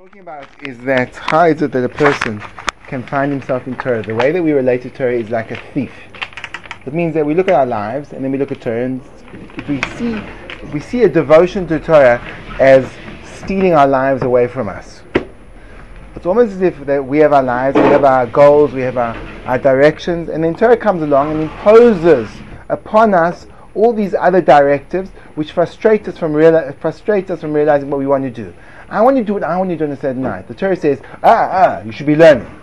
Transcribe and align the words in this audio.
talking 0.00 0.20
about 0.20 0.48
is 0.62 0.78
that 0.78 1.14
how 1.14 1.44
is 1.44 1.60
it 1.60 1.72
that 1.72 1.84
a 1.84 1.88
person 1.88 2.40
can 2.86 3.02
find 3.02 3.30
himself 3.30 3.66
in 3.66 3.76
Torah? 3.76 4.02
The 4.02 4.14
way 4.14 4.32
that 4.32 4.42
we 4.42 4.52
relate 4.52 4.80
to 4.82 4.90
Torah 4.90 5.12
is 5.12 5.28
like 5.28 5.50
a 5.50 5.60
thief. 5.74 5.92
It 6.86 6.94
means 6.94 7.12
that 7.12 7.26
we 7.26 7.34
look 7.34 7.48
at 7.48 7.54
our 7.54 7.66
lives 7.66 8.14
and 8.14 8.24
then 8.24 8.32
we 8.32 8.38
look 8.38 8.50
at 8.50 8.62
Torah, 8.62 8.86
and 8.86 9.02
if 9.58 9.68
we 9.68 9.82
see 9.98 10.18
we 10.72 10.80
see 10.80 11.02
a 11.02 11.08
devotion 11.08 11.66
to 11.66 11.78
Torah 11.78 12.18
as 12.58 12.90
stealing 13.24 13.74
our 13.74 13.86
lives 13.86 14.22
away 14.22 14.48
from 14.48 14.70
us. 14.70 15.02
It's 16.16 16.24
almost 16.24 16.52
as 16.52 16.62
if 16.62 16.78
that 16.86 17.04
we 17.04 17.18
have 17.18 17.34
our 17.34 17.42
lives, 17.42 17.76
we 17.76 17.82
have 17.82 18.04
our 18.04 18.26
goals, 18.26 18.72
we 18.72 18.80
have 18.80 18.96
our, 18.96 19.14
our 19.44 19.58
directions, 19.58 20.30
and 20.30 20.42
then 20.42 20.54
Torah 20.54 20.78
comes 20.78 21.02
along 21.02 21.32
and 21.32 21.42
imposes 21.42 22.30
upon 22.70 23.12
us 23.12 23.46
all 23.74 23.92
these 23.92 24.14
other 24.14 24.40
directives 24.40 25.10
which 25.34 25.52
frustrate 25.52 26.08
us 26.08 26.16
from 26.16 26.32
reali- 26.32 26.74
frustrate 26.78 27.30
us 27.30 27.42
from 27.42 27.52
realizing 27.52 27.90
what 27.90 27.98
we 27.98 28.06
want 28.06 28.24
to 28.24 28.30
do. 28.30 28.54
I 28.90 29.00
want 29.02 29.16
you 29.16 29.24
to 29.24 29.44
I 29.44 29.56
want 29.56 29.70
you 29.70 29.76
to 29.76 29.96
certain 29.96 30.22
night. 30.22 30.48
The 30.48 30.54
Torah 30.54 30.74
says, 30.74 31.00
ah, 31.22 31.48
ah, 31.52 31.82
you 31.82 31.92
should 31.92 32.06
be 32.06 32.16
learning. 32.16 32.60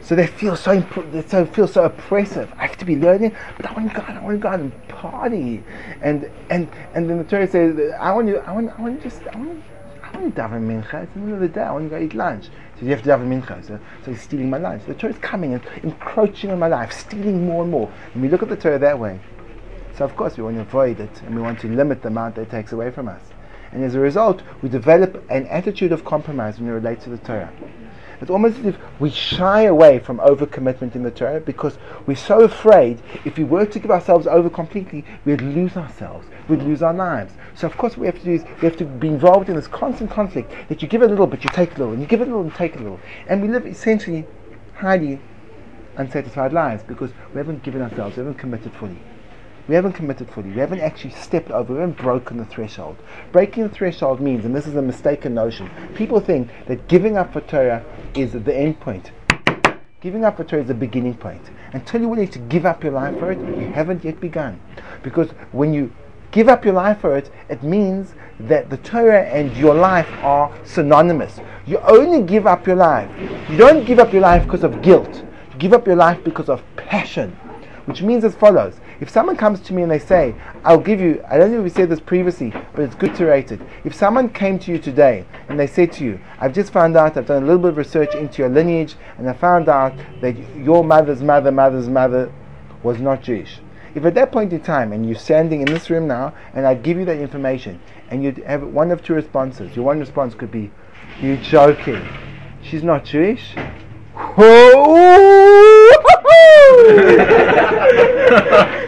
So 0.00 0.14
they 0.14 0.26
feel 0.26 0.54
so 0.54 0.74
imp- 0.74 1.10
they 1.10 1.22
so 1.22 1.46
feel 1.46 1.66
so 1.66 1.84
oppressive. 1.84 2.52
I 2.58 2.66
have 2.66 2.76
to 2.76 2.84
be 2.84 2.96
learning, 2.96 3.34
but 3.56 3.66
I 3.66 3.72
want 3.72 3.88
to 3.88 3.96
go 3.96 4.02
out, 4.02 4.10
I 4.10 4.22
want 4.22 4.36
to 4.36 4.38
go 4.38 4.48
out 4.48 4.60
and 4.60 4.88
party. 4.88 5.64
And 6.02 6.30
and 6.50 6.68
and 6.94 7.08
then 7.08 7.16
the 7.18 7.24
Torah 7.24 7.48
says, 7.48 7.94
I 7.98 8.12
want 8.12 8.28
you. 8.28 8.38
I 8.38 8.52
want 8.52 8.78
I 8.78 8.82
want 8.82 9.02
to 9.02 9.08
just 9.08 9.26
I 9.26 9.36
want 9.38 9.64
I 10.02 10.18
want 10.18 10.34
to 10.34 10.40
daven 10.40 10.66
mincha. 10.66 11.04
It's 11.04 11.12
the 11.14 11.20
middle 11.20 11.34
of 11.36 11.40
the 11.40 11.48
day. 11.48 11.62
I 11.62 11.72
want 11.72 11.86
to 11.86 11.96
go 11.96 12.02
eat 12.02 12.14
lunch. 12.14 12.50
So 12.78 12.84
you 12.84 12.90
have 12.90 13.02
to 13.02 13.08
daven 13.08 13.28
mincha. 13.28 13.66
So, 13.66 13.80
so 14.04 14.10
he's 14.10 14.20
stealing 14.20 14.50
my 14.50 14.58
lunch. 14.58 14.84
The 14.84 14.94
Torah 14.94 15.14
is 15.14 15.18
coming 15.18 15.54
and 15.54 15.62
encroaching 15.82 16.50
on 16.50 16.58
my 16.58 16.68
life, 16.68 16.92
stealing 16.92 17.46
more 17.46 17.62
and 17.62 17.70
more. 17.70 17.90
And 18.12 18.22
we 18.22 18.28
look 18.28 18.42
at 18.42 18.50
the 18.50 18.56
Torah 18.56 18.78
that 18.78 18.98
way. 18.98 19.18
So 19.96 20.04
of 20.04 20.14
course 20.14 20.36
we 20.36 20.44
want 20.44 20.56
to 20.56 20.60
avoid 20.62 21.00
it 21.00 21.22
and 21.22 21.34
we 21.34 21.40
want 21.40 21.58
to 21.60 21.68
limit 21.68 22.02
the 22.02 22.08
amount 22.08 22.34
that 22.34 22.42
it 22.42 22.50
takes 22.50 22.72
away 22.72 22.90
from 22.90 23.08
us. 23.08 23.22
And 23.72 23.84
as 23.84 23.94
a 23.94 24.00
result, 24.00 24.42
we 24.62 24.68
develop 24.68 25.24
an 25.30 25.46
attitude 25.46 25.92
of 25.92 26.04
compromise 26.04 26.58
when 26.58 26.68
we 26.68 26.74
relate 26.74 27.00
to 27.02 27.10
the 27.10 27.18
Torah. 27.18 27.52
It's 28.20 28.30
almost 28.30 28.58
as 28.60 28.66
if 28.66 28.78
we 28.98 29.10
shy 29.10 29.62
away 29.62 29.98
from 29.98 30.18
overcommitment 30.18 30.94
in 30.94 31.02
the 31.02 31.10
Torah 31.10 31.40
because 31.40 31.76
we're 32.06 32.16
so 32.16 32.40
afraid 32.40 33.02
if 33.26 33.36
we 33.36 33.44
were 33.44 33.66
to 33.66 33.78
give 33.78 33.90
ourselves 33.90 34.26
over 34.26 34.48
completely, 34.48 35.04
we'd 35.24 35.42
lose 35.42 35.76
ourselves, 35.76 36.26
we'd 36.48 36.62
lose 36.62 36.82
our 36.82 36.94
lives. 36.94 37.34
So 37.54 37.66
of 37.66 37.76
course 37.76 37.96
we 37.96 38.06
have 38.06 38.18
to 38.18 38.24
do 38.24 38.32
is 38.32 38.44
we 38.62 38.68
have 38.68 38.76
to 38.78 38.86
be 38.86 39.08
involved 39.08 39.50
in 39.50 39.56
this 39.56 39.68
constant 39.68 40.10
conflict 40.10 40.50
that 40.68 40.80
you 40.80 40.88
give 40.88 41.02
a 41.02 41.06
little 41.06 41.26
but 41.26 41.44
you 41.44 41.50
take 41.50 41.76
a 41.76 41.78
little, 41.78 41.92
and 41.92 42.00
you 42.00 42.08
give 42.08 42.22
a 42.22 42.24
little 42.24 42.40
and 42.40 42.54
take 42.54 42.76
a 42.76 42.78
little. 42.78 43.00
And 43.28 43.42
we 43.42 43.48
live 43.48 43.66
essentially 43.66 44.26
highly 44.74 45.20
unsatisfied 45.96 46.52
lives 46.52 46.82
because 46.84 47.10
we 47.32 47.38
haven't 47.38 47.62
given 47.62 47.82
ourselves, 47.82 48.16
we 48.16 48.20
haven't 48.20 48.38
committed 48.38 48.72
fully. 48.74 48.98
We 49.68 49.74
haven't 49.74 49.94
committed 49.94 50.30
fully. 50.30 50.50
We 50.50 50.60
haven't 50.60 50.80
actually 50.80 51.10
stepped 51.10 51.50
over. 51.50 51.74
We 51.74 51.80
haven't 51.80 51.98
broken 51.98 52.36
the 52.36 52.44
threshold. 52.44 52.96
Breaking 53.32 53.64
the 53.64 53.68
threshold 53.68 54.20
means, 54.20 54.44
and 54.44 54.54
this 54.54 54.66
is 54.66 54.76
a 54.76 54.82
mistaken 54.82 55.34
notion, 55.34 55.68
people 55.96 56.20
think 56.20 56.50
that 56.68 56.86
giving 56.86 57.16
up 57.16 57.32
for 57.32 57.40
Torah 57.40 57.84
is 58.14 58.32
the 58.32 58.56
end 58.56 58.78
point. 58.78 59.10
Giving 60.00 60.24
up 60.24 60.36
for 60.36 60.44
Torah 60.44 60.62
is 60.62 60.68
the 60.68 60.74
beginning 60.74 61.14
point. 61.14 61.42
Until 61.72 62.02
you're 62.02 62.10
willing 62.10 62.28
to 62.28 62.38
give 62.38 62.64
up 62.64 62.84
your 62.84 62.92
life 62.92 63.18
for 63.18 63.32
it, 63.32 63.38
you 63.38 63.72
haven't 63.72 64.04
yet 64.04 64.20
begun. 64.20 64.60
Because 65.02 65.30
when 65.50 65.74
you 65.74 65.92
give 66.30 66.48
up 66.48 66.64
your 66.64 66.74
life 66.74 67.00
for 67.00 67.16
it, 67.16 67.30
it 67.48 67.64
means 67.64 68.14
that 68.38 68.70
the 68.70 68.76
Torah 68.76 69.24
and 69.24 69.56
your 69.56 69.74
life 69.74 70.08
are 70.22 70.56
synonymous. 70.64 71.40
You 71.66 71.78
only 71.78 72.22
give 72.22 72.46
up 72.46 72.68
your 72.68 72.76
life. 72.76 73.10
You 73.50 73.56
don't 73.56 73.84
give 73.84 73.98
up 73.98 74.12
your 74.12 74.22
life 74.22 74.44
because 74.44 74.62
of 74.62 74.80
guilt. 74.80 75.24
You 75.52 75.58
give 75.58 75.72
up 75.72 75.88
your 75.88 75.96
life 75.96 76.22
because 76.22 76.48
of 76.48 76.62
passion. 76.76 77.32
Which 77.86 78.02
means 78.02 78.22
as 78.24 78.34
follows. 78.36 78.78
If 78.98 79.10
someone 79.10 79.36
comes 79.36 79.60
to 79.60 79.74
me 79.74 79.82
and 79.82 79.90
they 79.90 79.98
say, 79.98 80.34
I'll 80.64 80.80
give 80.80 81.00
you, 81.00 81.22
I 81.28 81.36
don't 81.36 81.52
know 81.52 81.58
if 81.58 81.64
we 81.64 81.70
said 81.70 81.90
this 81.90 82.00
previously, 82.00 82.50
but 82.74 82.82
it's 82.82 82.94
good 82.94 83.14
to 83.16 83.26
rate 83.26 83.52
it. 83.52 83.60
If 83.84 83.94
someone 83.94 84.30
came 84.30 84.58
to 84.60 84.72
you 84.72 84.78
today 84.78 85.26
and 85.48 85.60
they 85.60 85.66
said 85.66 85.92
to 85.94 86.04
you, 86.04 86.18
I've 86.38 86.54
just 86.54 86.72
found 86.72 86.96
out, 86.96 87.16
I've 87.16 87.26
done 87.26 87.42
a 87.42 87.46
little 87.46 87.60
bit 87.60 87.70
of 87.70 87.76
research 87.76 88.14
into 88.14 88.40
your 88.40 88.48
lineage, 88.48 88.94
and 89.18 89.28
I 89.28 89.34
found 89.34 89.68
out 89.68 89.92
that 90.22 90.36
your 90.56 90.82
mother's 90.82 91.22
mother, 91.22 91.52
mother's 91.52 91.90
mother 91.90 92.32
was 92.82 92.98
not 92.98 93.22
Jewish. 93.22 93.58
If 93.94 94.04
at 94.04 94.14
that 94.14 94.32
point 94.32 94.52
in 94.52 94.60
time, 94.60 94.92
and 94.92 95.06
you're 95.06 95.18
standing 95.18 95.60
in 95.60 95.66
this 95.66 95.90
room 95.90 96.06
now, 96.06 96.34
and 96.54 96.66
I 96.66 96.74
give 96.74 96.96
you 96.96 97.04
that 97.04 97.18
information, 97.18 97.80
and 98.10 98.24
you 98.24 98.32
have 98.46 98.62
one 98.62 98.90
of 98.90 99.02
two 99.02 99.14
responses. 99.14 99.76
Your 99.76 99.84
one 99.84 100.00
response 100.00 100.34
could 100.34 100.50
be, 100.50 100.70
You're 101.20 101.38
joking. 101.38 102.06
She's 102.62 102.82
not 102.82 103.04
Jewish? 103.04 103.54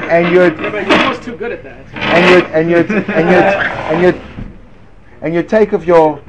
and 0.00 0.34
you're 0.34 0.52
Yeah, 0.60 0.70
but 0.70 0.84
he 0.84 1.08
was 1.08 1.18
too 1.20 1.36
good 1.36 1.52
at 1.52 1.62
that. 1.64 1.84
and 1.94 2.30
you'd 2.30 2.44
and 2.52 2.70
you'd 2.70 2.90
and 3.10 3.28
you'd 3.30 3.44
and 3.90 4.02
you'd 4.02 4.20
and 5.22 5.34
you'd 5.34 5.48
take 5.48 5.72
of 5.72 5.84
your 5.84 6.20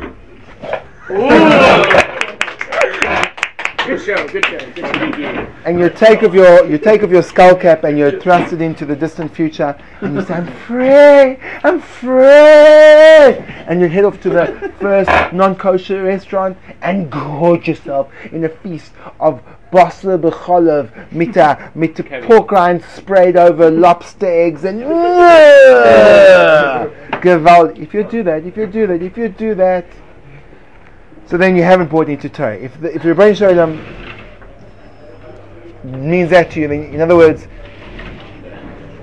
Good 3.85 3.99
show, 3.99 4.25
good 4.29 4.45
show, 4.45 4.57
good 4.71 4.85
show. 4.85 5.47
and 5.65 5.77
you 5.77 5.89
take 5.89 6.21
of 6.21 6.33
your 6.33 6.65
you 6.65 6.77
take 6.77 7.01
of 7.01 7.11
your 7.11 7.21
skull 7.21 7.53
cap 7.53 7.83
and 7.83 7.97
you 7.99 8.17
thrust 8.21 8.53
it 8.53 8.61
into 8.61 8.85
the 8.85 8.95
distant 8.95 9.35
future 9.35 9.75
and 9.99 10.15
you 10.15 10.21
say 10.23 10.35
I'm 10.35 10.47
free 10.47 11.37
I'm 11.65 11.81
free 11.81 13.43
and 13.67 13.81
you 13.81 13.89
head 13.89 14.05
off 14.05 14.21
to 14.21 14.29
the 14.29 14.71
first 14.79 15.09
non-kosher 15.33 16.01
restaurant 16.01 16.57
and 16.81 17.11
gorge 17.11 17.67
yourself 17.67 18.09
in 18.31 18.45
a 18.45 18.49
feast 18.49 18.93
of 19.19 19.41
basar 19.73 20.17
b'chalav 20.21 20.89
mit 21.11 21.35
a, 21.37 21.71
mit 21.75 21.99
a 21.99 22.03
pork 22.27 22.51
rind 22.51 22.83
sprayed 22.95 23.35
over 23.35 23.71
lobster 23.85 24.27
eggs 24.27 24.63
and 24.63 24.81
gewalt 27.23 27.77
if 27.79 27.93
you 27.93 28.03
do 28.03 28.23
that 28.23 28.45
if 28.45 28.55
you 28.55 28.67
do 28.67 28.87
that 28.87 29.01
if 29.01 29.17
you 29.17 29.29
do 29.29 29.55
that. 29.55 29.85
So 31.25 31.37
then 31.37 31.55
you 31.55 31.63
haven't 31.63 31.89
bought 31.89 32.09
into 32.09 32.29
Torah. 32.29 32.57
If 32.57 32.79
the, 32.81 32.93
if 32.93 33.03
your 33.03 33.15
brain 33.15 33.33
Shalom 33.33 33.81
means 35.83 36.29
that 36.29 36.51
to 36.51 36.59
you, 36.59 36.67
then 36.67 36.83
in 36.93 37.01
other 37.01 37.15
words, 37.15 37.47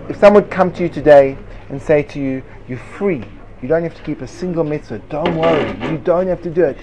if 0.09 0.17
someone 0.17 0.43
would 0.43 0.51
come 0.51 0.73
to 0.75 0.83
you 0.83 0.89
today 0.89 1.37
and 1.71 1.81
say 1.81 2.03
to 2.03 2.21
you, 2.21 2.43
you're 2.69 2.79
free, 2.79 3.25
you 3.63 3.69
don't 3.69 3.83
have 3.83 3.95
to 3.95 4.03
keep 4.03 4.23
a 4.23 4.27
single 4.27 4.65
mitzvah, 4.65 4.99
don't 5.09 5.35
worry, 5.37 5.71
you 5.91 5.99
don't 5.99 6.27
have 6.27 6.43
to 6.43 6.51
do 6.51 6.65
it, 6.65 6.79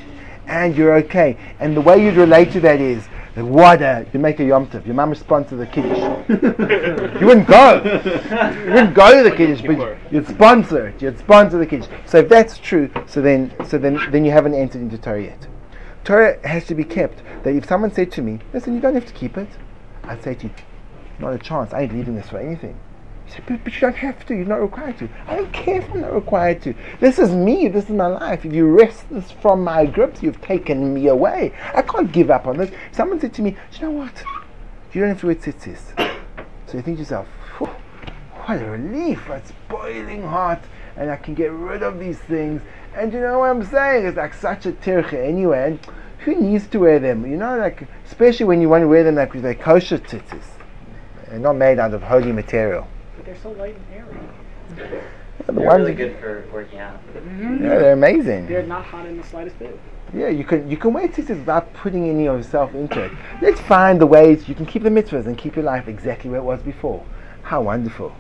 and 0.48 0.76
you're 0.76 0.96
okay. 0.98 1.38
And 1.60 1.76
the 1.76 1.82
way 1.82 2.04
you'd 2.04 2.18
relate 2.18 2.52
to 2.54 2.60
that 2.62 2.82
is, 2.82 3.08
that 3.38 3.46
what 3.46 3.84
a, 3.84 4.04
you 4.12 4.20
make 4.20 4.40
a 4.40 4.44
Yom 4.44 4.66
Tov, 4.66 4.84
your 4.84 4.96
mum 4.96 5.14
sponsors 5.14 5.60
the 5.60 5.68
Kiddush. 5.68 6.00
you 7.22 7.28
wouldn't 7.28 7.48
go. 7.48 7.84
You 8.66 8.72
wouldn't 8.72 8.96
go 8.96 9.24
to 9.24 9.30
the 9.30 9.36
Kiddush, 9.36 9.62
but 9.62 10.00
you'd 10.12 10.28
sponsor 10.28 10.88
it. 10.88 11.00
You'd 11.00 11.20
sponsor 11.20 11.60
the 11.60 11.68
Kiddush. 11.68 11.88
So 12.08 12.18
if 12.18 12.30
that's 12.30 12.58
true, 12.58 12.90
so 13.06 13.22
then, 13.22 13.54
so 13.68 13.78
then, 13.78 14.00
then 14.10 14.26
you 14.26 14.32
haven't 14.32 14.56
entered 14.56 14.82
into 14.82 14.98
Torah 14.98 15.22
yet. 15.22 15.48
Torah 16.04 16.40
has 16.48 16.66
to 16.66 16.74
be 16.74 16.84
kept. 16.84 17.22
That 17.44 17.54
if 17.54 17.68
someone 17.68 17.92
said 17.92 18.12
to 18.14 18.24
me, 18.24 18.40
listen, 18.54 18.74
you 18.74 18.82
don't 18.82 18.96
have 18.96 19.06
to 19.06 19.14
keep 19.14 19.38
it, 19.38 19.50
I'd 20.04 20.24
say 20.24 20.34
to 20.34 20.48
you, 20.48 20.54
not 21.20 21.34
a 21.34 21.38
chance. 21.38 21.74
I 21.74 21.82
ain't 21.82 21.94
leaving 21.94 22.16
this 22.16 22.30
for 22.30 22.40
anything. 22.40 22.80
But, 23.48 23.64
but 23.64 23.74
you 23.74 23.82
don't 23.82 23.96
have 23.96 24.26
to. 24.28 24.36
You're 24.36 24.46
not 24.46 24.62
required 24.62 24.98
to. 25.00 25.10
I 25.28 25.36
don't 25.36 25.52
care 25.54 25.82
if 25.82 25.92
I'm 25.92 26.02
not 26.02 26.14
required 26.14 26.62
to. 26.64 26.74
This 27.00 27.20
is 27.20 27.32
me. 27.32 27.68
This 27.68 27.86
is 27.86 27.92
my 27.92 28.08
life. 28.08 28.46
If 28.46 28.54
you 28.54 28.68
wrest 28.68 29.06
this 29.10 29.32
from 29.32 29.64
my 29.64 29.86
grips, 29.86 30.24
you've 30.24 30.42
taken 30.42 30.94
me 30.94 31.08
away. 31.08 31.54
I 31.74 31.82
can't 31.82 32.12
give 32.12 32.32
up 32.32 32.48
on 32.48 32.58
this. 32.58 32.72
Someone 32.92 33.20
said 33.20 33.34
to 33.36 33.42
me, 33.42 33.56
you 33.74 33.82
know 33.82 33.92
what? 33.92 34.24
You 34.94 35.02
don't 35.02 35.10
have 35.10 35.20
to 35.22 35.28
wear 35.28 35.36
tzitzis. 35.36 35.80
So 36.66 36.78
you 36.78 36.82
think 36.82 36.98
to 36.98 37.02
yourself, 37.02 37.28
what 37.58 38.62
a 38.62 38.66
relief. 38.66 39.30
It's 39.30 39.52
boiling 39.70 40.24
hot. 40.24 40.64
And 40.96 41.12
I 41.12 41.18
can 41.18 41.36
get 41.36 41.52
rid 41.52 41.84
of 41.84 42.00
these 42.00 42.18
things. 42.18 42.62
And 42.96 43.14
you 43.14 43.20
know 43.20 43.40
what 43.40 43.52
I'm 43.52 43.64
saying? 43.64 44.06
It's 44.08 44.18
like 44.18 44.34
such 44.34 44.66
a 44.66 44.72
tircha 44.72 45.14
anyway. 45.14 45.68
And 45.68 45.80
who 46.20 46.34
needs 46.34 46.68
to 46.68 46.80
wear 46.80 46.98
them? 47.00 47.30
You 47.30 47.38
know, 47.38 47.58
like, 47.58 47.88
especially 48.06 48.46
when 48.46 48.62
you 48.62 48.70
want 48.70 48.82
to 48.82 48.88
wear 48.88 49.04
them 49.04 49.16
like 49.16 49.34
with 49.34 49.46
a 49.46 49.54
kosher 49.54 50.00
tzitzis. 50.00 50.44
They're 51.28 51.40
not 51.40 51.54
made 51.54 51.78
out 51.78 51.94
of 51.94 52.02
holy 52.02 52.32
material. 52.32 52.88
But 53.28 53.34
they're 53.34 53.44
so 53.44 53.52
light 53.60 53.76
and 53.76 53.86
airy. 53.94 54.18
Yeah, 54.78 55.02
the 55.46 55.52
They're 55.52 55.68
ones 55.68 55.82
really 55.82 55.96
good 55.96 56.18
for 56.20 56.46
working 56.52 56.80
out. 56.80 56.96
Mm-hmm. 57.14 57.64
Yeah, 57.64 57.78
they're 57.78 57.94
amazing. 57.94 58.48
They're 58.48 58.64
not 58.64 58.86
hot 58.86 59.06
in 59.06 59.18
the 59.18 59.24
slightest 59.24 59.60
bit. 59.60 59.78
Yeah, 60.14 60.30
you 60.30 60.46
can 60.46 60.70
you 60.70 60.78
can 60.78 60.94
wear 60.94 61.10
tzitzis 61.10 61.40
without 61.40 61.74
putting 61.74 62.10
any 62.10 62.28
of 62.28 62.38
yourself 62.38 62.74
into 62.74 63.04
it. 63.04 63.12
Let's 63.42 63.60
find 63.62 64.00
the 64.00 64.06
ways 64.06 64.48
you 64.48 64.56
can 64.56 64.66
keep 64.66 64.84
the 64.84 64.90
mitzvahs 64.90 65.26
and 65.26 65.38
keep 65.38 65.58
your 65.58 65.66
life 65.66 65.90
exactly 65.90 66.30
where 66.30 66.40
it 66.40 66.44
was 66.44 66.62
before. 66.62 67.04
How 67.44 67.64
wonderful. 67.64 68.16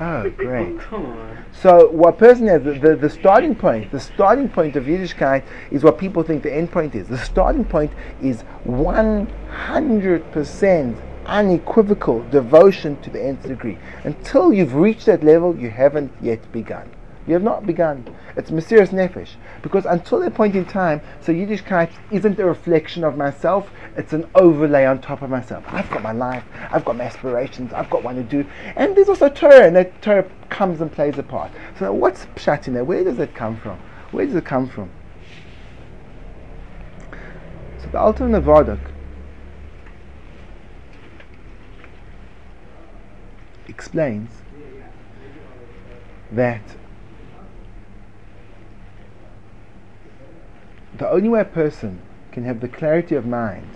Oh, 0.00 0.30
great. 0.36 0.80
Come 0.80 1.06
on. 1.06 1.44
So 1.52 1.90
what 1.90 2.16
person 2.16 2.46
has 2.46 2.62
the, 2.62 2.72
the, 2.72 2.96
the 2.96 3.10
starting 3.10 3.54
point, 3.54 3.92
the 3.92 4.00
starting 4.00 4.48
point 4.48 4.74
of 4.76 4.84
Yiddishkeit 4.84 5.44
is 5.70 5.84
what 5.84 5.98
people 5.98 6.22
think 6.22 6.42
the 6.42 6.54
end 6.54 6.72
point 6.72 6.94
is. 6.94 7.08
The 7.08 7.18
starting 7.18 7.66
point 7.66 7.92
is 8.22 8.42
100% 8.66 11.09
unequivocal 11.30 12.28
devotion 12.30 13.00
to 13.02 13.08
the 13.08 13.22
nth 13.22 13.44
degree. 13.44 13.78
Until 14.04 14.52
you've 14.52 14.74
reached 14.74 15.06
that 15.06 15.22
level, 15.22 15.56
you 15.56 15.70
haven't 15.70 16.12
yet 16.20 16.52
begun. 16.52 16.90
You 17.26 17.34
have 17.34 17.42
not 17.42 17.64
begun. 17.64 18.12
It's 18.36 18.50
mesirus 18.50 18.88
nefesh. 18.88 19.30
Because 19.62 19.86
until 19.86 20.18
that 20.20 20.34
point 20.34 20.56
in 20.56 20.64
time, 20.64 21.00
so 21.20 21.32
Yiddishkeit 21.32 21.90
isn't 22.10 22.40
a 22.40 22.44
reflection 22.44 23.04
of 23.04 23.16
myself, 23.16 23.70
it's 23.96 24.12
an 24.12 24.28
overlay 24.34 24.84
on 24.84 25.00
top 25.00 25.22
of 25.22 25.30
myself. 25.30 25.62
I've 25.68 25.88
got 25.90 26.02
my 26.02 26.12
life, 26.12 26.42
I've 26.72 26.84
got 26.84 26.96
my 26.96 27.04
aspirations, 27.04 27.72
I've 27.72 27.90
got 27.90 28.02
one 28.02 28.16
to 28.16 28.24
do. 28.24 28.44
And 28.74 28.96
there's 28.96 29.08
also 29.08 29.28
Torah, 29.28 29.66
and 29.66 29.76
that 29.76 30.02
Torah 30.02 30.28
comes 30.48 30.80
and 30.80 30.90
plays 30.90 31.18
a 31.18 31.22
part. 31.22 31.52
So 31.78 31.92
what's 31.92 32.26
pshat 32.34 32.66
in 32.66 32.74
there? 32.74 32.84
Where 32.84 33.04
does 33.04 33.20
it 33.20 33.34
come 33.34 33.56
from? 33.56 33.78
Where 34.10 34.26
does 34.26 34.34
it 34.34 34.44
come 34.44 34.68
from? 34.68 34.90
So 37.80 37.88
the 37.92 37.98
Alter 37.98 38.24
Novardik 38.24 38.80
explains 43.70 44.30
that 46.32 46.60
the 50.98 51.08
only 51.08 51.28
way 51.28 51.40
a 51.40 51.44
person 51.44 52.02
can 52.32 52.44
have 52.44 52.60
the 52.60 52.68
clarity 52.68 53.14
of 53.14 53.24
mind 53.24 53.70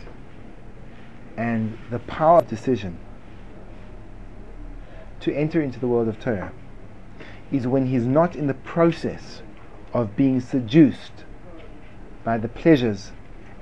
and 1.36 1.78
the 1.90 2.00
power 2.00 2.38
of 2.38 2.48
decision 2.48 2.98
to 5.20 5.32
enter 5.32 5.62
into 5.62 5.80
the 5.80 5.88
world 5.88 6.08
of 6.08 6.20
Torah 6.20 6.52
is 7.50 7.66
when 7.66 7.86
he's 7.86 8.04
not 8.04 8.36
in 8.36 8.46
the 8.46 8.54
process 8.54 9.42
of 9.92 10.16
being 10.16 10.40
seduced 10.40 11.24
by 12.24 12.36
the 12.36 12.48
pleasures 12.48 13.12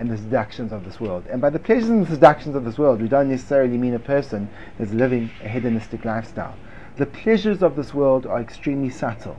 and 0.02 0.10
the 0.10 0.16
seductions 0.16 0.72
of 0.72 0.84
this 0.84 0.98
world. 0.98 1.24
And 1.30 1.40
by 1.40 1.48
the 1.48 1.60
pleasures 1.60 1.88
and 1.88 2.04
the 2.04 2.14
seductions 2.14 2.56
of 2.56 2.64
this 2.64 2.76
world, 2.76 3.00
we 3.00 3.06
don't 3.06 3.30
necessarily 3.30 3.78
mean 3.78 3.94
a 3.94 4.00
person 4.00 4.50
that's 4.76 4.90
living 4.90 5.30
a 5.44 5.48
hedonistic 5.48 6.04
lifestyle. 6.04 6.56
The 6.96 7.06
pleasures 7.06 7.62
of 7.62 7.76
this 7.76 7.94
world 7.94 8.26
are 8.26 8.40
extremely 8.40 8.90
subtle. 8.90 9.36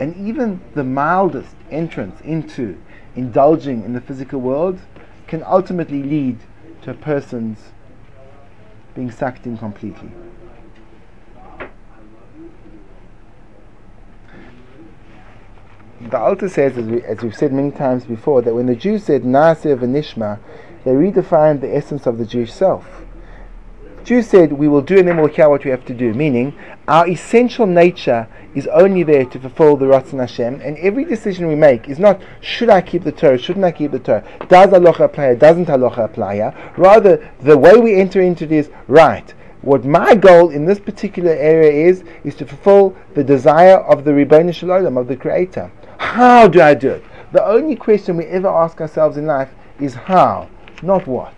And 0.00 0.16
even 0.16 0.60
the 0.74 0.82
mildest 0.82 1.54
entrance 1.70 2.20
into 2.22 2.76
indulging 3.14 3.84
in 3.84 3.92
the 3.92 4.00
physical 4.00 4.40
world 4.40 4.80
can 5.28 5.44
ultimately 5.44 6.02
lead 6.02 6.40
to 6.82 6.90
a 6.90 6.94
person's 6.94 7.58
being 8.96 9.12
sucked 9.12 9.46
in 9.46 9.56
completely. 9.56 10.10
The 16.10 16.18
Alter 16.18 16.50
says, 16.50 16.76
as, 16.76 16.84
we, 16.84 17.02
as 17.02 17.22
we've 17.22 17.34
said 17.34 17.52
many 17.52 17.70
times 17.70 18.04
before, 18.04 18.42
that 18.42 18.54
when 18.54 18.66
the 18.66 18.76
Jews 18.76 19.04
said 19.04 19.22
Na'aseh 19.22 19.78
v'nishma, 19.78 20.38
they 20.84 20.90
redefined 20.90 21.62
the 21.62 21.74
essence 21.74 22.06
of 22.06 22.18
the 22.18 22.26
Jewish 22.26 22.52
self. 22.52 23.02
Jews 24.04 24.28
said, 24.28 24.52
we 24.52 24.68
will 24.68 24.82
do 24.82 24.98
and 24.98 25.08
then 25.08 25.16
we'll 25.16 25.30
care 25.30 25.48
what 25.48 25.64
we 25.64 25.70
have 25.70 25.86
to 25.86 25.94
do, 25.94 26.12
meaning 26.12 26.54
our 26.86 27.08
essential 27.08 27.66
nature 27.66 28.28
is 28.54 28.66
only 28.66 29.02
there 29.02 29.24
to 29.24 29.40
fulfill 29.40 29.78
the 29.78 29.86
Ratzon 29.86 30.20
Hashem, 30.20 30.60
and 30.60 30.76
every 30.76 31.06
decision 31.06 31.48
we 31.48 31.54
make 31.54 31.88
is 31.88 31.98
not, 31.98 32.20
should 32.42 32.68
I 32.68 32.82
keep 32.82 33.02
the 33.02 33.12
Torah, 33.12 33.38
shouldn't 33.38 33.64
I 33.64 33.72
keep 33.72 33.92
the 33.92 33.98
Torah, 33.98 34.22
does 34.48 34.74
Allah 34.74 34.90
apply, 34.90 35.36
doesn't 35.36 35.70
Allah 35.70 35.94
apply, 35.96 36.54
rather 36.76 37.30
the 37.40 37.56
way 37.56 37.78
we 37.78 37.98
enter 37.98 38.20
into 38.20 38.44
it 38.44 38.52
is, 38.52 38.68
right, 38.88 39.32
what 39.62 39.86
my 39.86 40.14
goal 40.14 40.50
in 40.50 40.66
this 40.66 40.78
particular 40.78 41.32
area 41.32 41.88
is, 41.88 42.04
is 42.24 42.34
to 42.34 42.44
fulfill 42.44 42.94
the 43.14 43.24
desire 43.24 43.78
of 43.78 44.04
the 44.04 44.12
Shel 44.52 44.68
Olam, 44.68 45.00
of 45.00 45.08
the 45.08 45.16
Creator. 45.16 45.72
How 46.14 46.46
do 46.46 46.60
I 46.60 46.74
do 46.74 46.90
it? 46.90 47.04
The 47.32 47.44
only 47.44 47.74
question 47.74 48.16
we 48.16 48.26
ever 48.26 48.46
ask 48.46 48.80
ourselves 48.80 49.16
in 49.16 49.26
life 49.26 49.50
is 49.80 49.94
how, 49.94 50.48
not 50.80 51.08
what. 51.08 51.34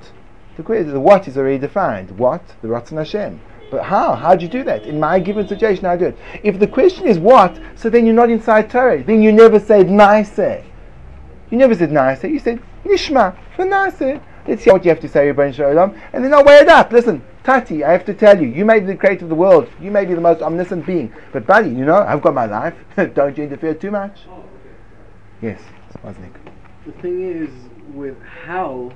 The, 0.59 0.63
question, 0.63 0.93
the 0.93 1.01
what 1.01 1.27
is 1.27 1.39
already 1.39 1.57
defined. 1.57 2.11
What? 2.19 2.43
The 2.61 2.69
Ratzon 2.69 2.99
Hashem. 2.99 3.41
But 3.71 3.85
how? 3.85 4.15
How 4.15 4.37
do 4.37 4.45
you 4.45 4.51
do 4.51 4.63
that? 4.65 4.83
In 4.83 5.01
my 5.01 5.19
given 5.19 5.49
situation, 5.49 5.87
I 5.87 5.97
do 5.97 6.09
it? 6.09 6.19
If 6.43 6.59
the 6.59 6.67
question 6.67 7.07
is 7.07 7.19
what, 7.19 7.59
so 7.75 7.89
then 7.89 8.05
you're 8.05 8.15
not 8.15 8.29
inside 8.29 8.69
Torah. 8.69 9.03
Then 9.03 9.23
you 9.23 9.33
never 9.33 9.59
said 9.59 9.89
nice. 9.89 10.37
You 10.37 11.57
never 11.57 11.75
said 11.75 11.91
nice. 11.91 12.23
You 12.23 12.39
said 12.39 12.61
nishma 12.85 13.35
for 13.57 13.65
nice. 13.65 13.99
Let's 14.47 14.63
see 14.63 14.71
what 14.71 14.85
you 14.85 14.91
have 14.91 15.01
to 15.01 15.09
say, 15.09 15.33
Shel 15.53 15.73
Olam, 15.73 15.99
and 16.13 16.23
then 16.23 16.35
I'll 16.35 16.45
weigh 16.45 16.59
it 16.59 16.69
up. 16.69 16.93
Listen, 16.93 17.25
Tati, 17.45 17.83
I 17.83 17.93
have 17.93 18.05
to 18.05 18.13
tell 18.13 18.39
you, 18.39 18.49
you 18.49 18.67
may 18.67 18.81
be 18.81 18.85
the 18.85 18.97
creator 18.97 19.25
of 19.25 19.31
the 19.31 19.35
world. 19.35 19.71
You 19.81 19.91
may 19.91 20.05
be 20.05 20.13
the 20.13 20.21
most 20.21 20.43
omniscient 20.43 20.85
being. 20.85 21.15
But 21.33 21.47
buddy, 21.47 21.71
you 21.71 21.87
know, 21.87 21.97
I've 21.97 22.21
got 22.21 22.35
my 22.35 22.45
life. 22.45 22.75
Don't 23.15 23.39
you 23.39 23.45
interfere 23.45 23.73
too 23.73 23.91
much. 23.91 24.19
Yes, 25.43 25.61
Wozniak. 26.03 26.33
The 26.87 26.93
thing 26.93 27.23
is, 27.23 27.51
with 27.93 28.23
how 28.23 28.93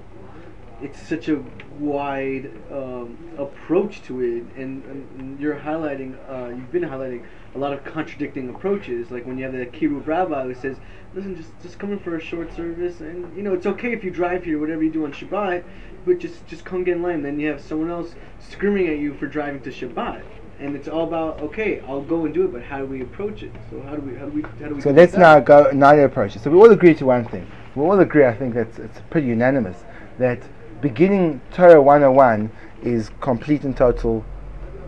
it's 0.81 1.00
such 1.00 1.28
a 1.28 1.42
wide 1.78 2.50
um, 2.72 3.19
approach 3.37 4.02
to 4.04 4.20
it, 4.20 4.44
and, 4.56 4.82
and 4.84 5.38
you're 5.38 5.56
highlighting, 5.56 6.16
uh, 6.31 6.48
you've 6.48 6.72
been 6.72 6.82
highlighting 6.82 7.25
a 7.54 7.58
lot 7.58 7.75
of 7.75 7.84
contradicting 7.84 8.48
approaches. 8.48 9.10
Like 9.10 9.26
when 9.26 9.37
you 9.37 9.44
have 9.44 9.52
the 9.52 9.66
Kiruv 9.66 10.06
Rabbi 10.06 10.44
who 10.44 10.54
says, 10.54 10.78
"Listen, 11.14 11.37
just 11.37 11.50
just 11.60 11.78
come 11.78 11.92
in 11.92 11.98
for 11.98 12.16
a 12.16 12.20
short 12.20 12.54
service, 12.56 13.00
and 13.00 13.37
you 13.37 13.42
know 13.42 13.52
it's 13.52 13.66
okay 13.66 13.92
if 13.92 14.02
you 14.02 14.10
drive 14.10 14.44
here, 14.44 14.58
whatever 14.58 14.82
you 14.82 14.90
do 14.90 15.04
on 15.04 15.12
Shabbat, 15.12 15.64
but 16.06 16.19
just 16.19 16.46
just 16.46 16.64
come 16.64 16.84
get 16.84 16.96
in 16.96 17.02
line." 17.02 17.22
Then 17.22 17.38
you 17.38 17.48
have 17.48 17.60
someone 17.60 17.90
else 17.90 18.14
screaming 18.38 18.88
at 18.88 18.98
you 18.98 19.12
for 19.14 19.26
driving 19.26 19.60
to 19.62 19.70
Shabbat 19.70 20.22
and 20.60 20.76
it's 20.76 20.88
all 20.88 21.04
about 21.08 21.40
okay, 21.40 21.80
I'll 21.88 22.02
go 22.02 22.24
and 22.24 22.34
do 22.34 22.44
it, 22.44 22.52
but 22.52 22.62
how 22.62 22.78
do 22.78 22.86
we 22.86 23.02
approach 23.02 23.42
it? 23.42 23.52
So 23.70 23.80
how 23.82 23.96
do 23.96 24.02
we 24.02 24.16
how 24.18 24.26
do 24.26 24.32
we 24.32 24.42
how 24.42 24.68
do 24.68 24.74
we? 24.74 24.80
So 24.80 24.90
let's 24.90 25.14
now 25.14 25.40
go 25.40 25.70
now 25.72 25.94
the 25.94 26.04
approach 26.04 26.36
it. 26.36 26.42
So 26.42 26.50
we 26.50 26.58
all 26.58 26.70
agree 26.70 26.94
to 26.94 27.06
one 27.06 27.24
thing. 27.24 27.50
We 27.74 27.82
all 27.82 27.98
agree, 28.00 28.24
I 28.26 28.34
think 28.34 28.54
that's 28.54 28.78
it's 28.78 29.00
pretty 29.10 29.28
unanimous 29.28 29.84
that 30.20 30.38
beginning 30.80 31.40
Torah 31.50 31.82
101 31.82 32.50
is 32.82 33.10
complete 33.20 33.64
and 33.64 33.76
total 33.76 34.24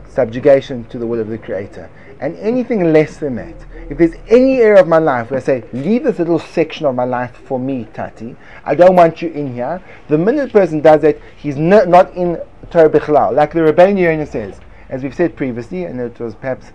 subjugation 0.08 0.84
to 0.84 0.98
the 0.98 1.06
will 1.06 1.20
of 1.20 1.28
the 1.28 1.38
Creator. 1.38 1.90
And 2.20 2.36
anything 2.36 2.92
less 2.92 3.16
than 3.16 3.34
that, 3.36 3.54
if 3.90 3.98
there's 3.98 4.14
any 4.28 4.60
area 4.60 4.80
of 4.80 4.86
my 4.86 4.98
life 4.98 5.30
where 5.30 5.40
I 5.40 5.42
say, 5.42 5.64
leave 5.72 6.04
this 6.04 6.18
little 6.18 6.38
section 6.38 6.86
of 6.86 6.94
my 6.94 7.04
life 7.04 7.34
for 7.46 7.58
me, 7.58 7.88
Tati, 7.92 8.36
I 8.64 8.74
don't 8.74 8.94
want 8.94 9.22
you 9.22 9.30
in 9.30 9.54
here, 9.54 9.82
the 10.08 10.18
minute 10.18 10.50
a 10.50 10.52
person 10.52 10.80
does 10.80 11.00
that, 11.02 11.18
he's 11.36 11.56
not 11.56 12.14
in 12.14 12.40
Torah 12.70 12.90
Bichlal. 12.90 13.34
Like 13.34 13.52
the 13.52 13.64
Yonah 13.64 14.26
says, 14.26 14.60
as 14.92 15.02
we've 15.02 15.14
said 15.14 15.34
previously, 15.34 15.84
and 15.84 15.98
it 15.98 16.20
was 16.20 16.34
perhaps 16.34 16.70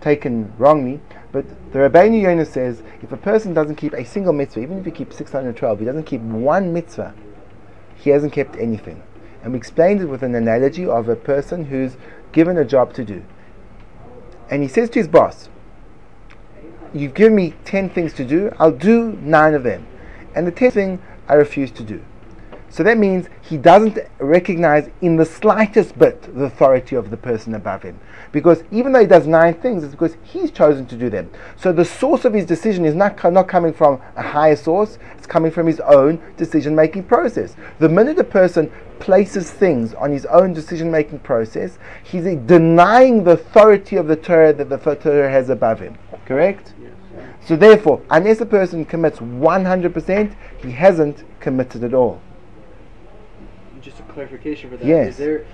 taken 0.00 0.52
wrongly, 0.58 1.00
but 1.30 1.46
the 1.72 1.78
Rabbeinu 1.78 2.20
Yonah 2.20 2.44
says 2.44 2.82
if 3.00 3.12
a 3.12 3.16
person 3.16 3.54
doesn't 3.54 3.76
keep 3.76 3.92
a 3.92 4.04
single 4.04 4.32
mitzvah, 4.32 4.60
even 4.60 4.78
if 4.78 4.84
he 4.84 4.90
keeps 4.90 5.16
612, 5.16 5.78
he 5.78 5.84
doesn't 5.84 6.02
keep 6.02 6.20
one 6.20 6.72
mitzvah, 6.72 7.14
he 7.94 8.10
hasn't 8.10 8.32
kept 8.32 8.56
anything. 8.56 9.04
And 9.44 9.52
we 9.52 9.58
explained 9.58 10.00
it 10.00 10.06
with 10.06 10.24
an 10.24 10.34
analogy 10.34 10.84
of 10.84 11.08
a 11.08 11.14
person 11.14 11.66
who's 11.66 11.96
given 12.32 12.58
a 12.58 12.64
job 12.64 12.92
to 12.94 13.04
do. 13.04 13.24
And 14.50 14.62
he 14.62 14.68
says 14.68 14.90
to 14.90 14.98
his 14.98 15.06
boss, 15.08 15.48
You've 16.92 17.14
given 17.14 17.36
me 17.36 17.54
10 17.64 17.90
things 17.90 18.14
to 18.14 18.24
do, 18.24 18.50
I'll 18.58 18.72
do 18.72 19.12
nine 19.22 19.54
of 19.54 19.62
them. 19.62 19.86
And 20.34 20.44
the 20.44 20.52
10th 20.52 20.72
thing 20.72 21.02
I 21.28 21.34
refuse 21.34 21.70
to 21.72 21.84
do. 21.84 22.02
So 22.70 22.82
that 22.82 22.98
means 22.98 23.28
he 23.40 23.56
doesn't 23.56 23.98
recognize 24.18 24.90
in 25.00 25.16
the 25.16 25.24
slightest 25.24 25.98
bit 25.98 26.22
the 26.34 26.44
authority 26.44 26.96
of 26.96 27.10
the 27.10 27.16
person 27.16 27.54
above 27.54 27.82
him. 27.82 27.98
Because 28.30 28.62
even 28.70 28.92
though 28.92 29.00
he 29.00 29.06
does 29.06 29.26
nine 29.26 29.54
things, 29.54 29.82
it's 29.82 29.92
because 29.92 30.16
he's 30.22 30.50
chosen 30.50 30.86
to 30.86 30.96
do 30.96 31.08
them. 31.08 31.30
So 31.56 31.72
the 31.72 31.84
source 31.84 32.24
of 32.26 32.34
his 32.34 32.44
decision 32.44 32.84
is 32.84 32.94
not, 32.94 33.22
not 33.32 33.48
coming 33.48 33.72
from 33.72 34.00
a 34.16 34.22
higher 34.22 34.56
source, 34.56 34.98
it's 35.16 35.26
coming 35.26 35.50
from 35.50 35.66
his 35.66 35.80
own 35.80 36.20
decision 36.36 36.74
making 36.74 37.04
process. 37.04 37.56
The 37.78 37.88
minute 37.88 38.18
a 38.18 38.24
person 38.24 38.70
places 38.98 39.50
things 39.50 39.94
on 39.94 40.10
his 40.10 40.26
own 40.26 40.52
decision 40.52 40.90
making 40.90 41.20
process, 41.20 41.78
he's 42.02 42.24
denying 42.24 43.24
the 43.24 43.32
authority 43.32 43.96
of 43.96 44.08
the 44.08 44.16
Torah 44.16 44.52
that 44.52 44.68
the 44.68 44.76
Torah 44.76 45.30
has 45.30 45.48
above 45.48 45.80
him. 45.80 45.96
Correct? 46.26 46.74
Yes. 46.82 46.92
So 47.46 47.56
therefore, 47.56 48.02
unless 48.10 48.40
a 48.42 48.46
person 48.46 48.84
commits 48.84 49.20
100%, 49.20 50.36
he 50.60 50.70
hasn't 50.72 51.24
committed 51.40 51.82
at 51.82 51.94
all 51.94 52.20
clarification 54.18 54.68
for 54.68 54.76
that. 54.76 54.86
Yes. 54.86 55.10
Is 55.10 55.16
there 55.16 55.44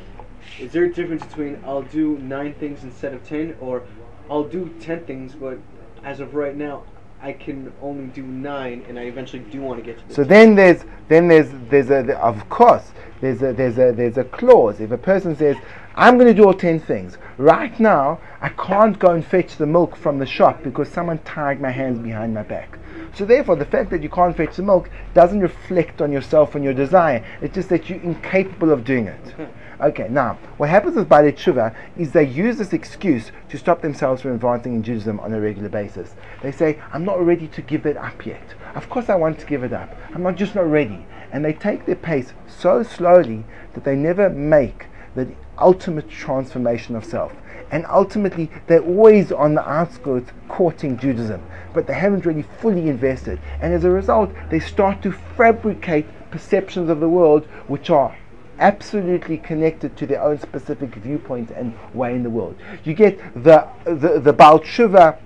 is 0.59 0.73
there 0.73 0.85
a 0.85 0.93
difference 0.93 1.25
between 1.27 1.63
I'll 1.67 1.83
do 1.83 2.17
nine 2.19 2.55
things 2.55 2.83
instead 2.83 3.13
of 3.13 3.23
ten, 3.27 3.57
or 3.61 3.83
I'll 4.31 4.49
do 4.59 4.75
ten 4.81 5.05
things, 5.05 5.35
but 5.35 5.59
as 6.03 6.21
of 6.21 6.35
right 6.35 6.57
now, 6.57 6.85
I 7.21 7.33
can 7.33 7.73
only 7.83 8.07
do 8.07 8.23
nine, 8.23 8.85
and 8.89 8.99
I 8.99 9.03
eventually 9.03 9.43
do 9.43 9.61
want 9.61 9.79
to 9.81 9.85
get 9.85 9.99
to. 9.99 10.09
The 10.09 10.15
so 10.15 10.23
10. 10.23 10.29
then 10.29 10.55
there's 10.55 10.85
then 11.09 11.29
there's 11.29 11.51
there's 11.69 11.91
a 11.91 12.17
of 12.19 12.49
course 12.49 12.93
there's 13.21 13.43
a 13.43 13.53
there's 13.53 13.79
a 13.79 13.93
there's 13.93 14.17
a 14.17 14.25
clause. 14.25 14.81
If 14.81 14.91
a 14.93 14.99
person 14.99 15.37
says 15.37 15.57
I'm 15.95 16.17
going 16.17 16.29
to 16.35 16.35
do 16.35 16.47
all 16.47 16.55
ten 16.55 16.81
things 16.81 17.19
right 17.37 17.79
now, 17.79 18.19
I 18.41 18.49
can't 18.49 18.99
go 18.99 19.11
and 19.11 19.25
fetch 19.25 19.57
the 19.57 19.67
milk 19.67 19.95
from 19.95 20.19
the 20.19 20.27
shop 20.27 20.63
because 20.63 20.89
someone 20.89 21.19
tied 21.19 21.61
my 21.61 21.71
hands 21.71 21.99
behind 21.99 22.33
my 22.33 22.43
back. 22.43 22.79
So 23.15 23.25
therefore, 23.25 23.57
the 23.57 23.65
fact 23.65 23.91
that 23.91 24.03
you 24.03 24.09
can't 24.09 24.37
fetch 24.37 24.57
the 24.57 24.63
milk 24.63 24.91
doesn't 25.15 25.41
reflect 25.41 26.03
on 26.03 26.11
yourself 26.11 26.55
and 26.55 26.65
your 26.65 26.75
desire. 26.75 27.25
It's 27.41 27.55
just 27.55 27.69
that 27.69 27.89
you're 27.89 28.01
incapable 28.01 28.73
of 28.73 28.85
doing 28.85 29.07
it. 29.07 29.25
Mm-hmm. 29.25 29.83
Okay, 29.83 30.09
now, 30.09 30.39
what 30.57 30.69
happens 30.69 30.97
with 30.97 31.09
Baalei 31.09 31.33
Tshuva 31.33 31.75
is 31.97 32.13
they 32.13 32.25
use 32.25 32.59
this 32.59 32.73
excuse 32.73 33.33
to 33.49 33.59
stop 33.59 33.83
themselves 33.83 34.23
from 34.23 34.33
advancing 34.33 34.75
in 34.75 34.83
Judaism 34.83 35.21
on 35.21 35.33
a 35.33 35.41
regular 35.41 35.69
basis. 35.69 36.15
They 36.43 36.53
say, 36.53 36.81
I'm 36.93 37.05
not 37.05 37.25
ready 37.25 37.49
to 37.49 37.63
give 37.63 37.85
it 37.87 37.97
up 37.97 38.25
yet. 38.25 38.55
Of 38.75 38.89
course 38.89 39.09
I 39.09 39.17
want 39.17 39.39
to 39.41 39.47
give 39.47 39.63
it 39.63 39.73
up. 39.73 39.95
I'm 40.15 40.23
not 40.23 40.37
just 40.37 40.55
not 40.55 40.71
ready. 40.71 41.05
And 41.33 41.45
they 41.45 41.53
take 41.53 41.87
their 41.87 41.97
pace 41.97 42.33
so 42.47 42.83
slowly 42.83 43.45
that 43.75 43.85
they 43.85 43.97
never 43.97 44.31
make 44.31 44.87
the 45.15 45.29
ultimate 45.59 46.09
transformation 46.09 46.97
of 46.97 47.05
self. 47.05 47.33
And 47.71 47.87
ultimately, 47.87 48.51
they're 48.67 48.83
always 48.83 49.33
on 49.33 49.55
the 49.55 49.69
outskirts 49.69 50.31
courting 50.49 50.97
Judaism, 50.99 51.43
but 51.73 51.87
they 51.87 51.95
haven't 51.95 52.27
really 52.27 52.45
fully 52.61 52.89
invested. 52.89 53.41
And 53.61 53.73
as 53.73 53.85
a 53.85 53.91
result, 53.91 54.31
they 54.51 54.61
start 54.61 55.03
to 55.03 55.13
fabricate 55.13 56.07
perceptions 56.31 56.91
of 56.91 57.01
the 57.01 57.09
world 57.09 57.47
which 57.67 57.91
are 57.91 58.17
absolutely 58.59 59.39
connected 59.39 59.97
to 59.97 60.07
their 60.07 60.23
own 60.23 60.39
specific 60.39 60.95
viewpoint 60.97 61.51
and 61.51 61.75
way 61.93 62.15
in 62.15 62.23
the 62.23 62.31
world. 62.31 62.57
You 62.85 62.95
get 62.95 63.19
the, 63.43 63.67
the, 63.85 64.21
the 64.21 64.33
Baal 64.33 64.61
Tshuva 64.61 65.19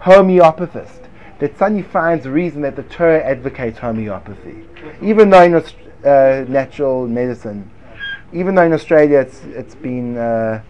homeopathist 0.00 1.08
that 1.38 1.58
suddenly 1.58 1.82
finds 1.82 2.26
reason 2.26 2.62
that 2.62 2.76
the 2.76 2.82
Torah 2.84 3.22
advocates 3.22 3.78
homeopathy. 3.78 4.64
Even 5.02 5.30
though 5.30 5.42
in 5.42 5.54
uh, 5.54 6.44
natural 6.48 7.06
medicine, 7.08 7.70
even 8.34 8.54
though 8.54 8.62
in 8.64 8.72
Australia 8.72 9.20
it's, 9.20 9.42
it's 9.44 9.74
been 9.74 10.16
uh, 10.18 10.60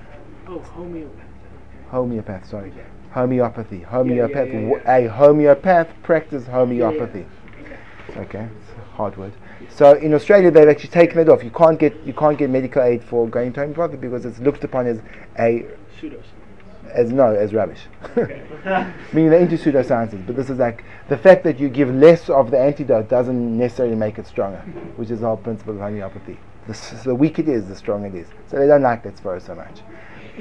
Oh, 0.46 0.58
homeopath. 0.60 1.24
homeopath, 1.90 2.46
sorry, 2.48 2.72
homeopathy, 3.12 3.80
homeopath, 3.80 4.48
yeah, 4.48 4.60
w- 4.60 4.82
a 4.86 5.08
homeopath 5.08 5.88
practice 6.02 6.46
homeopathy. 6.46 7.24
Okay, 8.16 8.46
it's 8.60 8.70
a 8.78 8.96
hard 8.96 9.16
word. 9.16 9.32
So 9.70 9.94
in 9.94 10.12
Australia 10.14 10.50
they've 10.50 10.68
actually 10.68 10.90
taken 10.90 11.18
it 11.18 11.28
off. 11.28 11.42
You 11.42 11.50
can't 11.50 11.78
get 11.78 11.94
you 12.06 12.12
can't 12.12 12.36
get 12.38 12.50
medical 12.50 12.82
aid 12.82 13.02
for 13.02 13.26
going 13.28 13.52
to 13.54 13.60
homeopathy 13.60 13.96
because 13.96 14.24
it's 14.24 14.38
looked 14.38 14.62
upon 14.64 14.86
as 14.86 15.00
a 15.38 15.64
Pseudoscience. 16.00 16.22
as 16.92 17.10
no 17.12 17.34
as 17.34 17.54
rubbish. 17.54 17.80
Okay. 18.16 18.42
Meaning 19.12 19.30
they're 19.30 19.40
into 19.40 19.56
pseudosciences, 19.56 20.24
but 20.26 20.36
this 20.36 20.50
is 20.50 20.58
like 20.58 20.84
the 21.08 21.16
fact 21.16 21.42
that 21.44 21.58
you 21.58 21.68
give 21.70 21.88
less 21.92 22.28
of 22.28 22.50
the 22.50 22.58
antidote 22.58 23.08
doesn't 23.08 23.56
necessarily 23.58 23.96
make 23.96 24.18
it 24.18 24.26
stronger, 24.26 24.58
which 24.96 25.10
is 25.10 25.20
the 25.20 25.26
whole 25.26 25.38
principle 25.38 25.74
of 25.74 25.80
homeopathy. 25.80 26.38
The, 26.66 27.00
the 27.04 27.14
weak 27.14 27.38
it 27.38 27.48
is, 27.48 27.68
the 27.68 27.76
strong 27.76 28.04
it 28.04 28.14
is. 28.14 28.26
So 28.48 28.58
they 28.58 28.66
don't 28.66 28.82
like 28.82 29.02
that 29.02 29.18
spur 29.18 29.38
so 29.40 29.54
much. 29.54 29.80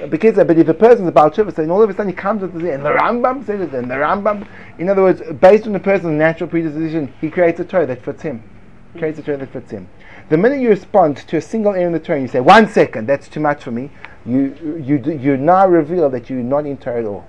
Because, 0.09 0.35
but 0.35 0.57
if 0.57 0.67
a 0.67 0.73
person's 0.73 1.07
a 1.07 1.11
Baal 1.11 1.29
Tshuva, 1.29 1.53
then 1.53 1.69
all 1.69 1.83
of 1.83 1.89
a 1.89 1.93
sudden 1.93 2.09
he 2.09 2.15
comes 2.15 2.41
with 2.41 2.53
this, 2.53 2.73
and 2.73 2.83
the 2.83 2.89
Rambam 2.89 3.45
says 3.45 3.61
it, 3.61 3.73
and 3.75 3.91
the 3.91 3.95
Rambam, 3.95 4.47
in 4.79 4.89
other 4.89 5.03
words, 5.03 5.21
based 5.39 5.67
on 5.67 5.73
the 5.73 5.79
person's 5.79 6.17
natural 6.17 6.49
predisposition, 6.49 7.13
he 7.21 7.29
creates 7.29 7.59
a 7.59 7.65
Torah 7.65 7.85
that 7.85 8.03
fits 8.03 8.23
him. 8.23 8.41
Creates 8.97 9.19
a 9.19 9.21
Torah 9.21 9.37
that 9.37 9.53
fits 9.53 9.69
him. 9.69 9.87
The 10.29 10.37
minute 10.37 10.61
you 10.61 10.69
respond 10.69 11.17
to 11.17 11.37
a 11.37 11.41
single 11.41 11.73
area 11.73 11.87
in 11.87 11.93
the 11.93 11.99
Torah, 11.99 12.21
you 12.21 12.27
say, 12.27 12.39
one 12.39 12.67
second, 12.69 13.07
that's 13.07 13.27
too 13.27 13.39
much 13.39 13.63
for 13.63 13.71
me, 13.71 13.91
you, 14.25 14.81
you, 14.83 14.97
you 14.97 15.37
now 15.37 15.67
reveal 15.67 16.09
that 16.09 16.29
you're 16.29 16.39
not 16.39 16.65
in 16.65 16.77
Torah 16.77 16.99
at 16.99 17.05
all. 17.05 17.27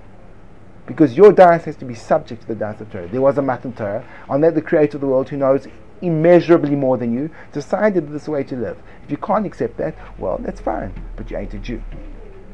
Because 0.87 1.17
your 1.17 1.33
dance 1.33 1.65
has 1.65 1.77
to 1.77 1.85
be 1.85 1.95
subject 1.95 2.43
to 2.43 2.49
the 2.49 2.55
dance 2.55 2.81
of 2.81 2.91
Torah. 2.91 3.09
There 3.09 3.21
was 3.21 3.37
a 3.37 3.43
Matan 3.43 3.73
Torah. 3.73 4.07
On 4.29 4.41
that, 4.43 4.55
the 4.55 4.63
creator 4.63 4.97
of 4.97 5.01
the 5.01 5.07
world, 5.07 5.29
who 5.29 5.37
knows 5.37 5.67
immeasurably 6.05 6.77
more 6.77 6.97
than 6.97 7.13
you, 7.13 7.31
decided 7.53 8.11
this 8.11 8.29
way 8.29 8.45
to 8.45 8.57
live. 8.57 8.79
If 9.05 9.11
you 9.11 9.17
can't 9.17 9.47
accept 9.47 9.77
that, 9.79 9.97
well, 10.19 10.39
that's 10.39 10.61
fine. 10.61 10.93
But 11.17 11.31
you 11.31 11.37
ain't 11.37 11.55
a 11.55 11.59
Jew 11.59 11.83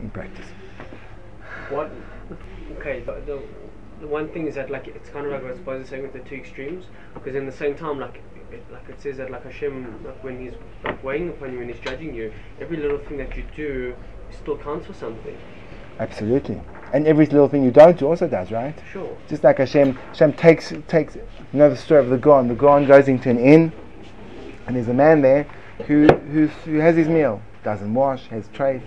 in 0.00 0.10
practice. 0.10 0.46
What? 1.68 1.90
Okay, 2.78 3.00
the, 3.00 3.20
the, 3.26 3.42
the 4.00 4.06
one 4.06 4.28
thing 4.28 4.46
is 4.46 4.54
that 4.54 4.70
like 4.70 4.88
it's 4.88 5.10
kind 5.10 5.26
of 5.26 5.32
like 5.32 5.42
what 5.42 5.52
I 5.52 5.56
suppose 5.56 5.88
saying 5.88 6.02
with 6.02 6.12
the 6.12 6.20
two 6.20 6.36
extremes, 6.36 6.86
because 7.14 7.34
in 7.34 7.46
the 7.46 7.52
same 7.52 7.74
time, 7.74 7.98
like 7.98 8.22
it, 8.50 8.64
like 8.72 8.88
it 8.88 9.00
says 9.00 9.16
that 9.18 9.30
like 9.30 9.44
Hashem, 9.44 10.04
like 10.04 10.22
when 10.24 10.40
He's 10.40 10.54
like 10.84 11.02
weighing 11.04 11.28
upon 11.28 11.52
you 11.52 11.60
and 11.60 11.70
He's 11.70 11.80
judging 11.80 12.14
you, 12.14 12.32
every 12.60 12.76
little 12.76 12.98
thing 12.98 13.18
that 13.18 13.36
you 13.36 13.44
do 13.54 13.94
still 14.30 14.56
counts 14.56 14.86
for 14.86 14.94
something. 14.94 15.36
Absolutely. 15.98 16.60
And 16.92 17.06
every 17.06 17.26
little 17.26 17.48
thing 17.48 17.62
you 17.62 17.70
don't 17.70 17.98
do 17.98 18.06
also 18.06 18.26
does, 18.26 18.50
right? 18.50 18.74
Sure. 18.90 19.16
Just 19.28 19.44
like 19.44 19.58
Hashem, 19.58 19.92
Hashem 19.92 20.32
takes, 20.32 20.72
takes, 20.88 21.16
you 21.52 21.58
know 21.58 21.68
the 21.68 21.76
story 21.76 22.00
of 22.00 22.10
the 22.10 22.18
Gaon. 22.18 22.48
The 22.48 22.54
Gaon 22.54 22.86
goes 22.86 23.08
into 23.08 23.28
an 23.28 23.38
inn, 23.38 23.72
and 24.66 24.76
there's 24.76 24.88
a 24.88 24.94
man 24.94 25.20
there 25.20 25.44
who, 25.86 26.06
who's, 26.06 26.50
who 26.64 26.78
has 26.78 26.96
his 26.96 27.08
meal, 27.08 27.42
doesn't 27.64 27.92
wash, 27.92 28.26
has 28.28 28.46
treif, 28.48 28.82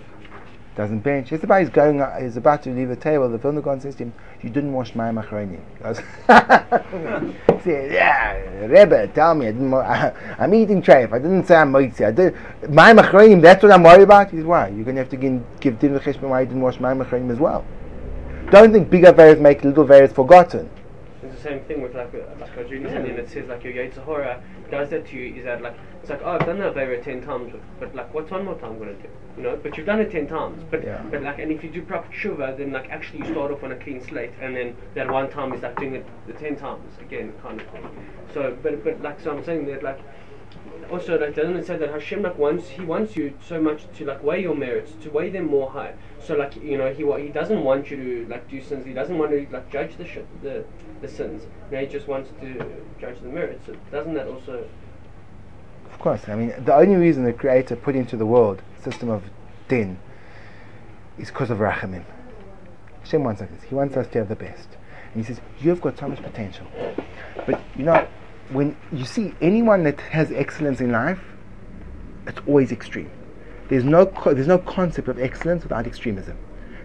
doesn't 0.74 1.00
bench. 1.00 1.28
Just 1.28 1.44
about 1.44 1.60
he's 1.60 1.68
going, 1.68 2.02
he's 2.20 2.36
about 2.36 2.62
to 2.62 2.70
leave 2.70 2.88
the 2.88 2.96
table. 2.96 3.28
The 3.28 3.38
Vilna 3.38 3.60
Gaon 3.60 3.80
says 3.80 3.94
to 3.96 4.04
him, 4.04 4.14
"You 4.42 4.50
didn't 4.50 4.72
wash 4.72 4.94
mayim 4.94 5.22
acharonim." 5.22 5.60
Goes, 5.82 5.98
says, 7.62 7.92
"Yeah, 7.92 8.32
Rebbe, 8.66 9.08
tell 9.08 9.34
me, 9.34 9.48
I 9.48 10.12
I'm 10.38 10.54
eating 10.54 10.82
treif. 10.82 11.12
I 11.12 11.18
didn't 11.18 11.46
say 11.46 11.56
I'm 11.56 11.72
moitzi. 11.72 12.06
I 12.06 12.12
did 12.12 12.34
mayim 12.62 13.00
acharonim. 13.00 13.42
That's 13.42 13.62
what 13.62 13.72
I'm 13.72 13.82
worried 13.82 14.02
about." 14.02 14.30
He 14.30 14.38
says, 14.38 14.46
"Why? 14.46 14.68
You're 14.68 14.84
going 14.84 14.96
to 14.96 15.02
have 15.02 15.10
to 15.10 15.16
give, 15.16 15.78
din 15.78 15.98
v'cheshbon 15.98 16.30
why 16.30 16.40
you 16.40 16.46
didn't 16.46 16.62
wash 16.62 16.78
mayim 16.78 17.04
acharonim 17.04 17.30
as 17.30 17.38
well." 17.38 17.64
Don't 18.50 18.72
think 18.72 18.90
bigger 18.90 19.12
variants 19.12 19.42
make 19.42 19.62
little 19.64 19.84
variants 19.84 20.14
forgotten. 20.14 20.70
It's 21.24 21.34
the 21.34 21.40
same 21.40 21.60
thing 21.60 21.80
with 21.80 21.94
like 21.94 22.12
a, 22.12 22.36
like 22.38 22.56
a 22.56 22.64
Judy 22.68 22.84
and 22.84 23.06
it 23.06 23.30
says 23.30 23.48
like 23.48 23.64
your 23.64 23.72
Yetzer 23.72 24.04
Hara 24.04 24.42
does 24.70 24.90
that 24.90 25.06
to 25.08 25.16
you 25.16 25.36
is 25.36 25.44
that 25.44 25.62
like 25.62 25.76
it's 26.00 26.10
like 26.10 26.20
oh 26.22 26.32
I've 26.32 26.44
done 26.46 26.58
that 26.58 26.74
Avera 26.74 27.02
ten 27.02 27.22
times 27.22 27.52
but, 27.52 27.62
but 27.80 27.94
like 27.94 28.12
what's 28.12 28.30
one 28.30 28.44
more 28.44 28.58
time 28.58 28.78
gonna 28.78 28.92
do? 28.94 29.08
You 29.36 29.42
know 29.42 29.56
but 29.62 29.76
you've 29.76 29.86
done 29.86 30.00
it 30.00 30.10
ten 30.10 30.26
times 30.26 30.62
but 30.70 30.84
Yeah. 30.84 31.02
but 31.10 31.22
like 31.22 31.38
and 31.38 31.50
if 31.50 31.64
you 31.64 31.70
do 31.70 31.82
proper 31.82 32.12
tshuva 32.12 32.56
then 32.58 32.72
like 32.72 32.90
actually 32.90 33.20
you 33.20 33.26
start 33.32 33.50
off 33.50 33.62
on 33.64 33.72
a 33.72 33.76
clean 33.76 34.02
slate 34.02 34.32
and 34.40 34.54
then 34.54 34.76
that 34.94 35.10
one 35.10 35.30
time 35.30 35.52
is 35.54 35.62
like 35.62 35.76
doing 35.78 35.94
it 35.94 36.06
the 36.26 36.34
ten 36.34 36.56
times 36.56 36.92
again 37.00 37.32
kind 37.42 37.60
of 37.60 37.66
thing. 37.68 37.88
So 38.34 38.56
but 38.62 38.84
but 38.84 39.00
like 39.00 39.18
so 39.20 39.30
I'm 39.34 39.42
saying 39.44 39.64
that 39.66 39.82
like 39.82 40.00
also 40.90 41.18
like 41.18 41.34
doesn't 41.34 41.56
it 41.56 41.66
say 41.66 41.76
that 41.78 41.90
Hashem 41.90 42.22
like 42.22 42.36
wants 42.38 42.68
he 42.68 42.82
wants 42.82 43.16
you 43.16 43.32
so 43.40 43.60
much 43.60 43.86
to 43.96 44.04
like 44.04 44.22
weigh 44.22 44.42
your 44.42 44.54
merits 44.54 44.92
to 45.02 45.10
weigh 45.10 45.30
them 45.30 45.46
more 45.46 45.70
high. 45.70 45.94
So 46.20 46.34
like 46.34 46.56
you 46.56 46.76
know 46.76 46.92
he 46.92 47.04
he 47.22 47.28
doesn't 47.28 47.62
want 47.64 47.90
you 47.90 47.96
to 47.96 48.30
like 48.30 48.48
do 48.50 48.60
sins 48.62 48.84
he 48.86 48.92
doesn't 48.92 49.16
want 49.16 49.30
to 49.32 49.46
like 49.50 49.70
judge 49.70 49.96
the 49.96 50.06
shit 50.06 50.26
the 50.42 50.64
the 51.04 51.12
sins 51.12 51.42
you 51.70 51.76
know, 51.76 51.82
he 51.82 51.86
just 51.86 52.08
wants 52.08 52.30
to 52.40 52.82
judge 53.00 53.20
the 53.20 53.28
merits 53.28 53.66
so 53.66 53.76
doesn't 53.90 54.14
that 54.14 54.26
also 54.26 54.66
Of 55.92 55.98
course, 55.98 56.28
I 56.28 56.34
mean, 56.34 56.52
the 56.64 56.74
only 56.74 56.96
reason 56.96 57.24
the 57.24 57.32
Creator 57.32 57.76
put 57.76 57.94
into 57.94 58.16
the 58.16 58.26
world 58.26 58.62
a 58.78 58.82
system 58.82 59.10
of 59.10 59.22
din 59.68 59.98
is 61.18 61.28
because 61.28 61.50
of 61.50 61.58
rachamim. 61.58 62.04
Hashem 63.00 63.22
wants 63.22 63.40
like 63.40 63.52
this. 63.54 63.62
He 63.62 63.74
wants 63.74 63.96
us 63.96 64.06
to 64.08 64.18
have 64.18 64.28
the 64.28 64.36
best. 64.36 64.68
And 65.12 65.24
He 65.24 65.26
says, 65.26 65.40
you've 65.60 65.80
got 65.80 65.98
so 65.98 66.08
much 66.08 66.22
potential. 66.22 66.66
But, 67.46 67.62
you 67.76 67.84
know, 67.84 68.06
when 68.50 68.76
you 68.92 69.04
see 69.04 69.34
anyone 69.40 69.84
that 69.84 70.00
has 70.00 70.32
excellence 70.32 70.80
in 70.80 70.90
life, 70.90 71.20
it's 72.26 72.40
always 72.46 72.72
extreme. 72.72 73.10
There's 73.68 73.84
no, 73.84 74.06
co- 74.06 74.34
there's 74.34 74.48
no 74.48 74.58
concept 74.58 75.08
of 75.08 75.18
excellence 75.18 75.62
without 75.62 75.86
extremism. 75.86 76.36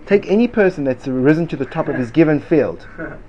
Take 0.05 0.27
any 0.27 0.47
person 0.47 0.83
that's 0.83 1.07
risen 1.07 1.47
to 1.47 1.57
the 1.57 1.65
top 1.65 1.87
of 1.87 1.95
his 1.95 2.11
given 2.11 2.39
field. 2.39 2.87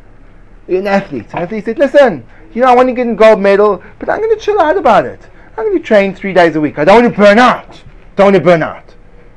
An 0.69 0.87
athlete. 0.87 1.33
An 1.33 1.43
athlete 1.43 1.65
said, 1.65 1.79
listen, 1.79 2.27
you 2.53 2.63
know, 2.63 2.69
I 2.69 2.75
want 2.75 2.89
to 2.89 2.95
get 2.95 3.07
a 3.07 3.15
gold 3.15 3.41
medal, 3.41 3.83
but 3.99 4.09
I'm 4.09 4.19
going 4.19 4.37
to 4.37 4.41
chill 4.41 4.61
out 4.61 4.77
about 4.77 5.05
it. 5.05 5.21
I'm 5.57 5.67
going 5.67 5.79
to 5.79 5.85
train 5.85 6.15
three 6.15 6.33
days 6.33 6.57
a 6.57 6.61
week. 6.61 6.79
I 6.79 6.85
don't 6.85 7.03
want 7.03 7.15
to 7.15 7.21
burn 7.21 7.39
out. 7.39 7.83
Don't 8.17 8.27
want 8.27 8.37
to 8.37 8.43
burn 8.43 8.63
out. 8.63 8.95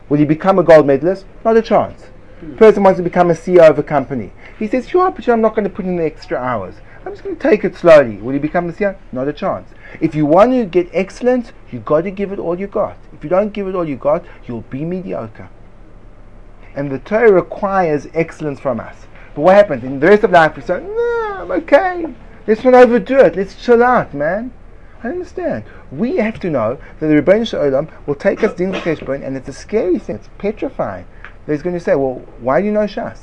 Will 0.10 0.20
you 0.20 0.26
become 0.26 0.60
a 0.60 0.64
gold 0.64 0.88
medalist? 0.88 1.26
Not 1.44 1.58
a 1.58 1.62
chance. 1.62 2.04
Hmm. 2.40 2.56
Person 2.56 2.84
wants 2.84 2.98
to 2.98 3.04
become 3.04 3.30
a 3.30 3.34
CEO 3.34 3.70
of 3.70 3.80
a 3.80 3.84
company. 3.84 4.32
He 4.60 4.68
says, 4.68 4.88
sure, 4.88 5.12
but 5.12 5.28
I'm 5.28 5.42
not 5.42 5.56
going 5.56 5.64
to 5.64 5.70
put 5.70 5.86
in 5.86 5.96
the 5.98 6.04
extra 6.04 6.38
hours. 6.38 6.76
I'm 7.06 7.12
just 7.12 7.24
going 7.24 7.36
to 7.36 7.42
take 7.42 7.66
it 7.66 7.76
slowly. 7.76 8.18
Will 8.18 8.34
you 8.34 8.40
become 8.40 8.70
a 8.70 8.72
CEO? 8.72 8.96
Not 9.12 9.28
a 9.28 9.34
chance. 9.34 9.70
If 10.00 10.16
you 10.16 10.26
want 10.26 10.52
to 10.52 10.66
get 10.66 10.90
excellent, 10.94 11.52
you 11.72 11.80
got 11.80 12.02
to 12.02 12.12
give 12.12 12.32
it 12.32 12.40
all 12.40 12.60
you 12.60 12.68
got. 12.68 12.98
If 13.12 13.24
you 13.24 13.30
don't 13.30 13.52
give 13.52 13.68
it 13.68 13.76
all 13.76 13.88
you 13.88 13.98
got, 13.98 14.24
you'll 14.46 14.62
be 14.62 14.86
mediocre. 14.86 15.50
And 16.76 16.90
the 16.90 17.00
Torah 17.00 17.32
requires 17.32 18.08
excellence 18.14 18.60
from 18.60 18.80
us. 18.80 19.06
But 19.36 19.42
what 19.42 19.56
happens? 19.56 19.84
In 19.84 20.00
the 20.00 20.08
rest 20.08 20.24
of 20.24 20.32
life, 20.32 20.56
we 20.56 20.62
say, 20.62 20.80
no, 20.80 21.38
I'm 21.42 21.52
okay. 21.52 22.06
Let's 22.46 22.64
not 22.64 22.74
overdo 22.74 23.20
it. 23.20 23.36
Let's 23.36 23.56
chill 23.64 23.84
out, 23.84 24.14
man. 24.14 24.52
I 25.04 25.10
understand. 25.10 25.64
We 25.92 26.18
have 26.18 26.40
to 26.42 26.50
know 26.50 26.80
that 27.00 27.08
the 27.08 27.22
Ribbono 27.22 27.48
Shel 27.48 27.62
Olam 27.62 27.90
will 28.06 28.16
take 28.16 28.44
us 28.44 28.54
din 28.54 28.72
v'cheshbon, 28.72 29.26
and 29.26 29.36
it's 29.36 29.50
a 29.50 29.54
scary 29.54 30.00
thing. 30.00 30.16
It's 30.16 30.30
petrifying. 30.38 31.06
He's 31.46 31.62
going 31.62 31.76
to 31.76 31.80
say, 31.80 31.96
well, 31.96 32.22
why 32.40 32.62
do 32.62 32.68
you 32.68 32.72
know 32.72 32.86
Shas? 32.86 33.20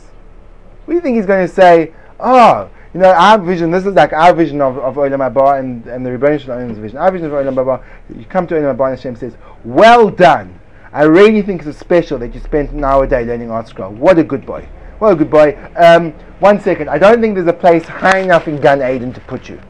What 0.84 0.88
do 0.88 0.94
you 0.94 1.00
think 1.00 1.16
he's 1.16 1.26
going 1.26 1.46
to 1.46 1.52
say? 1.52 1.94
Oh, 2.18 2.68
you 2.92 3.00
know, 3.00 3.12
our 3.12 3.38
vision, 3.38 3.70
this 3.70 3.86
is 3.86 3.94
like 3.94 4.12
our 4.12 4.34
vision 4.34 4.60
of, 4.60 4.76
of 4.78 4.96
Olam 4.96 5.32
Haba 5.32 5.58
and, 5.58 5.86
and 5.86 6.04
the 6.04 6.10
Ribbono 6.10 6.40
Shel 6.40 6.56
Olam's 6.56 6.78
vision. 6.78 6.98
Our 6.98 7.10
vision 7.12 7.28
of 7.28 7.32
Olam 7.32 7.54
Haba, 7.54 7.82
you 8.14 8.24
come 8.26 8.46
to 8.48 8.54
Olam 8.54 8.76
Haba 8.76 8.90
and 8.90 8.98
Hashem 8.98 9.16
says, 9.16 9.36
well 9.64 10.10
done. 10.10 10.58
I 10.92 11.04
really 11.04 11.40
think 11.40 11.64
it's 11.64 11.78
special 11.78 12.18
that 12.18 12.34
you 12.34 12.40
spent 12.40 12.72
an 12.72 12.84
hour 12.84 13.04
a 13.04 13.08
day 13.08 13.24
learning 13.24 13.48
ArtScroll. 13.48 13.92
What 13.92 14.18
a 14.18 14.24
good 14.24 14.44
boy. 14.44 14.68
A 15.02 15.16
good 15.16 15.30
boy. 15.30 15.58
Um, 15.76 16.12
one 16.40 16.60
second. 16.60 16.90
I 16.90 16.98
don't 16.98 17.20
think 17.20 17.34
there's 17.34 17.46
a 17.46 17.52
place 17.52 17.84
high 17.86 18.18
enough 18.18 18.48
in 18.48 18.60
Gan 18.60 18.82
Eden 18.82 19.12
to 19.14 19.20
put 19.22 19.48
you. 19.48 19.60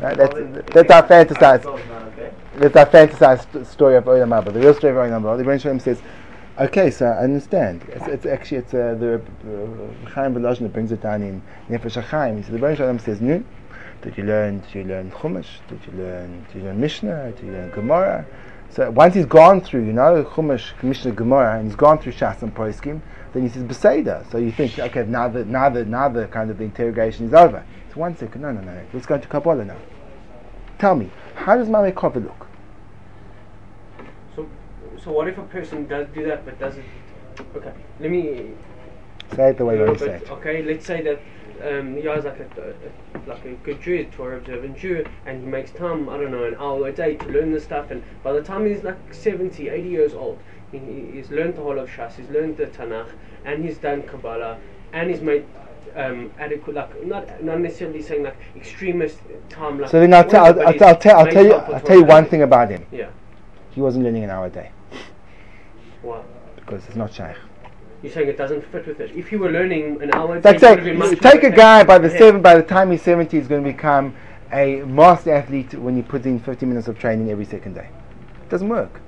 Right, 0.00 0.16
that's, 0.16 0.34
that's 0.72 0.90
our 0.90 1.02
fantasized. 1.06 2.30
That's 2.56 2.76
our 2.76 2.86
fantasized 2.86 3.52
st- 3.52 3.66
story 3.66 3.96
of 3.96 4.04
Olam. 4.04 4.44
The 4.44 4.60
real 4.60 4.72
story 4.72 4.96
of 4.96 5.10
Olam. 5.10 5.44
The 5.44 5.58
Shalom 5.58 5.78
says, 5.80 6.00
Okay, 6.58 6.90
so 6.90 7.06
I 7.06 7.24
understand. 7.24 7.82
It's, 7.88 8.06
it's 8.06 8.26
actually 8.26 8.58
it's 8.58 8.74
uh, 8.74 8.94
the 8.98 9.14
uh, 9.16 10.10
Chaim 10.10 10.34
Volozhin 10.34 10.70
brings 10.72 10.92
it 10.92 11.00
down 11.00 11.22
in 11.22 11.42
Nefesh 11.68 12.02
HaChaim. 12.02 12.36
He 12.36 12.42
says 12.42 12.60
the 12.60 12.76
Shalom 12.76 12.98
says, 12.98 13.20
"No, 13.20 13.42
did 14.02 14.18
you 14.18 14.24
learn? 14.24 14.60
Did 14.60 14.74
you 14.74 14.84
learn 14.84 15.10
Chumash? 15.10 15.46
Did 15.68 15.80
you 15.86 15.98
learn? 15.98 16.44
Did 16.52 16.56
you 16.56 16.64
learn 16.64 16.80
Mishnah? 16.80 17.32
Did 17.32 17.46
you 17.46 17.52
learn 17.52 17.70
Gemara?" 17.70 18.26
So 18.70 18.90
once 18.90 19.14
he's 19.14 19.26
gone 19.26 19.60
through, 19.60 19.84
you 19.86 19.92
know, 19.92 20.24
Chumash, 20.24 20.80
Mishnah, 20.82 21.12
Gemara, 21.12 21.58
and 21.58 21.66
he's 21.66 21.76
gone 21.76 21.98
through 21.98 22.12
Shas 22.12 22.40
and 22.42 22.54
Poskim, 22.54 23.00
then 23.32 23.42
he 23.42 23.48
says 23.48 23.64
Beseda. 23.64 24.30
So 24.30 24.38
you 24.38 24.52
think, 24.52 24.78
okay, 24.78 25.04
now 25.04 25.28
the 25.28 25.44
now 25.44 25.68
the 25.68 25.84
now 25.84 26.08
the 26.08 26.26
kind 26.28 26.50
of 26.50 26.58
the 26.58 26.64
interrogation 26.64 27.26
is 27.26 27.34
over. 27.34 27.64
So 27.92 28.00
one 28.00 28.16
second, 28.16 28.42
no, 28.42 28.52
no, 28.52 28.60
no, 28.60 28.80
let's 28.92 29.06
go 29.06 29.18
to 29.18 29.26
Kabbalah 29.28 29.64
now. 29.64 29.76
Tell 30.78 30.94
me, 30.94 31.10
how 31.34 31.56
does 31.56 31.68
Mame 31.68 31.92
Kova 31.92 32.22
look? 32.22 32.46
so 34.36 34.48
so 35.02 35.10
what 35.12 35.26
if 35.28 35.36
a 35.38 35.42
person 35.42 35.86
does 35.86 36.06
do 36.14 36.24
that 36.26 36.44
but 36.44 36.58
doesn't 36.58 36.84
okay 37.56 37.72
let 37.98 38.10
me 38.10 38.50
Say 39.34 39.50
it 39.50 39.58
the 39.58 39.64
way 39.64 39.74
you 39.74 39.80
No, 39.80 39.86
want 39.86 39.98
to 39.98 40.04
say 40.06 40.14
it. 40.16 40.30
okay, 40.30 40.62
let's 40.62 40.84
say 40.84 41.02
that 41.02 41.20
um, 41.62 41.94
he 41.96 42.00
is 42.02 42.24
like 42.24 42.40
a, 42.40 42.74
a, 43.14 43.18
like 43.28 43.44
a 43.44 43.52
good 43.64 43.80
Jew, 43.82 44.04
Torah 44.12 44.38
observant 44.38 44.76
Jew, 44.78 45.04
and 45.26 45.40
he 45.42 45.46
makes 45.46 45.70
time, 45.70 46.08
I 46.08 46.16
don't 46.16 46.30
know, 46.30 46.44
an 46.44 46.54
hour 46.56 46.86
a 46.88 46.92
day 46.92 47.16
to 47.16 47.26
learn 47.28 47.52
this 47.52 47.64
stuff. 47.64 47.90
And 47.90 48.02
by 48.22 48.32
the 48.32 48.42
time 48.42 48.66
he's 48.66 48.82
like 48.82 48.96
70, 49.12 49.68
80 49.68 49.88
years 49.88 50.14
old, 50.14 50.38
he, 50.72 50.78
he- 50.78 51.10
he's 51.12 51.30
learned 51.30 51.56
the 51.56 51.62
whole 51.62 51.78
of 51.78 51.88
Shas, 51.88 52.14
he's 52.16 52.28
learned 52.30 52.56
the 52.56 52.66
Tanakh, 52.66 53.10
and 53.44 53.64
he's 53.64 53.78
done 53.78 54.02
Kabbalah, 54.02 54.58
and 54.92 55.10
he's 55.10 55.20
made 55.20 55.44
um, 55.96 56.30
adequate, 56.38 56.76
like 56.76 57.04
not 57.04 57.42
not 57.42 57.58
necessarily 57.60 58.00
saying 58.00 58.22
like 58.22 58.36
extremist 58.56 59.18
time. 59.48 59.80
Like 59.80 59.90
So 59.90 59.98
then 59.98 60.14
I'll, 60.14 60.24
tell 60.24 60.44
I'll, 60.44 60.52
I'll, 60.52 60.68
everybody's 60.68 60.82
I'll, 60.82 60.96
tell, 60.96 61.18
I'll 61.18 61.26
tell 61.32 61.44
you 61.44 61.52
I'll 61.54 61.80
tell 61.80 61.96
you 61.98 62.04
one 62.04 62.26
thing 62.26 62.42
about 62.42 62.70
him. 62.70 62.86
Yeah. 62.92 63.10
He 63.70 63.80
wasn't 63.80 64.04
learning 64.04 64.22
an 64.24 64.30
hour 64.30 64.46
a 64.46 64.50
day 64.50 64.70
Wow. 66.02 66.24
because 66.56 66.84
it's 66.86 66.96
not 66.96 67.10
shayach. 67.10 67.36
You're 68.02 68.12
saying 68.12 68.28
it 68.28 68.38
doesn't 68.38 68.64
fit 68.72 68.86
with 68.86 69.00
it. 69.00 69.10
If 69.14 69.30
you 69.30 69.38
were 69.38 69.50
learning 69.50 70.00
an 70.02 70.14
hour, 70.14 70.36
a 70.36 70.38
It's 70.38 70.44
day, 70.44 70.52
like 70.52 70.60
you 70.62 70.68
would 70.68 70.78
have 70.78 70.84
say, 70.84 70.90
been 70.90 70.98
much 70.98 71.20
take 71.20 71.42
a 71.42 71.50
guy 71.50 71.84
by 71.84 71.98
the 71.98 72.06
ahead. 72.06 72.18
seven, 72.18 72.42
by 72.42 72.54
the 72.54 72.62
time 72.62 72.90
he's 72.90 73.02
seventy, 73.02 73.38
he's 73.38 73.46
going 73.46 73.62
to 73.62 73.70
become 73.70 74.14
a 74.52 74.82
master 74.82 75.32
athlete 75.34 75.74
when 75.74 75.96
he 75.96 76.02
puts 76.02 76.24
in 76.24 76.40
fifty 76.40 76.64
minutes 76.64 76.88
of 76.88 76.98
training 76.98 77.30
every 77.30 77.44
second 77.44 77.74
day. 77.74 77.88
It 78.42 78.48
doesn't 78.48 78.68
work. 78.68 79.00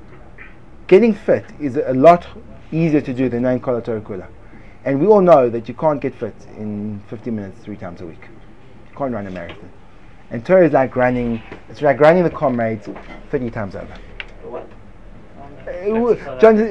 Getting 0.88 1.14
fit 1.14 1.46
is 1.58 1.76
a 1.76 1.94
lot 1.94 2.26
easier 2.70 3.00
to 3.00 3.14
do 3.14 3.28
than 3.28 3.42
Torah 3.60 3.80
Kula. 3.82 4.26
And 4.84 5.00
we 5.00 5.06
all 5.06 5.20
know 5.20 5.48
that 5.48 5.68
you 5.68 5.74
can't 5.74 6.00
get 6.00 6.14
fit 6.14 6.34
in 6.56 7.00
50 7.08 7.30
minutes 7.30 7.60
three 7.62 7.76
times 7.76 8.00
a 8.00 8.06
week. 8.06 8.28
You 8.90 8.96
can't 8.96 9.14
run 9.14 9.26
a 9.26 9.30
marathon. 9.30 9.70
And 10.30 10.44
Torah 10.44 10.66
is 10.66 10.72
like 10.72 10.96
running, 10.96 11.40
it's 11.68 11.82
like 11.82 12.00
running 12.00 12.24
the 12.24 12.30
comrades 12.30 12.88
30 13.30 13.50
times 13.50 13.76
over. 13.76 13.94
What? 15.64 16.40
John, 16.40 16.56
do 16.56 16.62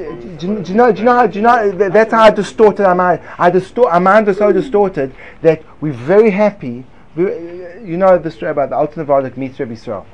you, 0.46 0.60
do 0.62 0.70
you 0.72 0.76
know? 0.76 0.92
Do 0.92 0.98
you 1.00 1.04
know? 1.04 1.14
How, 1.14 1.26
do 1.26 1.38
you 1.38 1.42
know? 1.42 1.70
that- 1.72 1.92
That's 1.92 2.12
how 2.12 2.22
I 2.22 2.30
distorted 2.30 2.86
our 2.86 2.94
mind. 2.94 3.20
I 3.38 3.50
distort. 3.50 3.92
Our 3.92 4.00
mind 4.00 4.28
is 4.28 4.36
so 4.38 4.52
distorted 4.52 5.14
that 5.42 5.62
we're 5.80 5.92
very 5.92 6.30
happy. 6.30 6.84
We, 7.14 7.24
you 7.24 7.96
know 7.96 8.18
the 8.18 8.30
story 8.30 8.50
about 8.52 8.70
the 8.70 8.76
Alter 8.76 9.04
Novardik 9.04 9.36
meets 9.36 9.58
Rebbe 9.60 9.74
Yisrael. 9.74 10.04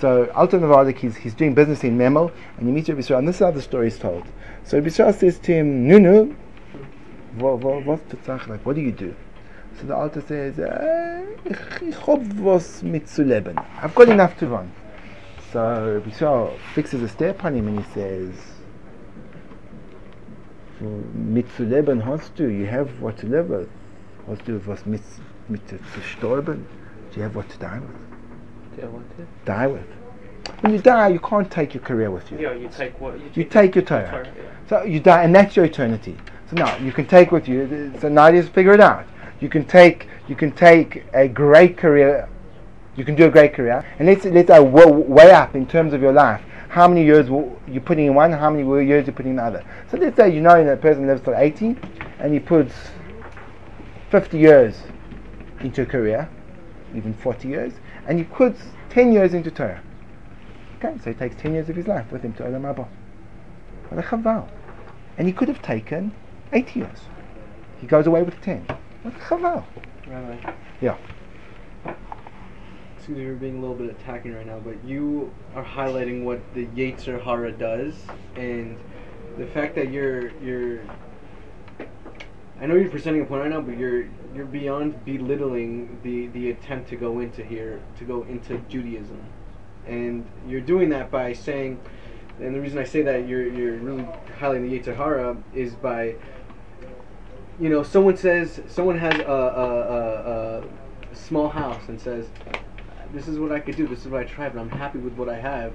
So 0.00 0.26
Alter 0.34 0.58
Novardik, 0.58 0.98
he's, 0.98 1.16
he's 1.16 1.34
doing 1.34 1.54
business 1.54 1.84
in 1.84 1.96
Memel, 1.98 2.30
and 2.58 2.66
he 2.66 2.72
meets 2.72 2.88
Rebbe 2.88 3.02
Yisrael, 3.02 3.18
and 3.18 3.28
this 3.28 3.36
is 3.36 3.40
how 3.40 3.50
the 3.50 3.62
story 3.62 3.88
is 3.88 3.98
told. 3.98 4.24
So 4.64 4.78
Rebbe 4.78 4.90
Yisrael 4.90 5.14
says 5.14 5.38
to 5.40 5.52
him, 5.54 5.86
"Nunu, 5.86 6.34
what 7.38 7.60
tzach 8.08 8.46
like? 8.48 8.64
What 8.64 8.76
do 8.76 8.82
you 8.82 8.92
do?" 8.92 9.14
So 9.80 9.86
the 9.86 9.94
Alter 9.94 10.22
says, 10.22 10.58
eh, 10.58 11.24
"Ich 11.44 11.82
ich 11.88 11.94
hab 12.06 12.22
was 12.38 12.82
mit 12.82 13.08
zu 13.08 13.22
leben. 13.24 13.58
I've 13.82 13.94
got 13.94 14.08
enough 14.08 14.36
to 14.38 14.46
run." 14.46 14.70
So 15.56 16.02
Yisrael 16.04 16.58
fixes 16.74 17.02
a 17.02 17.08
step 17.08 17.42
on 17.42 17.54
him 17.54 17.68
and 17.68 17.82
he 17.82 17.92
says, 17.94 18.34
mit 21.14 21.46
zu 21.56 21.64
leben 21.64 22.02
hast 22.02 22.36
du, 22.36 22.48
you 22.48 22.66
have 22.66 23.00
what 23.00 23.16
to 23.16 23.26
live 23.26 23.48
with. 23.48 23.66
Hast 24.28 24.44
du 24.44 24.60
was 24.66 24.84
mit, 24.84 25.00
mit 25.48 25.66
zu 25.66 25.78
sterben? 26.02 26.66
Do 27.10 27.16
you 27.16 27.22
have 27.22 27.34
what 27.34 27.48
to 27.48 27.58
die 27.58 27.78
with? 27.78 28.78
Yeah, 28.78 28.84
what? 28.88 29.16
to? 29.16 29.26
Die 29.46 29.66
with. 29.66 29.86
When 30.60 30.74
you 30.74 30.78
die, 30.78 31.08
you 31.08 31.20
can't 31.20 31.50
take 31.50 31.72
your 31.72 31.82
career 31.82 32.10
with 32.10 32.30
you. 32.30 32.38
Yeah, 32.38 32.52
you 32.52 32.68
take 32.68 33.00
what? 33.00 33.14
You 33.34 33.44
take 33.44 33.74
your 33.74 33.84
Torah. 33.86 34.10
Torah, 34.10 34.32
yeah. 34.36 34.68
So 34.68 34.82
you 34.82 35.00
die, 35.00 35.22
and 35.22 35.34
that's 35.34 35.56
your 35.56 35.64
eternity. 35.64 36.18
So 36.50 36.56
now 36.56 36.76
you 36.76 36.92
can 36.92 37.06
take 37.06 37.32
with 37.32 37.48
you. 37.48 37.94
So 37.98 38.10
now 38.10 38.30
just 38.30 38.50
figure 38.50 38.74
it 38.74 38.80
out. 38.80 39.06
You 39.40 39.48
can 39.48 39.64
take 39.64 40.06
you 40.28 40.36
can 40.36 40.52
take 40.52 41.04
a 41.14 41.28
great 41.28 41.78
career. 41.78 42.28
You 42.96 43.04
can 43.04 43.14
do 43.14 43.26
a 43.26 43.30
great 43.30 43.52
career, 43.52 43.84
and 43.98 44.08
let's 44.08 44.24
let's 44.24 44.50
uh, 44.50 44.62
weigh 44.62 45.30
up 45.30 45.54
in 45.54 45.66
terms 45.66 45.92
of 45.92 46.00
your 46.00 46.12
life. 46.12 46.40
How 46.68 46.88
many 46.88 47.04
years 47.04 47.28
you're 47.28 47.82
putting 47.82 48.06
in 48.06 48.14
one? 48.14 48.32
How 48.32 48.50
many 48.50 48.66
years 48.86 49.06
you're 49.06 49.14
putting 49.14 49.32
in 49.32 49.36
the 49.36 49.44
other? 49.44 49.64
So 49.90 49.98
let's 49.98 50.16
say 50.16 50.34
you 50.34 50.40
know 50.40 50.64
that 50.64 50.72
a 50.72 50.76
person 50.76 51.06
lives 51.06 51.22
till 51.22 51.34
80, 51.34 51.76
and 52.18 52.32
he 52.32 52.40
puts 52.40 52.72
50 54.10 54.38
years 54.38 54.82
into 55.60 55.82
a 55.82 55.86
career, 55.86 56.28
even 56.94 57.12
40 57.12 57.48
years, 57.48 57.72
and 58.06 58.18
he 58.18 58.24
puts 58.24 58.60
10 58.90 59.12
years 59.12 59.34
into 59.34 59.50
Torah. 59.50 59.82
Okay, 60.78 60.96
so 61.02 61.10
he 61.10 61.14
takes 61.14 61.36
10 61.36 61.54
years 61.54 61.68
of 61.68 61.76
his 61.76 61.86
life 61.86 62.10
with 62.10 62.22
him 62.22 62.32
to 62.34 62.44
Olam 62.44 62.62
Haba. 62.62 62.88
What 63.88 64.04
a 64.04 64.08
chaval. 64.08 64.48
And 65.18 65.26
he 65.26 65.32
could 65.32 65.48
have 65.48 65.62
taken 65.62 66.12
80 66.52 66.80
years. 66.80 67.00
He 67.80 67.86
goes 67.86 68.06
away 68.06 68.22
with 68.22 68.40
10. 68.40 68.66
What 69.02 69.14
a 69.14 69.18
chaval. 69.18 69.64
Rabbi. 70.06 70.52
Yeah. 70.80 70.96
Excuse 73.06 73.24
me 73.24 73.32
for 73.32 73.38
being 73.38 73.58
a 73.58 73.60
little 73.60 73.76
bit 73.76 73.88
attacking 73.88 74.34
right 74.34 74.44
now, 74.44 74.58
but 74.58 74.84
you 74.84 75.32
are 75.54 75.64
highlighting 75.64 76.24
what 76.24 76.40
the 76.54 76.66
Yetzer 76.66 77.22
Hara 77.22 77.52
does, 77.52 77.94
and 78.34 78.76
the 79.38 79.46
fact 79.46 79.76
that 79.76 79.92
you're 79.92 80.36
you're. 80.38 80.80
I 82.60 82.66
know 82.66 82.74
you're 82.74 82.90
presenting 82.90 83.22
a 83.22 83.24
point 83.24 83.42
right 83.42 83.50
now, 83.50 83.60
but 83.60 83.78
you're 83.78 84.08
you're 84.34 84.44
beyond 84.44 85.04
belittling 85.04 86.00
the 86.02 86.26
the 86.36 86.50
attempt 86.50 86.88
to 86.88 86.96
go 86.96 87.20
into 87.20 87.44
here 87.44 87.80
to 87.96 88.04
go 88.04 88.24
into 88.24 88.58
Judaism, 88.68 89.22
and 89.86 90.26
you're 90.48 90.60
doing 90.60 90.88
that 90.88 91.08
by 91.08 91.32
saying, 91.32 91.78
and 92.40 92.56
the 92.56 92.60
reason 92.60 92.80
I 92.80 92.84
say 92.84 93.02
that 93.02 93.28
you're 93.28 93.46
you're 93.46 93.76
really 93.76 94.02
highlighting 94.40 94.68
the 94.68 94.80
Yetzer 94.80 94.96
Hara 94.96 95.36
is 95.54 95.76
by. 95.76 96.16
You 97.60 97.68
know, 97.68 97.84
someone 97.84 98.16
says 98.16 98.60
someone 98.66 98.98
has 98.98 99.14
a, 99.20 99.32
a, 99.32 99.70
a, 99.94 100.62
a 101.12 101.14
small 101.14 101.48
house 101.48 101.88
and 101.88 102.00
says, 102.00 102.26
this 103.12 103.28
is 103.28 103.38
what 103.38 103.52
I 103.52 103.60
could 103.60 103.76
do, 103.76 103.86
this 103.86 104.00
is 104.00 104.08
what 104.08 104.20
I 104.20 104.24
tried, 104.24 104.54
but 104.54 104.60
I'm 104.60 104.70
happy 104.70 104.98
with 104.98 105.14
what 105.14 105.28
I 105.28 105.38
have. 105.38 105.72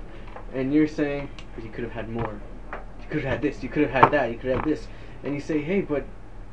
And 0.53 0.73
you're 0.73 0.87
saying, 0.87 1.29
but 1.55 1.63
you 1.63 1.69
could 1.69 1.83
have 1.83 1.93
had 1.93 2.09
more. 2.09 2.39
You 2.73 3.07
could 3.09 3.23
have 3.23 3.33
had 3.33 3.41
this, 3.41 3.63
you 3.63 3.69
could 3.69 3.83
have 3.83 3.91
had 3.91 4.11
that, 4.11 4.31
you 4.31 4.37
could 4.37 4.51
have 4.51 4.65
this. 4.65 4.87
And 5.23 5.33
you 5.33 5.41
say, 5.41 5.61
hey, 5.61 5.81
but 5.81 6.05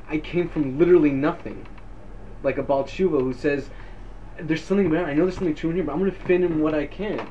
I 0.09 0.19
came 0.19 0.49
from 0.49 0.79
literally 0.79 1.11
nothing. 1.11 1.67
Like 2.43 2.59
a 2.59 2.63
Baal 2.63 2.85
Tshuva 2.85 3.21
who 3.21 3.33
says, 3.33 3.71
there's 4.41 4.63
something 4.63 4.87
about 4.87 5.09
it, 5.09 5.11
I 5.11 5.15
know 5.15 5.25
there's 5.25 5.35
something 5.35 5.55
true 5.55 5.71
in 5.71 5.77
here, 5.77 5.85
but 5.85 5.93
I'm 5.93 5.99
going 5.99 6.11
to 6.11 6.17
fit 6.17 6.43
in 6.43 6.61
what 6.61 6.75
I 6.75 6.87
can. 6.87 7.29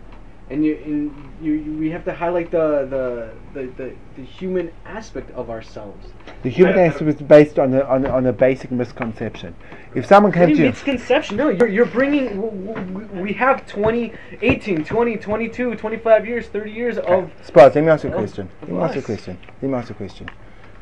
And 0.49 0.63
you, 0.63 0.75
and 0.85 1.29
you, 1.41 1.51
you, 1.53 1.73
we 1.73 1.89
have 1.89 2.05
to 2.05 2.13
highlight 2.13 2.51
the, 2.51 2.87
the, 2.89 3.33
the, 3.53 3.67
the, 3.73 3.93
the 4.15 4.21
human 4.23 4.71
aspect 4.85 5.29
of 5.31 5.49
ourselves. 5.49 6.07
The 6.43 6.49
human 6.49 6.75
I- 6.75 6.83
I- 6.83 6.85
aspect 6.87 7.09
is 7.09 7.21
based 7.21 7.59
on 7.59 7.73
a, 7.73 7.81
on, 7.81 8.05
a, 8.05 8.09
on 8.09 8.25
a 8.27 8.31
basic 8.31 8.71
misconception. 8.71 9.55
If 9.93 10.05
someone 10.05 10.31
What 10.31 10.37
came 10.37 10.47
to 10.49 10.55
you 10.55 10.63
you, 10.65 10.69
misconception? 10.69 11.35
No, 11.35 11.49
you're, 11.49 11.67
you're 11.67 11.85
bringing. 11.85 12.27
w- 12.39 12.73
w- 12.73 13.21
We 13.21 13.33
have 13.33 13.67
20, 13.67 14.13
18, 14.41 14.85
20, 14.85 15.17
22, 15.17 15.75
25 15.75 16.25
years, 16.25 16.47
30 16.47 16.71
years 16.71 16.97
of. 16.97 17.29
Spaz, 17.45 17.75
let 17.75 17.83
me 17.83 17.89
ask 17.89 18.05
you 18.05 18.09
a 18.09 18.13
question. 18.13 18.49
Let 18.61 18.71
me 18.71 18.77
ask 18.79 18.95
you 18.95 19.01
a 19.01 19.03
question. 19.03 19.37
Let 19.61 19.69
me 19.71 19.77
ask 19.77 19.89
you 19.89 19.95
a 19.95 19.97
question. 19.97 20.29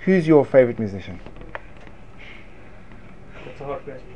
Who's 0.02 0.28
your 0.28 0.46
favorite 0.46 0.78
musician? 0.78 1.20
That's 3.46 3.62
a 3.62 3.66
hard 3.66 3.84
question. 3.84 4.14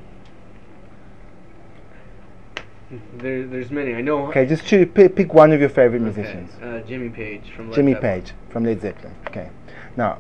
There, 3.17 3.45
there's 3.45 3.69
many. 3.69 3.93
I 3.93 4.02
know. 4.02 4.28
Okay, 4.28 4.45
just 4.45 4.65
choose, 4.65 4.88
pick, 4.93 5.15
pick 5.15 5.34
one 5.34 5.52
of 5.52 5.60
your 5.60 5.69
favorite 5.69 6.02
Okay, 6.02 6.06
musicians. 6.06 6.52
Uh, 6.62 6.82
Jimmy 6.88 7.10
Page 7.10 7.52
from. 7.56 7.69
Led 7.69 7.75
Jimmy 7.75 7.93
Zeppelin. 7.93 8.21
Page 8.21 8.34
from 8.49 8.65
Led 8.65 8.82
Zeppelin. 8.82 9.15
Okay. 9.28 9.49
Now, 9.95 10.17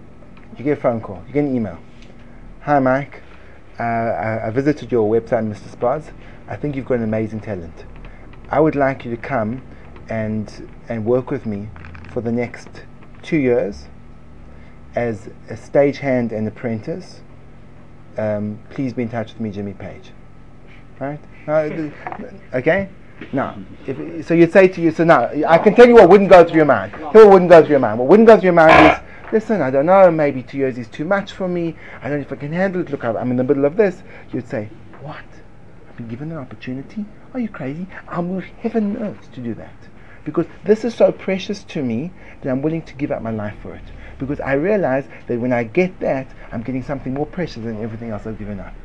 you 0.57 0.63
get 0.63 0.77
a 0.77 0.81
phone 0.81 1.01
call. 1.01 1.23
You 1.27 1.33
get 1.33 1.45
an 1.45 1.55
email. 1.55 1.79
Hi, 2.61 2.77
Mike. 2.79 3.23
Uh, 3.79 3.83
I, 3.83 4.47
I 4.47 4.49
visited 4.51 4.91
your 4.91 5.09
website, 5.09 5.51
Mr. 5.51 5.75
Spaz. 5.75 6.11
I 6.47 6.55
think 6.55 6.75
you've 6.75 6.85
got 6.85 6.95
an 6.95 7.03
amazing 7.03 7.39
talent. 7.39 7.85
I 8.49 8.59
would 8.59 8.75
like 8.75 9.05
you 9.05 9.11
to 9.11 9.21
come 9.21 9.61
and 10.09 10.69
and 10.89 11.05
work 11.05 11.31
with 11.31 11.45
me 11.45 11.69
for 12.11 12.21
the 12.21 12.31
next 12.31 12.67
two 13.21 13.37
years 13.37 13.87
as 14.95 15.27
a 15.49 15.53
stagehand 15.53 16.31
and 16.31 16.47
apprentice. 16.47 17.21
Um, 18.17 18.59
please 18.69 18.93
be 18.93 19.03
in 19.03 19.09
touch 19.09 19.33
with 19.33 19.39
me, 19.39 19.51
Jimmy 19.51 19.73
Page. 19.73 20.11
Right? 20.99 21.19
No, 21.49 21.91
okay. 22.53 22.89
No. 23.33 23.55
If, 23.87 24.27
so 24.27 24.35
you'd 24.35 24.53
say 24.53 24.67
to 24.67 24.79
you, 24.79 24.91
so 24.91 25.03
now 25.03 25.31
I 25.47 25.57
can 25.57 25.73
tell 25.73 25.87
you 25.87 25.95
what 25.95 26.07
wouldn't 26.07 26.29
go 26.29 26.43
through 26.43 26.57
your 26.57 26.65
mind. 26.65 26.93
What 26.93 27.27
wouldn't 27.27 27.49
go 27.49 27.61
through 27.61 27.71
your 27.71 27.79
mind. 27.79 27.97
What 27.97 28.07
wouldn't 28.07 28.27
go 28.27 28.35
through 28.35 28.43
your 28.43 28.53
mind 28.53 28.93
is, 28.93 29.33
listen, 29.33 29.59
I 29.59 29.71
don't 29.71 29.87
know, 29.87 30.11
maybe 30.11 30.43
two 30.43 30.59
years 30.59 30.77
is 30.77 30.87
too 30.87 31.05
much 31.05 31.31
for 31.31 31.47
me. 31.47 31.75
I 32.03 32.07
don't 32.07 32.19
know 32.19 32.25
if 32.25 32.31
I 32.31 32.35
can 32.35 32.53
handle 32.53 32.81
it. 32.81 32.91
Look, 32.91 33.03
I'm 33.03 33.17
I'm 33.17 33.31
in 33.31 33.37
the 33.37 33.43
middle 33.43 33.65
of 33.65 33.77
this. 33.77 34.03
You'd 34.31 34.47
say, 34.47 34.69
what? 35.01 35.25
I've 35.89 35.97
been 35.97 36.07
given 36.07 36.31
an 36.31 36.37
opportunity? 36.37 37.03
Are 37.33 37.39
you 37.39 37.49
crazy? 37.49 37.87
I'm 38.07 38.35
with 38.35 38.45
heaven 38.59 38.93
knows 38.93 39.17
to 39.33 39.41
do 39.41 39.55
that. 39.55 39.73
Because 40.25 40.45
this 40.65 40.85
is 40.85 40.93
so 40.93 41.11
precious 41.11 41.63
to 41.63 41.81
me 41.81 42.11
that 42.41 42.51
I'm 42.51 42.61
willing 42.61 42.83
to 42.83 42.93
give 42.93 43.11
up 43.11 43.23
my 43.23 43.31
life 43.31 43.55
for 43.63 43.73
it. 43.73 43.85
Because 44.19 44.39
I 44.39 44.53
realize 44.53 45.05
that 45.25 45.39
when 45.39 45.51
I 45.51 45.63
get 45.63 45.99
that, 46.01 46.27
I'm 46.51 46.61
getting 46.61 46.83
something 46.83 47.15
more 47.15 47.25
precious 47.25 47.63
than 47.63 47.81
everything 47.81 48.11
else 48.11 48.27
I've 48.27 48.37
given 48.37 48.59
up. 48.59 48.75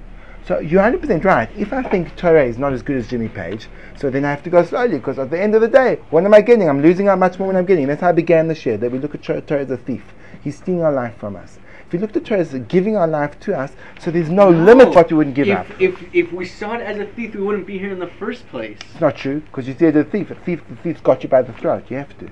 So 0.46 0.58
you're 0.58 0.82
100% 0.82 1.24
right. 1.24 1.48
If 1.56 1.72
I 1.72 1.82
think 1.82 2.14
Torah 2.16 2.44
is 2.44 2.58
not 2.58 2.74
as 2.74 2.82
good 2.82 2.96
as 2.96 3.08
Jimmy 3.08 3.28
Page, 3.28 3.66
so 3.96 4.10
then 4.10 4.26
I 4.26 4.30
have 4.30 4.42
to 4.42 4.50
go 4.50 4.62
slowly 4.62 4.98
because 4.98 5.18
at 5.18 5.30
the 5.30 5.40
end 5.40 5.54
of 5.54 5.62
the 5.62 5.68
day, 5.68 5.98
what 6.10 6.24
am 6.24 6.34
I 6.34 6.42
getting? 6.42 6.68
I'm 6.68 6.82
losing 6.82 7.08
out 7.08 7.18
much 7.18 7.38
more 7.38 7.48
than 7.48 7.56
I'm 7.56 7.64
getting. 7.64 7.86
That's 7.86 8.02
how 8.02 8.10
I 8.10 8.12
began 8.12 8.48
the 8.48 8.54
year, 8.54 8.76
that 8.76 8.92
we 8.92 8.98
look 8.98 9.14
at 9.14 9.22
Torah, 9.22 9.40
as 9.60 9.70
a 9.70 9.78
thief. 9.78 10.02
He's 10.42 10.58
stealing 10.58 10.82
our 10.82 10.92
life 10.92 11.16
from 11.16 11.34
us. 11.34 11.58
If 11.86 11.92
we 11.92 11.98
look 11.98 12.14
at 12.14 12.26
Torah 12.26 12.40
as 12.40 12.52
giving 12.68 12.94
our 12.94 13.06
life 13.06 13.40
to 13.40 13.58
us, 13.58 13.72
so 13.98 14.10
there's 14.10 14.28
no, 14.28 14.50
limit 14.50 14.90
what 14.90 15.10
we 15.10 15.16
wouldn't 15.16 15.34
give 15.34 15.48
if, 15.48 15.58
up. 15.58 15.66
If 15.80 16.14
if 16.14 16.30
we 16.32 16.44
saw 16.44 16.74
it 16.74 16.82
as 16.82 16.98
a 16.98 17.06
thief, 17.06 17.34
we 17.34 17.42
wouldn't 17.42 17.66
be 17.66 17.78
here 17.78 17.92
in 17.92 17.98
the 17.98 18.06
first 18.18 18.46
place. 18.48 18.78
It's 18.92 19.00
not 19.00 19.16
true 19.16 19.40
because 19.40 19.66
you 19.66 19.74
said 19.78 19.96
a 19.96 20.04
thief. 20.04 20.30
A 20.30 20.34
thief, 20.34 20.60
the 20.68 20.76
thief's 20.76 21.00
got 21.00 21.22
you 21.22 21.30
by 21.30 21.40
the 21.40 21.54
throat. 21.54 21.84
You 21.88 21.96
have 21.96 22.18
to. 22.18 22.24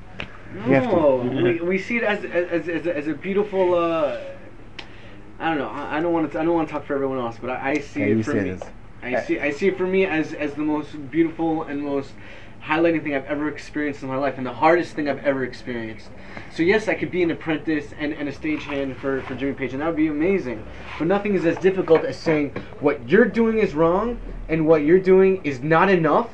You 0.67 0.75
have 0.75 0.91
to. 0.91 0.97
No, 0.97 1.43
we, 1.43 1.61
we 1.61 1.79
see 1.79 1.97
it 1.97 2.03
as 2.03 2.25
as, 2.25 2.69
as, 2.69 2.87
a, 2.87 2.97
as 2.97 3.07
a 3.07 3.15
beautiful. 3.15 3.75
Uh, 3.75 4.19
I 5.43 5.49
don't 5.49 5.59
know. 5.59 5.69
I, 5.69 5.99
I 5.99 6.01
don't 6.01 6.13
want 6.13 6.31
to. 6.33 6.41
I 6.41 6.45
don't 6.45 6.55
want 6.55 6.69
to 6.69 6.73
talk 6.73 6.87
for 6.87 6.95
everyone 6.95 7.19
else, 7.19 7.37
but 7.41 7.51
I, 7.51 7.71
I 7.71 7.79
see 7.79 8.03
it 8.03 8.25
for 8.25 8.35
me. 8.35 8.51
it. 8.51 8.63
I 9.03 9.21
see. 9.21 9.41
I 9.41 9.51
see 9.51 9.67
it 9.67 9.77
for 9.77 9.87
me 9.87 10.07
as 10.07 10.33
as 10.33 10.55
the 10.55 10.63
most 10.63 11.11
beautiful 11.11 11.65
and 11.65 11.83
most 11.83 12.13
highlighting 12.63 13.03
thing 13.03 13.17
I've 13.17 13.25
ever 13.25 13.49
experienced 13.49 14.05
in 14.05 14.09
my 14.09 14.17
life, 14.17 14.39
and 14.39 14.47
the 14.47 14.53
hardest 14.53 14.95
thing 14.95 15.09
I've 15.09 15.25
ever 15.25 15.43
experienced. 15.43 16.11
So 16.53 16.63
yes, 16.63 16.87
I 16.87 16.95
could 16.95 17.11
be 17.11 17.25
an 17.25 17.33
apprentice 17.33 17.93
and, 17.99 18.13
and 18.13 18.29
a 18.29 18.33
stagehand 18.33 18.97
for 18.99 19.23
for 19.23 19.35
Jimmy 19.35 19.55
Page, 19.55 19.73
and 19.73 19.83
that 19.83 19.89
would 19.89 19.97
be 19.97 20.07
amazing. 20.07 20.65
But 20.97 21.09
nothing 21.09 21.35
is 21.35 21.45
as 21.45 21.59
difficult 21.59 22.05
as 22.05 22.17
saying 22.17 22.51
what 22.79 23.09
you're 23.09 23.25
doing 23.25 23.59
is 23.59 23.75
wrong 23.75 24.21
and 24.49 24.65
what 24.65 24.85
you're 24.85 25.01
doing 25.01 25.41
is 25.43 25.61
not 25.61 25.91
enough, 25.91 26.31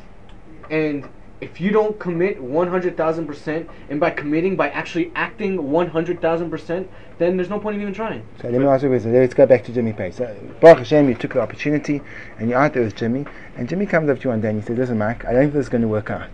and 0.71 1.09
if 1.41 1.61
you 1.61 1.71
don't 1.71 1.99
commit 1.99 2.43
100,000%, 2.43 3.69
and 3.91 4.01
by 4.01 4.11
committing, 4.11 4.57
by 4.57 4.71
actually 4.71 5.13
acting 5.15 5.57
100,000%, 5.57 6.89
then 7.19 7.37
there's 7.37 7.49
no 7.49 7.61
point 7.61 7.77
in 7.77 7.83
even 7.83 7.95
trying. 7.95 8.27
So 8.41 8.49
let 8.49 8.61
me 8.61 8.67
ask 8.67 8.83
you 8.83 8.89
question. 8.89 9.13
Let's 9.13 9.35
go 9.35 9.47
back 9.47 9.65
to 9.65 9.73
Jimmy 9.73 9.93
Page. 9.93 10.15
So, 10.15 10.37
Baruch 10.61 10.79
Hashem, 10.79 11.09
you 11.09 11.15
took 11.15 11.35
the 11.35 11.41
opportunity 11.41 12.01
and 12.39 12.49
you're 12.51 12.59
out 12.59 12.75
there 12.75 12.83
with 12.83 12.97
Jimmy, 12.97 13.25
and 13.57 13.69
Jimmy 13.69 13.87
comes 13.87 14.09
up 14.09 14.19
to 14.19 14.25
you 14.25 14.31
one 14.31 14.41
day 14.41 14.51
and 14.51 14.61
he 14.61 14.67
says, 14.67 14.79
Listen, 14.79 14.99
Mike, 14.99 15.25
I 15.25 15.33
don't 15.33 15.43
think 15.43 15.53
this 15.55 15.67
is 15.67 15.69
going 15.69 15.83
to 15.83 15.89
work 15.89 16.11
out. 16.11 16.31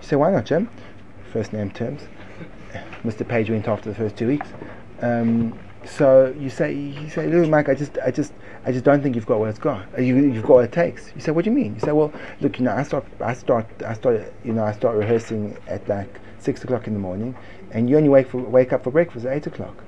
You 0.00 0.06
say, 0.06 0.16
Why 0.16 0.30
not, 0.30 0.46
Jim? 0.46 0.68
First 1.32 1.52
name 1.52 1.70
terms. 1.70 2.02
Mr. 3.04 3.26
Page 3.26 3.50
went 3.50 3.66
after 3.66 3.88
the 3.88 3.96
first 3.96 4.16
two 4.16 4.28
weeks. 4.28 4.48
Um, 5.00 5.58
so 5.84 6.34
you 6.38 6.50
say, 6.50 6.72
you 6.72 7.08
say, 7.10 7.26
look, 7.26 7.48
Mike, 7.48 7.68
I 7.68 7.74
just, 7.74 7.98
I 8.04 8.10
just, 8.10 8.32
I 8.64 8.72
just 8.72 8.84
don't 8.84 9.02
think 9.02 9.14
you've 9.14 9.26
got 9.26 9.40
what 9.40 9.50
it's 9.50 9.58
got. 9.58 9.86
You, 9.98 10.16
you've 10.16 10.42
got 10.42 10.54
what 10.54 10.64
it 10.64 10.72
takes. 10.72 11.12
You 11.14 11.20
say, 11.20 11.32
what 11.32 11.44
do 11.44 11.50
you 11.50 11.56
mean? 11.56 11.74
You 11.74 11.80
say, 11.80 11.92
well, 11.92 12.12
look, 12.40 12.58
you 12.58 12.64
know, 12.64 12.72
I 12.72 12.82
start, 12.82 13.04
I 13.20 13.34
start, 13.34 13.66
I 13.84 13.94
start, 13.94 14.32
you 14.44 14.52
know, 14.52 14.64
I 14.64 14.72
start 14.72 14.96
rehearsing 14.96 15.56
at 15.66 15.86
like 15.88 16.20
six 16.38 16.62
o'clock 16.64 16.86
in 16.86 16.92
the 16.94 16.98
morning, 16.98 17.34
and 17.70 17.88
you 17.88 17.96
only 17.96 18.08
wake 18.08 18.28
for, 18.28 18.38
wake 18.38 18.72
up 18.72 18.84
for 18.84 18.90
breakfast 18.90 19.26
at 19.26 19.36
eight 19.36 19.46
o'clock. 19.46 19.82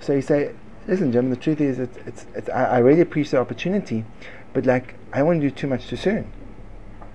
So 0.00 0.12
you 0.12 0.22
say, 0.22 0.54
listen, 0.86 1.12
Jim, 1.12 1.30
the 1.30 1.36
truth 1.36 1.60
is, 1.60 1.78
it's, 1.78 1.96
it's, 2.06 2.26
it's 2.34 2.48
I, 2.48 2.64
I 2.64 2.78
really 2.78 3.00
appreciate 3.00 3.38
the 3.38 3.40
opportunity, 3.40 4.04
but 4.52 4.66
like, 4.66 4.94
I 5.12 5.22
want 5.22 5.40
to 5.40 5.48
do 5.48 5.54
too 5.54 5.66
much 5.66 5.86
too 5.86 5.96
soon. 5.96 6.30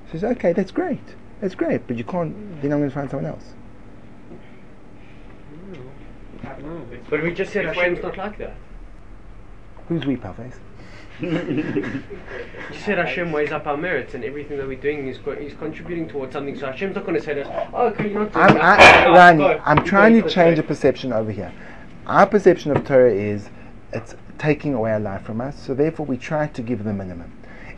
So 0.08 0.14
he 0.14 0.20
says, 0.20 0.32
okay, 0.38 0.54
that's 0.54 0.72
great, 0.72 1.16
that's 1.42 1.56
great, 1.56 1.88
but 1.88 1.98
you 1.98 2.04
can't. 2.04 2.62
Then 2.62 2.74
I'm 2.74 2.80
going 2.80 2.90
to 2.90 2.96
find 2.96 3.10
someone 3.10 3.32
else. 3.32 3.54
Mm. 6.60 7.00
But 7.10 7.24
we 7.24 7.34
just 7.34 7.52
said 7.54 7.66
If 7.66 7.76
Hashem's 7.76 8.04
not 8.04 8.18
like 8.18 8.38
that. 8.38 8.56
Who's 9.88 10.06
we, 10.06 10.18
Palface? 10.18 10.56
You 11.22 12.80
said 12.86 12.98
Hashem 12.98 13.32
weighs 13.32 13.52
up 13.52 13.68
our 13.68 13.76
merits 13.76 14.14
and 14.14 14.24
everything 14.24 14.58
that 14.58 14.68
we're 14.68 14.80
doing 14.80 15.08
is 15.08 15.18
co- 15.18 15.32
is 15.32 15.54
contributing 15.54 16.08
towards 16.08 16.32
something. 16.34 16.58
So 16.58 16.68
Hashem's 16.68 16.96
not 16.96 17.06
going 17.06 17.18
to 17.18 17.24
say 17.24 17.34
to 17.34 17.42
us, 17.42 17.70
"Oh, 17.74 17.88
okay, 17.88 18.10
you're 18.10 18.24
not 18.24 18.36
I'm, 18.36 18.54
that." 18.54 18.80
I, 18.80 19.10
Rani, 19.10 19.40
go. 19.40 19.62
I'm 19.66 19.84
trying 19.84 20.14
to 20.22 20.30
change 20.30 20.52
way. 20.52 20.56
the 20.56 20.64
perception 20.64 21.12
over 21.12 21.32
here. 21.32 21.52
Our 22.06 22.26
perception 22.26 22.72
of 22.76 22.86
Torah 22.86 23.14
is 23.14 23.50
it's 23.92 24.16
taking 24.38 24.74
away 24.74 24.92
our 24.92 25.00
life 25.00 25.24
from 25.24 25.42
us, 25.42 25.62
so 25.62 25.74
therefore 25.74 26.06
we 26.06 26.16
try 26.16 26.48
to 26.48 26.62
give 26.62 26.84
the 26.84 26.94
minimum. 26.94 27.32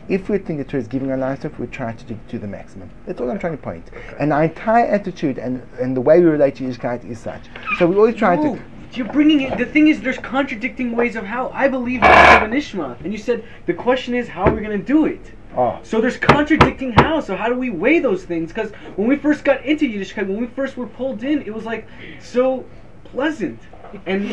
If 0.08 0.28
we 0.28 0.38
think 0.38 0.58
that 0.58 0.68
Torah 0.68 0.82
is 0.82 0.88
giving 0.88 1.10
our 1.10 1.16
life 1.16 1.40
stuff, 1.40 1.58
we 1.58 1.66
try 1.68 1.92
to 1.92 2.04
do, 2.04 2.18
do 2.28 2.38
the 2.38 2.46
maximum. 2.46 2.90
That's 3.06 3.20
all 3.20 3.30
I'm 3.30 3.38
trying 3.38 3.56
to 3.56 3.62
point. 3.62 3.88
And 4.18 4.32
our 4.32 4.44
entire 4.44 4.84
attitude 4.84 5.38
and, 5.38 5.62
and 5.80 5.96
the 5.96 6.00
way 6.00 6.20
we 6.20 6.26
relate 6.26 6.56
to 6.56 6.64
Yiddishkeit 6.64 7.08
is 7.08 7.18
such. 7.18 7.42
So 7.78 7.86
we 7.86 7.96
always 7.96 8.16
try 8.16 8.36
No, 8.36 8.56
to. 8.56 8.62
You're 8.96 9.12
bringing 9.12 9.42
it. 9.42 9.58
The 9.58 9.66
thing 9.66 9.88
is, 9.88 10.00
there's 10.00 10.18
contradicting 10.18 10.96
ways 10.96 11.16
of 11.16 11.24
how. 11.24 11.50
I 11.50 11.68
believe 11.68 12.02
in 12.02 12.08
Nishma, 12.50 13.00
and 13.02 13.12
you 13.12 13.18
said 13.18 13.44
the 13.66 13.74
question 13.74 14.14
is 14.14 14.28
how 14.28 14.44
are 14.44 14.54
we 14.54 14.60
going 14.62 14.78
to 14.78 14.84
do 14.84 15.06
it. 15.06 15.32
Oh, 15.56 15.78
So 15.82 16.00
there's 16.00 16.16
contradicting 16.16 16.92
how. 16.92 17.20
So 17.20 17.36
how 17.36 17.48
do 17.48 17.54
we 17.54 17.70
weigh 17.70 17.98
those 17.98 18.24
things? 18.24 18.52
Because 18.52 18.70
when 18.96 19.06
we 19.06 19.16
first 19.16 19.44
got 19.44 19.64
into 19.64 19.86
Yiddishkeit, 19.86 20.26
when 20.26 20.40
we 20.40 20.46
first 20.46 20.76
were 20.76 20.86
pulled 20.86 21.22
in, 21.22 21.42
it 21.42 21.52
was 21.52 21.64
like 21.64 21.86
so 22.20 22.64
pleasant. 23.04 23.60
And 24.06 24.32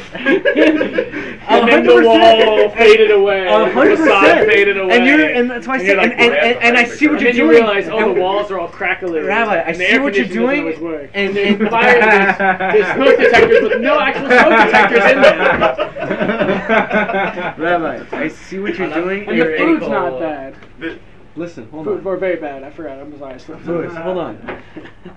And 1.50 1.68
then 1.68 1.84
the 1.86 2.02
wall 2.04 2.70
faded 2.72 3.12
away. 3.12 3.48
A 3.48 3.70
hundred 3.72 3.92
The 3.92 3.98
facade 4.04 4.22
percent. 4.24 4.50
faded 4.52 4.78
away. 4.78 4.96
And 4.98 5.06
you're, 5.06 5.30
and 5.30 5.50
that's 5.50 5.68
why 5.68 5.76
I 5.76 5.78
And 5.78 5.86
said, 5.88 6.00
and, 6.00 6.10
like, 6.10 6.20
and, 6.20 6.30
"We're 6.32 6.38
and, 6.38 6.58
and 6.64 6.78
I 6.78 6.84
see 6.86 7.08
what 7.08 7.14
and 7.16 7.22
you're 7.24 7.32
then 7.34 7.42
you 7.42 7.50
realize, 7.50 7.88
oh, 7.90 8.14
the 8.14 8.20
walls 8.22 8.52
are 8.52 8.60
all 8.60 8.68
crackly. 8.68 9.20
Rabbi, 9.20 9.64
I 9.66 9.72
see 9.74 10.00
what 10.00 10.16
you're 10.16 10.26
doing, 10.26 10.66
doesn't 10.66 10.84
always 10.84 11.02
work. 11.02 11.10
and- 11.14 11.38
And, 11.38 11.38
then 11.38 11.62
and- 11.62 11.70
fire, 11.72 12.00
there's, 12.00 12.38
there's 12.38 12.88
smoke 12.96 13.18
detectors 13.18 13.62
with 13.64 13.82
no 13.82 14.00
actual 14.00 14.28
smoke 14.30 14.66
detectors 14.66 15.04
in 15.12 15.22
there. 15.22 15.46
Rabbi, 17.58 18.18
I 18.18 18.28
see 18.28 18.60
what 18.60 18.78
you're 18.78 18.94
doing. 18.94 19.28
And 19.28 19.38
you're 19.38 19.52
the 19.52 19.58
food's 19.58 19.88
not 19.88 20.20
bad. 20.20 20.56
Listen, 21.36 21.70
hold 21.70 21.86
Food 21.86 22.00
on. 22.00 22.04
were 22.04 22.18
very 22.18 22.38
bad. 22.38 22.64
I 22.64 22.72
forgot. 22.72 23.00
I'm 23.00 23.18
sorry. 23.18 23.40
Louis, 23.64 23.94
hold 23.96 24.18
on. 24.18 24.62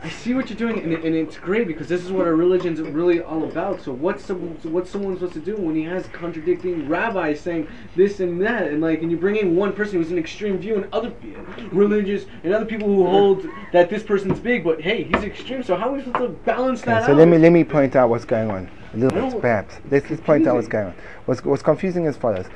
I 0.03 0.09
see 0.09 0.35
what 0.35 0.51
you're 0.51 0.59
doing, 0.59 0.79
and, 0.79 0.93
and 0.93 1.15
it's 1.17 1.37
great 1.37 1.67
because 1.67 1.89
this 1.89 2.05
is 2.05 2.13
what 2.13 2.27
our 2.27 2.35
religion's 2.35 2.81
really 2.81 3.21
all 3.21 3.45
about. 3.45 3.81
So 3.81 3.93
what's 3.93 4.25
some, 4.25 4.57
what's 4.73 4.91
someone 4.91 5.15
supposed 5.15 5.33
to 5.35 5.41
do 5.41 5.57
when 5.57 5.75
he 5.75 5.83
has 5.85 6.07
contradicting 6.09 6.89
rabbis 6.89 7.41
saying 7.41 7.67
this 7.97 8.21
and 8.21 8.41
that, 8.43 8.69
and 8.69 8.81
like, 8.81 9.03
and 9.03 9.11
you 9.11 9.17
bring 9.17 9.37
in 9.37 9.57
one 9.57 9.73
person 9.73 9.97
who's 9.97 10.11
an 10.11 10.19
extreme 10.19 10.59
view, 10.59 10.77
and 10.77 10.93
other 10.93 11.11
pe- 11.11 11.35
religious, 11.69 12.27
and 12.45 12.53
other 12.53 12.67
people 12.67 12.89
who 12.89 13.03
mm-hmm. 13.03 13.13
hold 13.13 13.47
that 13.73 13.89
this 13.89 14.03
person's 14.03 14.39
big, 14.39 14.65
but 14.65 14.81
hey, 14.81 15.05
he's 15.05 15.23
extreme. 15.23 15.63
So 15.63 15.77
how 15.77 15.89
are 15.89 15.93
we 15.93 16.03
supposed 16.03 16.19
to 16.19 16.45
balance 16.45 16.83
okay, 16.83 16.93
that 16.93 17.07
so 17.07 17.13
out? 17.13 17.19
let 17.19 17.29
me 17.29 17.39
let 17.39 17.53
me 17.53 17.65
point 17.65 17.97
out 17.97 18.11
what's 18.11 18.25
going 18.25 18.51
on 18.51 18.71
a 18.93 18.97
little 18.97 19.19
I 19.19 19.31
bit, 19.31 19.41
perhaps. 19.41 19.75
Let's, 19.91 20.11
let's 20.11 20.23
point 20.23 20.47
out 20.47 20.57
what's 20.57 20.69
going 20.69 20.89
on. 20.89 20.95
What's, 21.25 21.45
what's 21.45 21.63
confusing 21.63 22.07
as 22.07 22.17
follows. 22.17 22.47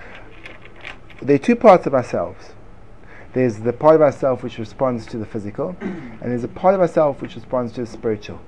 There 1.23 1.37
are 1.37 1.39
two 1.39 1.57
parts 1.57 1.87
of 1.87 1.95
ourselves. 1.95 2.53
There's 3.37 3.59
the 3.59 3.75
part 3.75 3.97
of 3.97 4.01
ourself 4.01 4.43
which 4.43 4.57
responds 4.57 5.05
to 5.09 5.19
the 5.19 5.27
physical, 5.27 5.77
and 5.83 6.23
there's 6.23 6.43
a 6.43 6.49
part 6.49 6.75
of 6.75 6.81
ourself 6.81 7.21
which 7.21 7.35
responds 7.35 7.71
to 7.75 7.83
the 7.83 7.87
spiritual. 7.87 8.41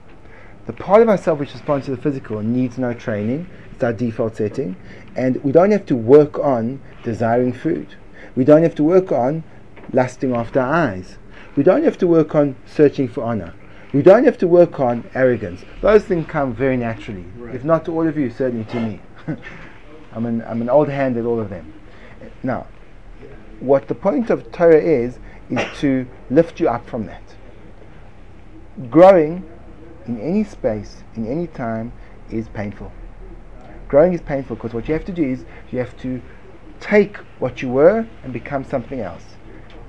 The 0.65 0.73
part 0.73 1.03
of 1.03 1.11
ourself 1.11 1.39
which 1.39 1.53
responds 1.53 1.85
to 1.85 1.91
the 1.91 2.01
physical 2.01 2.41
needs 2.41 2.79
no 2.79 2.95
training. 2.95 3.51
It's 3.71 3.85
our 3.85 3.93
default 3.93 4.37
setting, 4.37 4.77
and 5.15 5.45
we 5.45 5.53
don't 5.53 5.73
have 5.73 5.85
to 5.87 5.95
work 5.95 6.39
on 6.39 6.81
desiring 7.03 7.53
food. 7.53 7.97
We 8.35 8.45
don't 8.45 8.63
have 8.63 8.75
to 8.77 8.83
work 8.83 9.13
on 9.13 9.45
lusting 9.93 10.35
after 10.35 10.59
eyes. 10.59 11.19
We 11.55 11.63
don't 11.63 11.85
have 11.85 11.99
to 11.99 12.07
work 12.07 12.35
on 12.35 12.57
searching 12.65 13.09
for 13.09 13.25
honor. 13.25 13.53
We 13.93 14.01
don't 14.01 14.25
have 14.25 14.39
to 14.39 14.49
work 14.49 14.81
on 14.81 15.05
arrogance. 15.15 15.67
Those 15.83 16.05
things 16.05 16.27
come 16.27 16.55
very 16.55 16.79
naturally. 16.79 17.27
Right. 17.37 17.55
If 17.55 17.63
not 17.63 17.85
to 17.85 17.93
all 17.93 18.09
of 18.09 18.17
you, 18.17 18.31
certainly 18.31 18.65
to 18.65 18.81
me. 18.81 19.01
I'm 20.15 20.25
an, 20.25 20.43
I'm 20.47 20.63
an 20.63 20.71
old 20.71 20.89
hand 20.89 21.19
at 21.19 21.27
all 21.27 21.41
of 21.41 21.51
them. 21.51 21.75
Now, 22.43 22.67
what 23.61 23.89
the 23.89 23.95
point 23.95 24.31
of 24.31 24.51
Torah 24.53 24.81
is, 24.81 25.19
is 25.51 25.61
to 25.81 26.07
lift 26.31 26.61
you 26.61 26.69
up 26.69 26.89
from 26.89 27.07
that. 27.07 27.23
Growing 28.91 29.49
in 30.07 30.21
any 30.21 30.45
space, 30.45 31.03
in 31.17 31.27
any 31.27 31.47
time, 31.47 31.93
is 32.31 32.49
painful. 32.49 32.93
Growing 33.89 34.13
is 34.13 34.21
painful 34.21 34.57
because 34.57 34.75
what 34.75 34.87
you 34.87 34.95
have 34.95 35.05
to 35.07 35.13
do 35.13 35.25
is 35.25 35.45
you 35.71 35.79
have 35.79 35.97
to 35.99 36.21
take 36.81 37.17
what 37.39 37.63
you 37.63 37.69
were 37.69 38.07
and 38.23 38.33
become 38.33 38.65
something 38.65 39.01
else. 39.01 39.25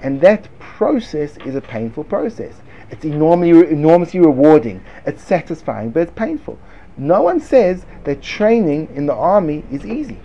And 0.01 0.21
that 0.21 0.47
process 0.59 1.37
is 1.45 1.55
a 1.55 1.61
painful 1.61 2.05
process. 2.05 2.61
It's 2.89 3.05
enormously, 3.05 3.69
enormously 3.69 4.19
rewarding. 4.19 4.83
It's 5.05 5.23
satisfying, 5.23 5.91
but 5.91 6.01
it's 6.01 6.13
painful. 6.13 6.57
No 6.97 7.21
one 7.21 7.39
says 7.39 7.85
that 8.05 8.21
training 8.21 8.89
in 8.95 9.05
the 9.05 9.13
army 9.13 9.63
is 9.71 9.85
easy. 9.85 10.17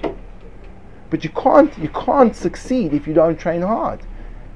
But 1.14 1.22
you 1.22 1.31
can't 1.31 1.79
you 1.79 1.90
can't 1.90 2.35
succeed 2.35 2.92
if 2.92 3.07
you 3.07 3.14
don't 3.14 3.38
train 3.38 3.62
hard. 3.62 4.00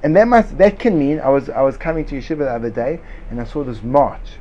And 0.03 0.13
that 0.17 0.27
must 0.27 0.57
that 0.57 0.77
can 0.77 0.99
mean 0.99 1.21
I 1.21 1.29
was 1.29 1.49
I 1.49 1.61
was 1.61 1.77
coming 1.77 2.03
to 2.07 2.15
yeshiva 2.15 2.39
the 2.39 2.51
other 2.51 2.69
day 2.69 2.99
and 3.29 3.39
I 3.39 3.45
saw 3.45 3.63
this 3.63 3.81
march, 3.81 4.31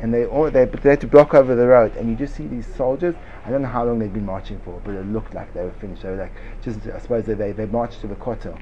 and 0.00 0.14
they 0.14 0.24
all 0.24 0.50
they, 0.50 0.64
they 0.64 0.88
had 0.88 1.02
to 1.02 1.06
block 1.06 1.34
over 1.34 1.54
the 1.54 1.66
road, 1.66 1.94
and 1.96 2.08
you 2.08 2.16
just 2.16 2.34
see 2.34 2.46
these 2.46 2.66
soldiers. 2.66 3.14
I 3.44 3.50
don't 3.50 3.60
know 3.60 3.68
how 3.68 3.84
long 3.84 3.98
they'd 3.98 4.14
been 4.14 4.24
marching 4.24 4.58
for, 4.64 4.80
but 4.82 4.94
it 4.94 5.04
looked 5.08 5.34
like 5.34 5.52
they 5.52 5.60
were 5.60 5.72
finished. 5.72 6.04
They 6.04 6.08
were 6.08 6.16
like 6.16 6.32
just 6.62 6.86
I 6.86 6.98
suppose 7.00 7.26
they 7.26 7.34
they, 7.34 7.52
they 7.52 7.66
marched 7.66 8.00
to 8.00 8.06
the 8.06 8.14
kotel. 8.14 8.58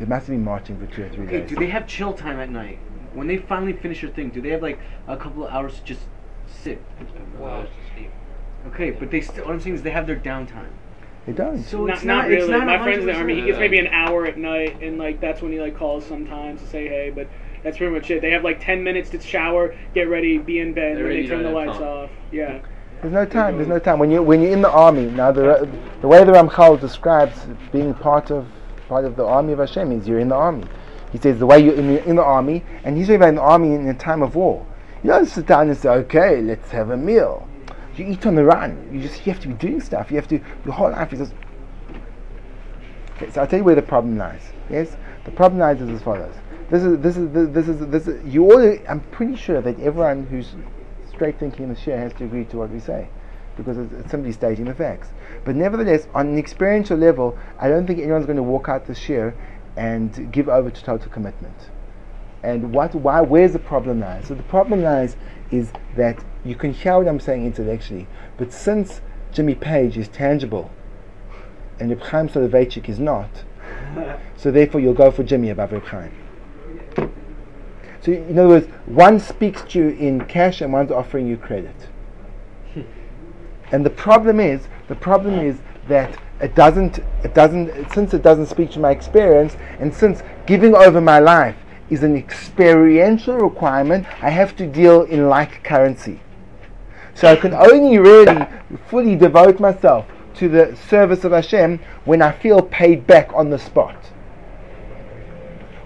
They 0.00 0.06
must 0.06 0.26
have 0.26 0.34
been 0.34 0.42
marching 0.42 0.76
for 0.76 0.92
two 0.92 1.04
or 1.04 1.08
three 1.10 1.26
Okay, 1.26 1.42
days. 1.42 1.50
do 1.50 1.54
they 1.54 1.68
have 1.68 1.86
chill 1.86 2.12
time 2.14 2.40
at 2.40 2.50
night? 2.50 2.80
When 3.14 3.28
they 3.28 3.36
finally 3.36 3.74
finish 3.74 4.00
their 4.00 4.10
thing, 4.10 4.30
do 4.30 4.40
they 4.42 4.50
have 4.50 4.62
like 4.62 4.80
a 5.06 5.16
couple 5.16 5.46
of 5.46 5.52
hours 5.52 5.78
to 5.78 5.84
just 5.84 6.02
sit? 6.48 6.82
Wow. 7.38 7.68
Okay, 8.66 8.90
but 8.90 9.12
they 9.12 9.20
still. 9.20 9.44
What 9.44 9.54
I'm 9.54 9.60
saying 9.60 9.76
is 9.76 9.82
they 9.82 9.92
have 9.92 10.08
their 10.08 10.18
downtime. 10.18 10.72
They 11.30 11.44
don't. 11.44 11.62
So 11.62 11.84
not, 11.84 11.96
it's 11.96 12.04
not, 12.04 12.16
not, 12.16 12.28
really. 12.28 12.42
It's 12.42 12.50
not 12.50 12.66
My 12.66 12.82
friend's 12.82 13.00
in 13.00 13.06
the 13.06 13.14
army. 13.14 13.36
He 13.36 13.42
gets 13.42 13.58
maybe 13.58 13.78
an 13.78 13.86
hour 13.86 14.26
at 14.26 14.36
night, 14.36 14.82
and 14.82 14.98
like 14.98 15.20
that's 15.20 15.40
when 15.40 15.52
he 15.52 15.60
like 15.60 15.76
calls 15.76 16.04
sometimes 16.04 16.60
to 16.60 16.66
say 16.66 16.88
hey. 16.88 17.12
But 17.14 17.28
that's 17.62 17.78
pretty 17.78 17.94
much 17.94 18.10
it. 18.10 18.20
They 18.20 18.32
have 18.32 18.42
like 18.42 18.60
ten 18.60 18.82
minutes 18.82 19.10
to 19.10 19.20
shower, 19.20 19.76
get 19.94 20.08
ready, 20.08 20.38
be 20.38 20.58
in 20.58 20.72
bed, 20.72 20.96
and 20.96 21.06
then 21.06 21.14
they 21.14 21.26
turn 21.28 21.44
the 21.44 21.50
lights 21.50 21.78
time. 21.78 21.82
off. 21.82 22.10
Yeah. 22.32 22.60
There's 23.00 23.14
no 23.14 23.24
time. 23.24 23.56
There's 23.56 23.68
no 23.68 23.78
time. 23.78 24.00
When 24.00 24.10
you 24.10 24.22
when 24.22 24.42
you're 24.42 24.52
in 24.52 24.60
the 24.60 24.70
army 24.70 25.06
now, 25.06 25.30
the 25.30 25.68
the 26.00 26.08
way 26.08 26.24
the 26.24 26.32
Ramchal 26.32 26.80
describes 26.80 27.46
being 27.70 27.94
part 27.94 28.32
of 28.32 28.48
part 28.88 29.04
of 29.04 29.14
the 29.14 29.24
army 29.24 29.52
of 29.52 29.60
Hashem 29.60 29.92
is 29.92 30.08
you're 30.08 30.18
in 30.18 30.30
the 30.30 30.34
army. 30.34 30.64
He 31.12 31.18
says 31.18 31.38
the 31.38 31.46
way 31.46 31.62
you're 31.64 31.74
in 31.74 31.94
the, 31.94 32.04
in 32.08 32.16
the 32.16 32.24
army, 32.24 32.64
and 32.82 32.96
he's 32.96 33.06
talking 33.06 33.16
about 33.16 33.28
in 33.28 33.34
the 33.36 33.42
army 33.42 33.74
in 33.74 33.86
a 33.86 33.94
time 33.94 34.22
of 34.22 34.34
war. 34.34 34.66
You 35.04 35.10
don't 35.10 35.26
sit 35.26 35.46
down 35.46 35.68
and 35.68 35.76
say, 35.76 35.88
okay, 35.88 36.40
let's 36.42 36.70
have 36.70 36.90
a 36.90 36.96
meal. 36.96 37.48
You 37.96 38.06
eat 38.06 38.26
on 38.26 38.34
the 38.34 38.44
run. 38.44 38.88
You 38.92 39.00
just 39.00 39.26
you 39.26 39.32
have 39.32 39.42
to 39.42 39.48
be 39.48 39.54
doing 39.54 39.80
stuff. 39.80 40.10
You 40.10 40.16
have 40.16 40.28
to 40.28 40.40
your 40.64 40.74
whole 40.74 40.90
life 40.90 41.12
is 41.12 41.18
just. 41.20 41.34
Okay, 43.16 43.30
so 43.30 43.40
I'll 43.42 43.46
tell 43.46 43.58
you 43.58 43.64
where 43.64 43.74
the 43.74 43.82
problem 43.82 44.16
lies. 44.16 44.42
Yes, 44.70 44.96
the 45.24 45.30
problem 45.30 45.58
lies 45.60 45.80
is 45.80 45.90
as 45.90 46.02
follows. 46.02 46.34
This 46.70 46.82
is 46.84 46.98
this 47.00 47.16
is 47.16 47.52
this 47.52 47.68
is 47.68 47.86
this 47.88 48.06
is 48.06 48.24
you 48.34 48.44
all. 48.44 48.78
I'm 48.88 49.00
pretty 49.10 49.36
sure 49.36 49.60
that 49.60 49.78
everyone 49.80 50.26
who's 50.26 50.54
straight 51.08 51.38
thinking 51.38 51.64
in 51.64 51.74
the 51.74 51.80
share 51.80 51.98
has 51.98 52.12
to 52.14 52.24
agree 52.24 52.44
to 52.46 52.56
what 52.56 52.70
we 52.70 52.80
say 52.80 53.08
because 53.56 53.76
it's, 53.76 54.10
simply 54.10 54.32
stating 54.32 54.66
the 54.66 54.74
facts. 54.74 55.08
But 55.44 55.56
nevertheless, 55.56 56.06
on 56.14 56.28
an 56.28 56.38
experiential 56.38 56.96
level, 56.96 57.36
I 57.58 57.68
don't 57.68 57.86
think 57.86 57.98
anyone's 57.98 58.26
going 58.26 58.36
to 58.36 58.42
walk 58.42 58.68
out 58.68 58.86
this 58.86 59.08
year 59.08 59.34
and 59.76 60.32
give 60.32 60.48
over 60.48 60.70
to 60.70 60.82
total 60.82 61.10
commitment. 61.10 61.70
And 62.42 62.72
what, 62.72 62.94
why, 62.94 63.20
where's 63.20 63.52
the 63.52 63.58
problem 63.58 64.00
lies? 64.00 64.26
So 64.26 64.34
the 64.34 64.42
problem 64.44 64.82
lies 64.82 65.16
is 65.50 65.72
that 65.96 66.24
you 66.44 66.54
can 66.54 66.72
hear 66.72 66.96
what 66.96 67.08
I'm 67.08 67.20
saying 67.20 67.44
intellectually, 67.44 68.06
but 68.38 68.52
since 68.52 69.00
Jimmy 69.32 69.54
Page 69.54 69.98
is 69.98 70.08
tangible 70.08 70.70
and 71.78 71.90
Reb 71.90 72.00
Chaim 72.02 72.28
Soloveitchik 72.28 72.88
is 72.88 72.98
not, 72.98 73.28
so 74.36 74.50
therefore 74.50 74.80
you'll 74.80 74.94
go 74.94 75.10
for 75.10 75.22
Jimmy 75.22 75.50
above 75.50 75.72
Reb 75.72 75.84
Chaim. 75.84 76.12
So 78.02 78.12
in 78.12 78.38
other 78.38 78.48
words, 78.48 78.66
one 78.86 79.20
speaks 79.20 79.62
to 79.70 79.78
you 79.78 79.88
in 79.90 80.24
cash 80.24 80.62
and 80.62 80.72
one's 80.72 80.90
offering 80.90 81.26
you 81.26 81.36
credit. 81.36 81.74
and 83.72 83.84
the 83.84 83.90
problem 83.90 84.40
is, 84.40 84.68
the 84.88 84.94
problem 84.94 85.34
is 85.34 85.58
that 85.88 86.16
it 86.40 86.54
doesn't, 86.54 87.00
it 87.22 87.34
doesn't, 87.34 87.92
since 87.92 88.14
it 88.14 88.22
doesn't 88.22 88.46
speak 88.46 88.70
to 88.70 88.78
my 88.78 88.90
experience, 88.90 89.56
and 89.78 89.92
since 89.92 90.22
giving 90.46 90.74
over 90.74 91.00
my 91.02 91.18
life 91.18 91.56
is 91.90 92.04
an 92.04 92.16
experiential 92.16 93.36
requirement, 93.36 94.06
I 94.22 94.30
have 94.30 94.56
to 94.56 94.66
deal 94.66 95.02
in 95.02 95.28
like 95.28 95.64
currency. 95.64 96.20
So 97.14 97.28
I 97.28 97.36
can 97.36 97.52
only 97.52 97.98
really 97.98 98.46
fully 98.88 99.16
devote 99.16 99.60
myself 99.60 100.06
to 100.36 100.48
the 100.48 100.76
service 100.88 101.24
of 101.24 101.32
Hashem 101.32 101.80
when 102.04 102.22
I 102.22 102.32
feel 102.32 102.62
paid 102.62 103.06
back 103.06 103.30
on 103.34 103.50
the 103.50 103.58
spot. 103.58 103.96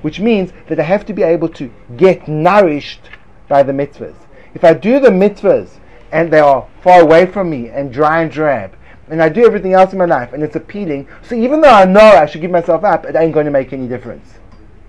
Which 0.03 0.21
means 0.21 0.53
that 0.69 0.79
I 0.79 0.83
have 0.85 1.07
to 1.07 1.15
be 1.15 1.23
able 1.23 1.49
to 1.51 1.73
get 1.97 2.29
nourished 2.29 3.09
by 3.49 3.63
the 3.63 3.73
mitzvahs. 3.73 4.15
If 4.55 4.63
I 4.63 4.75
do 4.75 5.01
the 5.01 5.09
mitzvahs 5.09 5.79
and 6.13 6.31
they 6.31 6.41
are 6.41 6.69
far 6.83 7.01
away 7.01 7.27
from 7.27 7.51
me 7.51 7.71
and 7.71 7.93
dry 7.93 8.23
and 8.23 8.31
drab, 8.31 8.77
and 9.09 9.23
I 9.23 9.29
do 9.29 9.45
everything 9.45 9.73
else 9.73 9.93
in 9.93 9.99
my 9.99 10.05
life 10.05 10.33
and 10.33 10.43
it's 10.43 10.57
appealing, 10.57 11.09
so 11.23 11.35
even 11.35 11.61
though 11.61 11.75
I 11.75 11.87
know 11.87 12.01
I 12.01 12.27
should 12.27 12.43
give 12.43 12.51
myself 12.51 12.85
up, 12.85 13.07
it 13.07 13.17
ain't 13.17 13.35
going 13.35 13.47
to 13.47 13.51
make 13.51 13.73
any 13.73 13.89
difference. 13.89 14.35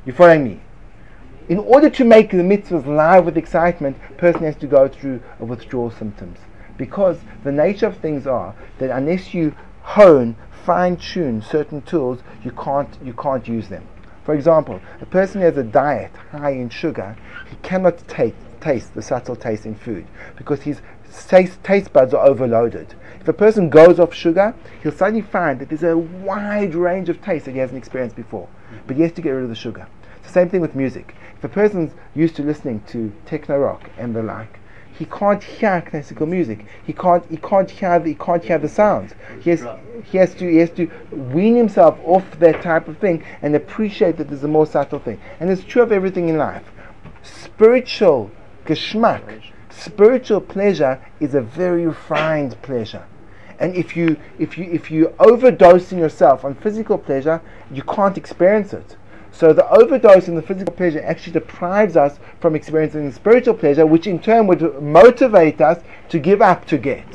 You 0.06 0.14
following 0.14 0.44
me? 0.44 0.62
In 1.48 1.60
order 1.60 1.90
to 1.92 2.04
make 2.04 2.32
the 2.32 2.38
mitzvahs 2.38 2.86
live 2.86 3.26
with 3.26 3.38
excitement, 3.38 3.98
a 4.10 4.14
person 4.14 4.44
has 4.44 4.56
to 4.58 4.68
go 4.68 4.88
through 4.88 5.22
withdrawal 5.40 5.92
symptoms. 5.92 6.40
Because 6.78 7.20
the 7.44 7.52
nature 7.52 7.88
of 7.88 7.98
things 7.98 8.26
are 8.26 8.56
that 8.80 8.90
unless 8.90 9.34
you 9.34 9.56
hone, 9.82 10.36
fine 10.66 10.98
tune 10.98 11.42
certain 11.42 11.82
tools, 11.84 12.22
you 12.44 12.52
can't, 12.52 12.98
you 13.04 13.14
can't 13.14 13.48
use 13.48 13.70
them. 13.70 13.88
For 14.24 14.34
example, 14.34 14.82
a 15.02 15.06
person 15.06 15.42
who 15.42 15.46
has 15.46 15.58
a 15.58 15.64
diet 15.64 16.12
high 16.32 16.52
in 16.52 16.70
sugar, 16.70 17.16
he 17.48 17.56
cannot 17.58 18.08
taste, 18.08 18.36
taste 18.60 18.96
the 18.96 19.04
subtle 19.04 19.36
taste 19.36 19.68
in 19.68 19.76
food 19.76 20.08
because 20.36 20.64
his 20.64 20.82
taste, 21.28 21.64
taste 21.64 21.94
buds 21.94 22.14
are 22.16 22.26
overloaded. 22.26 22.96
If 23.20 23.28
a 23.28 23.34
person 23.34 23.70
goes 23.70 24.00
off 24.00 24.14
sugar, 24.14 24.56
he'll 24.82 24.92
suddenly 24.92 25.22
find 25.22 25.60
that 25.60 25.70
there's 25.70 25.84
a 25.84 25.96
wide 25.96 26.74
range 26.74 27.10
of 27.10 27.22
taste 27.22 27.46
that 27.46 27.52
he 27.52 27.60
hasn't 27.60 27.78
experienced 27.78 28.16
before. 28.16 28.50
But 28.88 28.96
he 28.96 29.04
has 29.04 29.12
to 29.14 29.22
get 29.22 29.30
rid 29.30 29.44
of 29.44 29.50
the 29.50 29.56
sugar. 29.56 29.88
Same 30.36 30.50
thing 30.50 30.60
with 30.60 30.76
music. 30.76 31.16
If 31.38 31.46
a 31.46 31.48
person's 31.48 31.94
used 32.14 32.36
to 32.36 32.44
listening 32.44 32.84
to 32.88 33.14
techno 33.26 33.58
rock 33.58 33.90
and 33.98 34.14
the 34.14 34.22
like, 34.22 34.60
he 34.92 35.06
can't 35.06 35.42
hear 35.42 35.82
classical 35.82 36.28
music. 36.28 36.66
He 36.86 36.92
can't 36.92 37.26
he 37.30 37.38
can't 37.38 37.72
hear 37.72 38.00
the, 38.00 38.10
he 38.10 38.16
can't 38.16 38.44
hear 38.44 38.58
the 38.58 38.68
sounds. 38.68 39.14
He 39.40 39.52
has 39.52 39.66
he 40.04 40.18
has 40.18 40.36
to 40.36 40.52
he 40.52 40.58
has 40.58 40.72
to 40.72 40.92
wean 41.34 41.56
himself 41.56 41.98
off 42.04 42.38
that 42.40 42.62
type 42.62 42.90
of 42.90 42.98
thing 42.98 43.24
and 43.42 43.56
appreciate 43.56 44.18
that 44.18 44.28
there's 44.28 44.44
a 44.44 44.50
more 44.50 44.66
subtle 44.66 45.00
thing. 45.00 45.22
And 45.40 45.50
it's 45.50 45.64
true 45.64 45.84
of 45.84 45.94
everything 45.94 46.28
in 46.28 46.38
life. 46.38 46.70
Spiritual 47.24 48.30
geschmack, 48.66 49.42
spiritual 49.70 50.42
pleasure 50.42 51.02
is 51.22 51.34
a 51.34 51.40
very 51.40 51.88
refined 51.88 52.62
pleasure. 52.62 53.06
And 53.58 53.74
if 53.74 53.96
you 53.96 54.18
if 54.38 54.58
you 54.58 54.66
if 54.66 54.92
you 54.92 55.14
overdosing 55.18 55.98
yourself 55.98 56.44
on 56.44 56.56
physical 56.56 56.98
pleasure, 56.98 57.42
you 57.72 57.84
can't 57.84 58.18
experience 58.18 58.74
it. 58.74 58.98
So 59.36 59.52
the 59.52 59.70
overdose 59.70 60.30
in 60.30 60.36
the 60.36 60.42
physical 60.42 60.74
pleasure 60.74 61.04
actually 61.04 61.34
deprives 61.34 61.98
us 61.98 62.20
from 62.40 62.56
experiencing 62.56 63.06
the 63.06 63.12
spiritual 63.12 63.54
pleasure, 63.54 63.86
which 63.86 64.08
in 64.08 64.18
turn 64.18 64.48
would 64.48 64.82
motivate 64.82 65.60
us 65.60 65.84
to 66.08 66.20
give 66.20 66.42
up 66.42 66.66
to 66.68 66.78
get. 66.78 67.06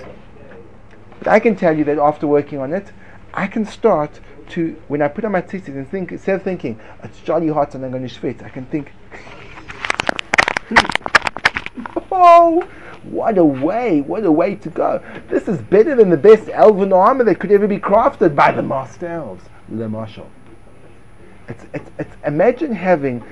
But 1.18 1.28
I 1.28 1.40
can 1.40 1.56
tell 1.56 1.76
you 1.76 1.83
that 1.85 1.96
after 1.96 2.26
working 2.26 2.59
on 2.59 2.74
it, 2.74 2.92
I 3.33 3.46
can 3.46 3.64
start 3.64 4.20
to, 4.50 4.76
when 4.88 5.00
I 5.00 5.09
put 5.09 5.24
on 5.24 5.33
my 5.33 5.40
tzitzit 5.40 5.68
and 5.68 5.88
think, 5.90 6.12
instead 6.12 6.35
of 6.35 6.42
thinking, 6.42 6.78
it's 7.02 7.20
jolly 7.20 7.48
hot 7.48 7.74
and 7.74 7.83
I'm 7.87 7.90
going 7.90 8.06
to 8.06 8.14
sweat, 8.14 8.42
I 8.42 8.50
can 8.50 8.66
think, 8.66 8.92
oh, 12.12 12.68
what 13.02 13.38
a 13.38 13.44
way, 13.44 14.02
what 14.02 14.26
a 14.26 14.33
way 14.33 14.56
to 14.56 14.68
go. 14.68 15.02
This 15.28 15.48
is 15.48 15.59
better 15.62 15.94
than 15.94 16.11
the 16.11 16.18
best 16.18 16.50
elven 16.50 16.92
armor 16.92 17.24
that 17.24 17.38
could 17.38 17.50
ever 17.50 17.66
be 17.66 17.78
crafted 17.78 18.35
by 18.35 18.52
the 18.52 18.62
master 18.62 19.06
elves, 19.06 19.44
Le 19.70 19.88
Marshal. 19.88 20.30
It's, 21.50 21.66
it's, 21.74 21.90
it's, 21.98 22.16
imagine 22.24 22.72
having 22.72 23.24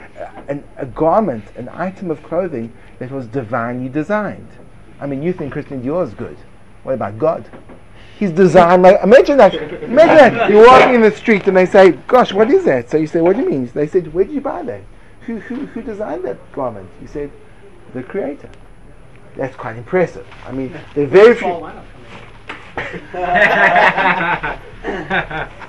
an, 0.48 0.64
a 0.76 0.86
garment, 0.86 1.44
an 1.56 1.68
item 1.68 2.10
of 2.10 2.20
clothing 2.24 2.72
that 2.98 3.12
was 3.12 3.28
divinely 3.28 3.88
designed. 3.88 4.48
I 5.00 5.06
mean, 5.06 5.22
you 5.22 5.32
think 5.32 5.52
Christian 5.52 5.80
Dior 5.82 6.04
is 6.04 6.14
good. 6.14 6.36
What 6.82 6.94
about 6.94 7.16
God? 7.16 7.48
He's 8.18 8.32
designed 8.32 8.82
like, 8.82 9.00
imagine 9.04 9.38
that. 9.38 9.54
Imagine 9.54 10.36
that. 10.36 10.50
You're 10.50 10.66
walking 10.66 10.96
in 10.96 11.00
the 11.00 11.12
street 11.12 11.46
and 11.46 11.56
they 11.56 11.66
say, 11.66 11.92
gosh, 12.08 12.32
what 12.32 12.50
is 12.50 12.64
that? 12.64 12.90
So 12.90 12.96
you 12.96 13.06
say, 13.06 13.20
what 13.20 13.36
do 13.36 13.42
you 13.42 13.48
mean? 13.48 13.70
They 13.72 13.86
said, 13.86 14.12
where 14.12 14.24
did 14.24 14.34
you 14.34 14.40
buy 14.40 14.64
that? 14.64 14.82
Who, 15.20 15.38
who, 15.38 15.66
who 15.66 15.80
designed 15.80 16.24
that 16.24 16.38
garment? 16.52 16.90
You 17.00 17.06
said, 17.06 17.30
the 17.94 18.02
creator. 18.02 18.50
That's 19.36 19.54
quite 19.54 19.76
impressive. 19.76 20.26
I 20.44 20.50
mean, 20.50 20.76
they're 20.94 21.06
very 21.06 21.36
few. 21.36 21.70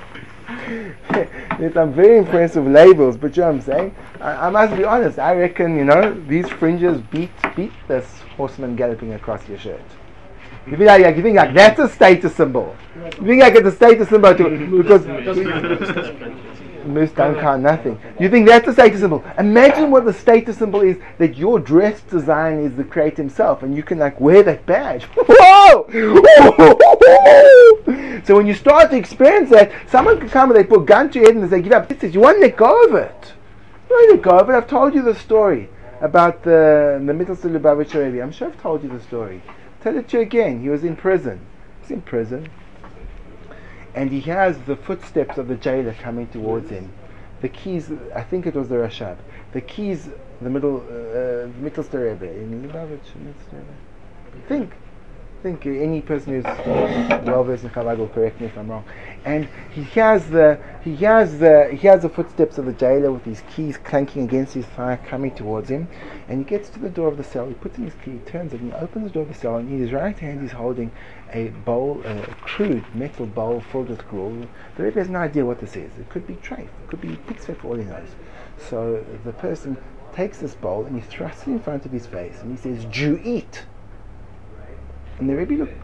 I'm 1.76 1.92
very 1.92 2.18
impressed 2.18 2.56
with 2.56 2.68
labels, 2.68 3.16
but 3.16 3.36
you 3.36 3.42
know 3.42 3.48
what 3.48 3.54
I'm 3.56 3.60
saying? 3.60 3.94
I, 4.20 4.46
I, 4.46 4.50
must 4.50 4.76
be 4.76 4.84
honest, 4.84 5.18
I 5.18 5.34
reckon, 5.34 5.76
you 5.76 5.84
know, 5.84 6.14
these 6.26 6.48
fringes 6.48 7.00
beat 7.10 7.30
beat 7.54 7.72
this 7.88 8.06
horseman 8.36 8.76
galloping 8.76 9.12
across 9.14 9.46
your 9.48 9.58
shirt. 9.58 9.82
You 10.66 10.76
think 10.76 10.88
like, 10.88 11.16
you 11.16 11.22
think 11.22 11.36
like 11.36 11.54
that's 11.54 11.78
a 11.78 11.88
status 11.88 12.34
symbol. 12.34 12.76
You 12.96 13.26
think 13.26 13.42
like 13.42 13.54
it's 13.54 13.68
a 13.68 13.72
status 13.72 14.08
symbol 14.08 14.34
too, 14.34 14.82
because 14.82 15.06
don't 16.94 17.40
count 17.40 17.62
nothing. 17.62 17.98
You 18.18 18.28
think 18.28 18.48
that's 18.48 18.68
a 18.68 18.72
status 18.72 19.00
symbol? 19.00 19.24
Imagine 19.38 19.90
what 19.90 20.04
the 20.04 20.12
status 20.12 20.58
symbol 20.58 20.80
is 20.80 20.96
that 21.18 21.36
your 21.36 21.58
dress 21.58 22.00
design 22.02 22.60
is 22.60 22.76
the 22.76 22.84
creator 22.84 23.22
himself, 23.22 23.62
and 23.62 23.74
you 23.74 23.82
can 23.82 23.98
like 23.98 24.20
wear 24.20 24.42
that 24.42 24.66
badge. 24.66 25.04
Whoa! 25.14 25.86
so 28.24 28.36
when 28.36 28.46
you 28.46 28.54
start 28.54 28.90
to 28.90 28.96
experience 28.96 29.50
that, 29.50 29.72
someone 29.88 30.18
can 30.18 30.28
come 30.28 30.50
and 30.50 30.58
they 30.58 30.64
put 30.64 30.86
gun 30.86 31.10
to 31.10 31.18
your 31.18 31.28
head 31.28 31.36
and 31.36 31.50
they 31.50 31.62
"Give 31.62 31.72
up." 31.72 31.90
"You 32.02 32.20
want 32.20 32.36
to 32.36 32.42
let 32.42 32.56
go 32.56 32.84
of 32.84 32.94
it? 32.94 33.32
You 33.88 33.96
want 33.96 34.10
to 34.10 34.14
let 34.14 34.22
go 34.22 34.38
of 34.38 34.50
it?" 34.50 34.54
I've 34.54 34.68
told 34.68 34.94
you 34.94 35.02
the 35.02 35.14
story 35.14 35.68
about 36.00 36.42
the 36.42 37.00
the 37.04 37.12
Mittelster 37.12 37.50
Lubavitcher 37.50 38.04
Rebbe. 38.04 38.22
I'm 38.22 38.32
sure 38.32 38.48
I've 38.48 38.60
told 38.60 38.82
you 38.82 38.88
the 38.88 39.00
story. 39.00 39.42
Tell 39.82 39.96
it 39.96 40.08
to 40.08 40.18
you 40.18 40.22
again. 40.22 40.62
He 40.62 40.68
was 40.68 40.84
in 40.84 40.96
prison. 40.96 41.40
He's 41.80 41.90
in 41.90 42.02
prison 42.02 42.48
and 43.94 44.10
he 44.10 44.20
has 44.22 44.58
the 44.62 44.76
footsteps 44.76 45.38
of 45.38 45.48
the 45.48 45.56
jailer 45.56 45.94
coming 45.94 46.26
towards 46.28 46.70
him. 46.70 46.90
The 47.40 47.48
keys, 47.48 47.90
I 48.14 48.22
think 48.22 48.46
it 48.46 48.54
was 48.54 48.68
the 48.68 48.76
Rashab. 48.76 49.16
The 49.52 49.60
keys, 49.60 50.08
the 50.40 50.50
middle, 50.50 50.78
uh, 50.78 51.48
Mittelster 51.62 52.10
Rebbe 52.10 52.30
in 52.30 52.68
Lubavitch. 52.68 53.00
Think, 54.46 54.72
think 55.42 55.66
any 55.66 56.00
person 56.02 56.34
who's 56.34 56.44
well 56.44 57.44
versed 57.44 57.64
in 57.64 57.70
Chabad 57.70 57.98
will 57.98 58.08
correct 58.08 58.40
me 58.40 58.46
if 58.46 58.56
I'm 58.58 58.70
wrong. 58.70 58.84
And 59.24 59.48
he 59.72 59.82
hears 59.82 60.26
the 60.26 60.58
he 60.82 60.96
has 60.96 61.38
the 61.38 61.68
he 61.72 61.86
has 61.86 62.02
the 62.02 62.08
footsteps 62.08 62.58
of 62.58 62.66
the 62.66 62.72
jailer 62.72 63.10
with 63.10 63.24
his 63.24 63.42
keys 63.54 63.78
clanking 63.78 64.24
against 64.24 64.54
his 64.54 64.66
thigh, 64.66 64.96
coming 64.96 65.34
towards 65.34 65.70
him. 65.70 65.88
And 66.28 66.38
he 66.38 66.44
gets 66.44 66.68
to 66.70 66.78
the 66.78 66.88
door 66.88 67.08
of 67.08 67.16
the 67.16 67.24
cell. 67.24 67.46
He 67.46 67.54
puts 67.54 67.78
in 67.78 67.84
his 67.84 67.94
key, 68.04 68.18
turns 68.26 68.52
it, 68.52 68.60
and 68.60 68.72
he 68.72 68.78
opens 68.78 69.04
the 69.04 69.10
door 69.10 69.22
of 69.22 69.28
the 69.28 69.34
cell. 69.34 69.56
And 69.56 69.70
in 69.70 69.78
his 69.78 69.92
right 69.92 70.18
hand, 70.18 70.42
he's 70.42 70.52
holding 70.52 70.92
a 71.32 71.48
bowl, 71.48 72.02
a 72.04 72.22
crude 72.42 72.84
metal 72.94 73.26
bowl 73.26 73.60
filled 73.72 73.88
with 73.88 74.06
gruel. 74.08 74.46
The 74.76 74.84
Rebbe 74.84 75.00
has 75.00 75.08
no 75.08 75.20
idea 75.20 75.44
what 75.44 75.60
this 75.60 75.76
is. 75.76 75.90
It 75.98 76.08
could 76.08 76.26
be 76.26 76.34
treif, 76.34 76.60
it 76.60 76.88
could 76.88 77.00
be 77.00 77.16
pig's 77.28 77.46
for 77.46 77.56
all 77.64 77.76
he 77.76 77.84
knows. 77.84 78.08
So 78.58 79.04
the 79.24 79.32
person 79.32 79.76
takes 80.12 80.38
this 80.38 80.54
bowl 80.54 80.84
and 80.84 80.96
he 80.96 81.02
thrusts 81.02 81.42
it 81.42 81.50
in 81.50 81.60
front 81.60 81.86
of 81.86 81.92
his 81.92 82.06
face 82.06 82.40
and 82.42 82.50
he 82.50 82.56
says, 82.56 82.84
Jew 82.86 83.20
eat. 83.24 83.64
And 85.20 85.28
the 85.28 85.36
Rebbe 85.36 85.54
looks 85.54 85.74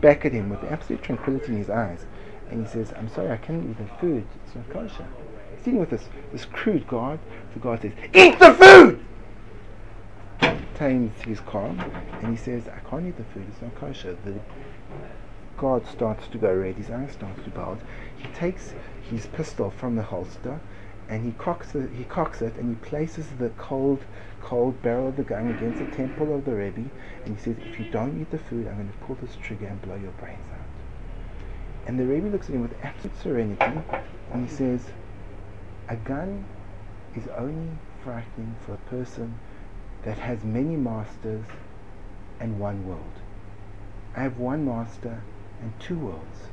back 0.00 0.24
at 0.24 0.32
him 0.32 0.48
with 0.48 0.64
absolute 0.64 1.02
tranquility 1.02 1.52
in 1.52 1.58
his 1.58 1.68
eyes 1.68 2.06
and 2.50 2.66
he 2.66 2.72
says, 2.72 2.94
I'm 2.96 3.08
sorry, 3.08 3.30
I 3.30 3.36
can't 3.36 3.68
eat 3.68 3.76
the 3.76 3.86
food. 4.00 4.24
It's 4.46 4.56
not 4.56 4.70
kosher. 4.70 5.06
He's 5.54 5.64
dealing 5.64 5.80
with 5.80 5.90
this, 5.90 6.08
this 6.32 6.46
crude 6.46 6.86
guard. 6.88 7.20
The 7.52 7.60
guard 7.60 7.82
says, 7.82 7.92
Eat 8.14 8.38
the 8.38 8.54
food! 8.54 9.04
Tames 10.74 11.12
his 11.22 11.40
calm 11.40 11.78
and 12.22 12.30
he 12.30 12.36
says, 12.36 12.68
I 12.68 12.78
can't 12.88 13.06
eat 13.06 13.18
the 13.18 13.24
food, 13.24 13.46
it's 13.48 13.60
not 13.60 13.74
kosher. 13.74 14.16
The 14.24 14.40
God 15.58 15.86
starts 15.86 16.28
to 16.28 16.38
go 16.38 16.54
red, 16.54 16.76
his 16.76 16.90
eyes 16.90 17.12
start 17.12 17.42
to 17.44 17.50
bulge. 17.50 17.80
He 18.16 18.28
takes 18.28 18.74
his 19.10 19.26
pistol 19.26 19.70
from 19.70 19.96
the 19.96 20.02
holster 20.02 20.60
and 21.08 21.24
he 21.24 21.32
cocks 21.32 21.74
it, 21.74 21.90
he 21.92 22.04
cocks 22.04 22.42
it 22.42 22.54
and 22.56 22.68
he 22.68 22.88
places 22.88 23.26
the 23.38 23.50
cold, 23.50 24.00
cold 24.40 24.80
barrel 24.82 25.08
of 25.08 25.16
the 25.16 25.22
gun 25.22 25.48
against 25.48 25.78
the 25.78 25.96
temple 25.96 26.34
of 26.34 26.44
the 26.44 26.54
Rebbe 26.54 26.84
and 27.24 27.36
he 27.36 27.42
says, 27.42 27.56
if 27.64 27.78
you 27.78 27.86
don't 27.90 28.20
eat 28.20 28.30
the 28.30 28.38
food, 28.38 28.66
I'm 28.66 28.74
going 28.76 28.88
to 28.88 28.98
pull 29.06 29.16
this 29.16 29.36
trigger 29.36 29.66
and 29.66 29.80
blow 29.82 29.96
your 29.96 30.12
brains 30.12 30.46
out. 30.52 30.66
And 31.86 32.00
the 32.00 32.04
Rebbe 32.04 32.28
looks 32.28 32.48
at 32.48 32.54
him 32.54 32.62
with 32.62 32.74
absolute 32.82 33.16
serenity 33.22 33.80
and 34.32 34.48
he 34.48 34.54
says, 34.54 34.80
A 35.88 35.96
gun 35.96 36.44
is 37.14 37.28
only 37.36 37.70
frightening 38.02 38.56
for 38.64 38.74
a 38.74 38.90
person 38.90 39.38
that 40.02 40.18
has 40.18 40.44
many 40.44 40.76
masters 40.76 41.44
and 42.40 42.58
one 42.58 42.86
world. 42.86 43.02
I 44.16 44.22
have 44.22 44.38
one 44.38 44.64
master 44.64 45.22
and 45.60 45.72
two 45.78 45.98
worlds. 45.98 46.48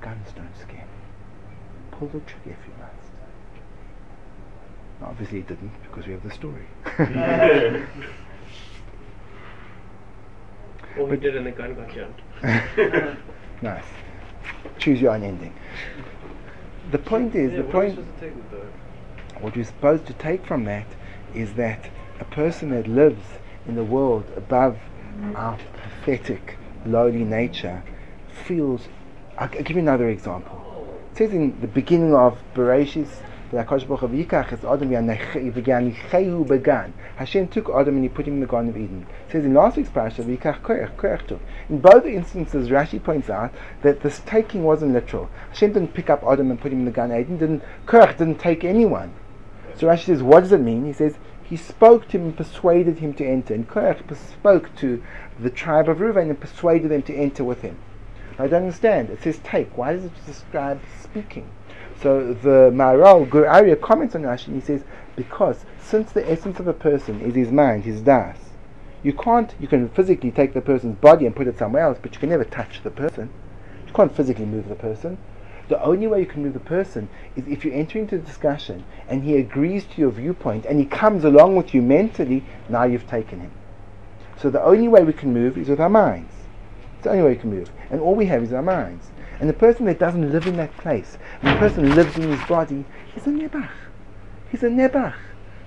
Guns 0.00 0.32
don't 0.34 0.56
scare 0.58 0.78
me. 0.78 1.02
Pull 1.90 2.08
the 2.08 2.20
trigger 2.20 2.50
if 2.50 2.66
you. 2.66 2.71
Obviously 5.04 5.40
it 5.40 5.48
didn't 5.48 5.72
because 5.82 6.06
we 6.06 6.12
have 6.12 6.22
the 6.22 6.30
story. 6.30 6.66
Or 10.98 11.10
he 11.10 11.16
did 11.16 11.36
and 11.36 11.46
the 11.46 11.52
gun 11.52 11.74
got 11.74 11.90
jammed. 11.90 13.16
nice. 13.62 13.84
Choose 14.78 15.00
your 15.00 15.12
own 15.12 15.22
ending. 15.22 15.54
The 16.90 16.98
point 16.98 17.34
is, 17.34 17.56
the 17.56 17.64
point, 17.64 17.98
what 19.40 19.56
you're 19.56 19.64
supposed 19.64 20.06
to 20.06 20.12
take 20.14 20.44
from 20.44 20.64
that 20.64 20.86
is 21.34 21.54
that 21.54 21.90
a 22.20 22.24
person 22.24 22.70
that 22.70 22.86
lives 22.86 23.24
in 23.66 23.74
the 23.74 23.84
world 23.84 24.24
above 24.36 24.76
our 25.34 25.58
pathetic, 25.82 26.58
lowly 26.84 27.24
nature 27.24 27.82
feels. 28.44 28.88
I'll, 29.38 29.48
I'll 29.48 29.62
give 29.62 29.70
you 29.70 29.78
another 29.78 30.08
example. 30.08 30.58
It 31.12 31.18
says 31.18 31.32
in 31.32 31.58
the 31.60 31.68
beginning 31.68 32.14
of 32.14 32.38
Bereshis, 33.52 33.84
Hashem 37.16 37.48
took 37.48 37.68
Adam 37.68 37.96
and 37.96 38.02
he 38.02 38.08
put 38.08 38.26
him 38.26 38.34
in 38.34 38.40
the 38.40 38.46
Garden 38.46 38.70
of 38.70 38.76
Eden. 38.78 39.06
It 39.28 39.32
says 39.32 39.44
in 39.44 39.52
last 39.52 39.76
week's 39.76 39.90
parasha, 39.90 40.22
in 40.22 41.78
both 41.80 42.06
instances, 42.06 42.70
Rashi 42.70 43.02
points 43.02 43.28
out 43.28 43.52
that 43.82 44.00
this 44.00 44.22
taking 44.24 44.64
wasn't 44.64 44.94
literal. 44.94 45.28
Hashem 45.50 45.74
didn't 45.74 45.92
pick 45.92 46.08
up 46.08 46.24
Adam 46.24 46.50
and 46.50 46.58
put 46.58 46.72
him 46.72 46.78
in 46.78 46.84
the 46.86 46.90
Garden 46.90 47.14
of 47.14 47.20
Eden. 47.20 47.36
Didn't 47.36 47.62
Korach 47.86 48.16
didn't 48.16 48.38
take 48.38 48.64
anyone. 48.64 49.12
So 49.76 49.86
Rashi 49.86 50.06
says, 50.06 50.22
what 50.22 50.40
does 50.40 50.52
it 50.52 50.60
mean? 50.60 50.86
He 50.86 50.94
says 50.94 51.18
he 51.42 51.56
spoke 51.58 52.08
to 52.08 52.16
him 52.16 52.28
and 52.28 52.36
persuaded 52.36 53.00
him 53.00 53.12
to 53.14 53.26
enter. 53.26 53.52
And 53.52 53.68
Korach 53.68 54.16
spoke 54.16 54.74
to 54.76 55.02
the 55.38 55.50
tribe 55.50 55.90
of 55.90 55.98
Reuven 55.98 56.30
and 56.30 56.40
persuaded 56.40 56.90
them 56.90 57.02
to 57.02 57.14
enter 57.14 57.44
with 57.44 57.60
him. 57.60 57.76
I 58.38 58.46
don't 58.46 58.62
understand. 58.62 59.10
It 59.10 59.22
says 59.22 59.40
take. 59.44 59.76
Why 59.76 59.92
does 59.92 60.06
it 60.06 60.12
describe 60.24 60.80
speaking? 61.02 61.50
So 62.02 62.34
the 62.34 62.72
Maharal 62.74 63.30
Gur 63.30 63.44
Aryeh 63.44 63.80
comments 63.80 64.16
on 64.16 64.22
Rashi 64.22 64.48
and 64.48 64.56
he 64.56 64.60
says, 64.60 64.82
because 65.14 65.64
since 65.80 66.10
the 66.10 66.28
essence 66.28 66.58
of 66.58 66.66
a 66.66 66.72
person 66.72 67.20
is 67.20 67.36
his 67.36 67.52
mind, 67.52 67.84
his 67.84 68.00
das, 68.00 68.36
you 69.04 69.12
can't, 69.12 69.54
you 69.60 69.68
can 69.68 69.88
physically 69.88 70.32
take 70.32 70.52
the 70.52 70.60
person's 70.60 70.96
body 70.96 71.26
and 71.26 71.36
put 71.36 71.46
it 71.46 71.58
somewhere 71.58 71.84
else, 71.84 71.98
but 72.02 72.12
you 72.12 72.18
can 72.18 72.30
never 72.30 72.44
touch 72.44 72.82
the 72.82 72.90
person. 72.90 73.30
You 73.86 73.92
can't 73.92 74.14
physically 74.14 74.46
move 74.46 74.68
the 74.68 74.74
person. 74.74 75.16
The 75.68 75.80
only 75.80 76.08
way 76.08 76.18
you 76.18 76.26
can 76.26 76.42
move 76.42 76.54
the 76.54 76.60
person 76.60 77.08
is 77.36 77.46
if 77.46 77.64
you 77.64 77.72
enter 77.72 78.00
into 78.00 78.18
discussion 78.18 78.84
and 79.08 79.22
he 79.22 79.36
agrees 79.36 79.84
to 79.84 80.00
your 80.00 80.10
viewpoint 80.10 80.66
and 80.66 80.80
he 80.80 80.86
comes 80.86 81.22
along 81.22 81.54
with 81.54 81.72
you 81.72 81.82
mentally, 81.82 82.44
now 82.68 82.82
you've 82.82 83.06
taken 83.06 83.40
him. 83.40 83.52
So 84.36 84.50
the 84.50 84.62
only 84.62 84.88
way 84.88 85.04
we 85.04 85.12
can 85.12 85.32
move 85.32 85.56
is 85.56 85.68
with 85.68 85.80
our 85.80 85.88
minds. 85.88 86.34
It's 86.96 87.04
the 87.04 87.10
only 87.10 87.22
way 87.22 87.30
we 87.30 87.40
can 87.40 87.50
move. 87.50 87.70
And 87.90 88.00
all 88.00 88.16
we 88.16 88.26
have 88.26 88.42
is 88.42 88.52
our 88.52 88.62
minds. 88.62 89.11
And 89.42 89.48
the 89.48 89.54
person 89.54 89.86
that 89.86 89.98
doesn't 89.98 90.30
live 90.30 90.46
in 90.46 90.56
that 90.58 90.76
place, 90.76 91.18
and 91.42 91.52
the 91.52 91.58
person 91.58 91.96
lives 91.96 92.16
in 92.16 92.30
his 92.30 92.40
body, 92.48 92.84
he's 93.12 93.26
a 93.26 93.30
nebach. 93.30 93.70
He's 94.52 94.62
a 94.62 94.68
nebach. 94.68 95.16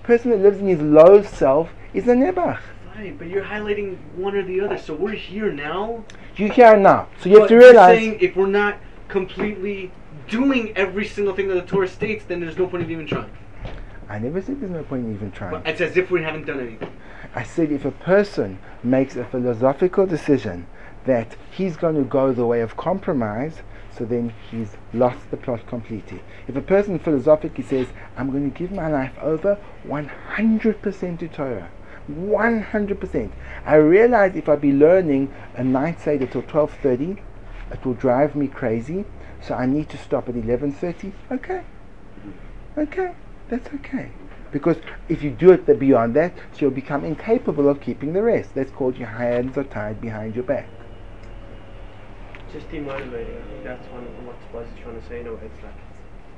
Person 0.01 0.31
that 0.31 0.39
lives 0.39 0.59
in 0.59 0.67
his 0.67 0.79
low 0.79 1.21
self 1.23 1.71
is 1.93 2.07
a 2.07 2.13
nebach. 2.13 2.61
Right, 2.95 3.19
but 3.19 3.27
you're 3.27 3.43
highlighting 3.43 3.97
one 4.15 4.33
or 4.33 4.43
the 4.43 4.61
other. 4.61 4.77
So 4.77 4.95
we're 4.95 5.11
here 5.11 5.51
now. 5.51 6.05
You're 6.37 6.53
here 6.53 6.77
now. 6.77 7.09
So 7.19 7.27
you 7.27 7.41
have 7.41 7.49
to 7.49 7.53
you're 7.53 7.73
saying 7.73 8.19
if 8.21 8.37
we're 8.37 8.47
not 8.47 8.77
completely 9.09 9.91
doing 10.29 10.71
every 10.77 11.05
single 11.05 11.35
thing 11.35 11.49
that 11.49 11.55
the 11.55 11.69
Torah 11.69 11.89
states, 11.89 12.23
then 12.23 12.39
there's 12.39 12.57
no 12.57 12.67
point 12.67 12.83
in 12.83 12.91
even 12.91 13.05
trying. 13.05 13.29
I 14.07 14.19
never 14.19 14.41
said 14.41 14.61
there's 14.61 14.71
no 14.71 14.83
point 14.83 15.03
in 15.03 15.13
even 15.13 15.31
trying. 15.31 15.51
But 15.51 15.67
it's 15.67 15.81
as 15.81 15.97
if 15.97 16.09
we 16.09 16.23
haven't 16.23 16.45
done 16.45 16.61
anything. 16.61 16.93
I 17.35 17.43
said 17.43 17.73
if 17.73 17.83
a 17.83 17.91
person 17.91 18.57
makes 18.83 19.17
a 19.17 19.25
philosophical 19.25 20.05
decision 20.05 20.65
that 21.05 21.35
he's 21.51 21.77
going 21.77 21.95
to 21.95 22.03
go 22.03 22.33
the 22.33 22.45
way 22.45 22.61
of 22.61 22.77
compromise, 22.77 23.61
so 23.95 24.05
then 24.05 24.33
he's 24.51 24.71
lost 24.93 25.31
the 25.31 25.37
plot 25.37 25.65
completely. 25.67 26.21
If 26.47 26.55
a 26.55 26.61
person 26.61 26.99
philosophically 26.99 27.63
says, 27.63 27.87
I'm 28.17 28.31
going 28.31 28.51
to 28.51 28.57
give 28.57 28.71
my 28.71 28.89
life 28.89 29.13
over 29.21 29.57
100% 29.85 31.19
to 31.19 31.27
Torah, 31.27 31.69
100%, 32.11 33.31
I 33.65 33.75
realize 33.75 34.35
if 34.35 34.49
I 34.49 34.55
be 34.55 34.73
learning 34.73 35.33
a 35.55 35.63
night 35.63 36.01
Seder 36.01 36.27
till 36.27 36.43
12.30, 36.43 37.19
it 37.71 37.85
will 37.85 37.93
drive 37.93 38.35
me 38.35 38.47
crazy, 38.47 39.05
so 39.41 39.55
I 39.55 39.65
need 39.65 39.89
to 39.89 39.97
stop 39.97 40.27
at 40.29 40.35
11.30, 40.35 41.13
okay, 41.31 41.63
okay, 42.77 43.15
that's 43.49 43.73
okay. 43.75 44.11
Because 44.51 44.77
if 45.09 45.21
you 45.21 45.31
do 45.31 45.51
it 45.51 45.65
beyond 45.79 46.15
that, 46.15 46.33
so 46.53 46.61
you'll 46.61 46.71
become 46.71 47.03
incapable 47.03 47.67
of 47.67 47.81
keeping 47.81 48.13
the 48.13 48.21
rest. 48.21 48.55
That's 48.55 48.71
called 48.71 48.95
your 48.95 49.09
hands 49.09 49.57
are 49.57 49.65
tied 49.65 49.99
behind 49.99 50.35
your 50.35 50.45
back. 50.45 50.69
Just 52.51 52.69
demotivating. 52.69 53.41
I 53.41 53.47
think 53.49 53.63
that's 53.63 53.87
one 53.91 54.03
of 54.03 54.25
what 54.25 54.35
Spice 54.49 54.67
is 54.73 54.79
trying 54.81 54.99
to 55.01 55.07
say 55.07 55.19
in 55.21 55.27
a 55.27 55.33
way. 55.33 55.39
It's 55.43 55.63
like, 55.63 55.73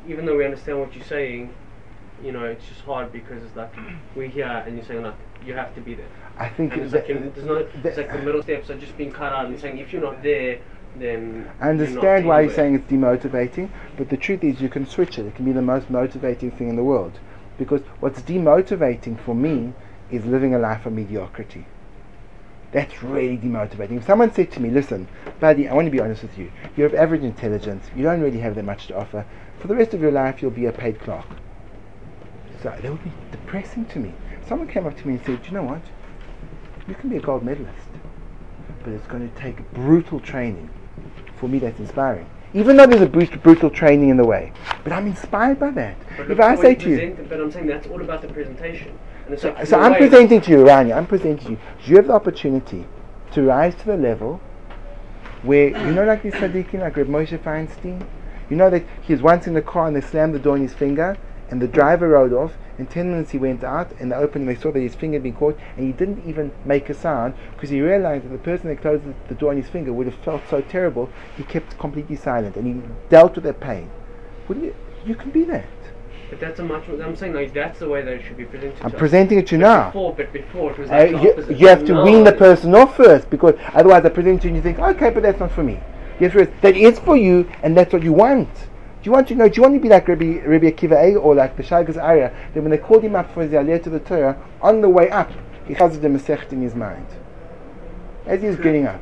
even 0.08 0.26
though 0.26 0.38
we 0.38 0.46
understand 0.46 0.80
what 0.80 0.96
you're 0.96 1.06
saying, 1.06 1.54
you 2.24 2.32
know, 2.32 2.46
it's 2.46 2.66
just 2.68 2.82
hard 2.82 3.12
because 3.12 3.44
it's 3.44 3.56
like 3.56 3.72
we're 4.16 4.28
here 4.28 4.64
and 4.66 4.76
you're 4.76 4.86
saying 4.86 5.04
like 5.04 5.14
you 5.46 5.54
have 5.54 5.74
to 5.76 5.82
be 5.82 5.94
there. 5.94 6.08
I 6.38 6.50
think 6.50 6.74
And 6.74 6.82
it's 6.84 6.92
that- 6.94 7.08
like, 7.08 7.10
in, 7.10 7.32
there's 7.34 7.46
no, 7.46 7.56
it's 7.84 7.98
like 7.98 8.12
the 8.12 8.20
middle 8.20 8.42
steps 8.42 8.70
are 8.70 8.78
just 8.78 8.98
being 8.98 9.12
cut 9.12 9.34
out 9.34 9.46
and 9.48 9.60
saying 9.60 9.78
if 9.78 9.94
you're 9.94 10.02
not 10.02 10.24
there, 10.24 10.60
then 10.96 11.50
I 11.62 11.70
understand 11.70 12.26
why 12.28 12.42
you're 12.42 12.54
saying 12.54 12.76
it's 12.76 12.92
demotivating, 12.92 13.70
but 13.98 14.10
the 14.10 14.18
truth 14.18 14.44
is 14.44 14.62
you 14.62 14.70
can 14.70 14.88
switch 14.88 15.20
it. 15.20 15.26
It 15.28 15.36
can 15.36 15.46
be 15.46 15.52
the 15.52 15.62
most 15.62 15.90
motivating 15.90 16.50
thing 16.52 16.70
in 16.70 16.76
the 16.76 16.84
world. 16.84 17.20
Because 17.60 17.82
what's 18.00 18.22
demotivating 18.22 19.20
for 19.20 19.36
me 19.36 19.74
is 20.10 20.26
living 20.26 20.56
a 20.56 20.60
life 20.60 20.86
of 20.86 20.94
mediocrity. 20.94 21.66
That's 22.72 23.02
really 23.02 23.38
demotivating. 23.38 23.98
If 23.98 24.06
someone 24.06 24.34
said 24.34 24.52
to 24.52 24.60
me, 24.60 24.70
listen, 24.70 25.08
buddy, 25.40 25.70
I 25.70 25.74
want 25.74 25.86
to 25.86 25.92
be 25.92 26.02
honest 26.02 26.22
with 26.22 26.38
you. 26.38 26.52
You're 26.76 26.88
of 26.88 26.96
average 26.96 27.24
intelligence. 27.24 27.86
You 27.96 28.04
don't 28.04 28.22
really 28.22 28.40
have 28.40 28.56
that 28.56 28.66
much 28.66 28.88
to 28.88 28.98
offer. 28.98 29.26
For 29.60 29.68
the 29.68 29.76
rest 29.76 29.94
of 29.94 30.02
your 30.02 30.12
life, 30.12 30.42
you'll 30.42 30.52
be 30.52 30.66
a 30.66 30.72
paid 30.72 31.00
clerk. 31.00 31.26
So 32.62 32.70
that 32.70 32.84
would 32.84 33.04
be 33.04 33.12
depressing 33.32 33.86
to 33.86 34.00
me. 34.00 34.14
Someone 34.48 34.68
came 34.68 34.86
up 34.86 34.98
to 34.98 35.08
me 35.08 35.16
and 35.16 35.26
said, 35.26 35.46
you 35.46 35.52
know 35.52 35.64
what? 35.64 35.82
You 36.88 36.96
can 36.96 37.10
be 37.10 37.18
a 37.18 37.22
gold 37.22 37.44
medalist. 37.44 37.90
But 38.84 38.94
it's 38.94 39.08
going 39.08 39.30
to 39.30 39.36
take 39.36 39.72
brutal 39.74 40.20
training. 40.20 40.70
For 41.38 41.48
me, 41.48 41.60
that's 41.60 41.80
inspiring. 41.80 42.30
Even 42.54 42.78
though 42.78 42.86
there's 42.86 43.02
a 43.02 43.06
brut- 43.06 43.42
brutal 43.44 43.70
training 43.70 44.10
in 44.10 44.18
the 44.18 44.26
way. 44.26 44.52
But 44.84 44.94
I'm 44.94 45.08
inspired 45.08 45.60
by 45.60 45.72
that. 45.72 45.98
But 46.16 46.32
If 46.32 46.40
I 46.40 46.56
say 46.56 46.76
to 46.76 46.90
you, 46.90 46.98
present, 46.98 47.30
but 47.30 47.40
I'm 47.42 47.52
saying 47.52 47.68
that's 47.68 47.88
all 47.88 48.02
about 48.02 48.22
the 48.22 48.30
presentation. 48.30 48.98
And 49.26 49.34
it's 49.34 49.44
like 49.44 49.66
so 49.68 49.80
I'm 49.80 49.92
way- 49.94 49.98
presenting 50.00 50.42
to 50.42 50.52
you, 50.52 50.58
Rania, 50.60 50.96
I'm 50.96 51.08
presenting 51.08 51.46
to 51.46 51.52
you. 51.52 51.58
You 51.86 51.96
have 51.98 52.08
the 52.08 52.14
opportunity 52.14 52.86
to 53.32 53.42
rise 53.44 53.76
to 53.76 53.86
the 53.86 53.98
level 53.98 54.40
where, 55.44 55.70
you 55.70 55.94
know, 55.94 56.06
like 56.06 56.24
these 56.24 56.34
Tzaddikim, 56.34 56.80
like 56.80 56.96
Reb 56.96 57.08
Moshe 57.08 57.38
Feinstein, 57.38 58.06
you 58.50 58.56
know 58.56 58.70
that 58.70 58.84
he 59.02 59.14
was 59.14 59.22
once 59.22 59.46
in 59.46 59.54
the 59.54 59.62
car 59.62 59.88
and 59.88 59.96
they 59.96 60.02
slammed 60.02 60.34
the 60.34 60.40
door 60.40 60.56
in 60.56 60.62
his 60.62 60.74
finger, 60.74 61.18
and 61.50 61.62
the 61.62 61.68
driver 61.68 62.08
rode 62.10 62.34
off. 62.34 62.54
In 62.78 62.86
10 62.86 63.10
minutes, 63.12 63.32
he 63.32 63.40
went 63.40 63.64
out, 63.64 63.92
and 64.00 64.12
they 64.12 64.16
opened, 64.16 64.48
and 64.48 64.56
they 64.56 64.62
saw 64.62 64.72
that 64.72 64.80
his 64.80 64.94
finger 64.94 65.16
had 65.16 65.24
been 65.24 65.34
caught, 65.34 65.58
and 65.76 65.86
he 65.86 65.92
didn't 65.92 66.24
even 66.28 66.52
make 66.64 66.90
a 66.90 66.94
sound 66.94 67.34
because 67.56 67.72
he 67.72 67.82
realized 67.82 68.26
that 68.26 68.30
the 68.32 68.38
person 68.38 68.70
that 68.70 68.82
closed 68.82 69.04
the- 69.04 69.16
the 69.30 69.36
door 69.36 69.50
on 69.52 69.58
his 69.58 69.68
finger 69.68 69.92
would 69.92 70.06
have 70.06 70.16
felt 70.16 70.48
so 70.48 70.62
terrible, 70.62 71.10
he 71.36 71.44
kept 71.44 71.78
completely 71.80 72.16
silent 72.16 72.56
and 72.56 72.68
he 72.68 72.82
dealt 73.10 73.36
with 73.36 73.44
that 73.46 73.60
pain. 73.60 73.90
Wouldn't 74.48 74.66
you? 74.68 74.74
You 75.06 75.16
can 75.16 75.32
be 75.32 75.44
that. 75.46 75.66
But 76.30 76.40
that's 76.40 76.60
a 76.60 76.64
much. 76.64 76.84
I'm 76.90 77.16
saying 77.16 77.34
like 77.34 77.54
that's 77.54 77.80
the 77.80 77.88
way 77.88 78.02
that 78.02 78.14
it 78.14 78.22
should 78.28 78.38
be 78.38 78.44
presented. 78.44 78.78
I'm 78.84 78.92
presenting 78.92 79.40
it 79.40 79.48
to 79.48 79.56
you 79.56 79.62
now. 79.62 79.86
Before, 79.88 80.14
but 80.16 80.34
before 80.34 80.72
it 80.72 80.78
was 80.78 80.92
Uh, 80.92 80.98
the 80.98 81.10
you, 81.24 81.56
you 81.56 81.68
have 81.68 81.86
to 81.86 81.94
No, 81.94 82.04
wean 82.04 82.26
the 82.26 82.34
person 82.34 82.76
off 82.76 82.98
first 82.98 83.30
because 83.30 83.56
otherwise 83.74 84.04
I 84.06 84.10
present 84.10 84.42
to 84.42 84.48
you 84.48 84.56
and 84.56 84.58
you 84.58 84.62
think, 84.62 84.78
okay, 84.78 85.10
but 85.10 85.24
that's 85.24 85.40
not 85.40 85.52
for 85.52 85.64
me. 85.64 85.80
You 86.20 86.26
have 86.26 86.34
to 86.34 86.38
realize 86.40 86.56
that 86.62 86.76
is 86.76 87.00
for 87.00 87.16
you 87.16 87.48
and 87.64 87.78
that's 87.78 87.94
what 87.94 88.04
you 88.04 88.12
want. 88.12 88.50
Do 89.02 89.10
you 89.10 89.12
want 89.12 89.28
to 89.28 89.36
know? 89.36 89.48
Do 89.48 89.56
you 89.58 89.62
want 89.62 89.76
to 89.76 89.80
be 89.80 89.90
like 89.90 90.08
Rabbi, 90.08 90.40
Rabbi 90.46 90.72
Akiva 90.72 90.94
A 90.94 91.16
or 91.16 91.36
like 91.36 91.56
the 91.56 91.64
Shaagas 91.64 91.96
Aryeh? 91.96 92.34
That 92.54 92.62
when 92.62 92.72
they 92.72 92.78
called 92.78 93.04
him 93.04 93.16
up 93.16 93.32
for 93.34 93.44
his 93.44 93.52
aliyah 93.52 93.84
to 93.84 93.90
the 93.90 94.00
Torah, 94.00 94.36
on 94.62 94.82
the 94.82 94.90
way 94.90 95.10
up, 95.10 95.32
he 95.68 95.74
has 95.76 96.00
the 96.00 96.08
Masechet 96.08 96.52
in 96.52 96.62
his 96.62 96.76
mind. 96.76 97.06
As 98.26 98.42
he 98.42 98.48
was 98.48 98.58
getting 98.58 98.86
up, 98.88 99.00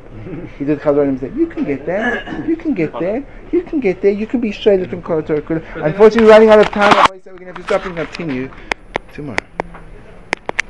he 0.56 0.64
did 0.64 0.78
Chazon 0.78 1.08
and 1.08 1.18
said, 1.18 1.34
"You 1.34 1.46
can 1.48 1.64
get 1.64 1.84
there. 1.86 2.44
You 2.46 2.56
can 2.56 2.74
get 2.74 2.92
there. 2.92 3.26
You 3.50 3.62
can 3.62 3.80
get 3.80 4.00
there. 4.00 4.12
You 4.12 4.26
can 4.26 4.40
be 4.40 4.52
straight 4.52 4.80
up 4.82 4.90
from 4.90 5.02
Kol 5.02 5.22
Torah." 5.22 5.42
Unfortunately, 5.74 6.24
we're 6.24 6.30
running 6.30 6.50
out 6.50 6.60
of 6.60 6.70
time. 6.70 6.92
So 7.24 7.32
we're 7.32 7.38
going 7.38 7.38
to 7.38 7.44
have 7.46 7.56
to 7.56 7.62
stop 7.64 7.84
and 7.86 7.96
continue 7.96 8.50
tomorrow. 9.12 9.55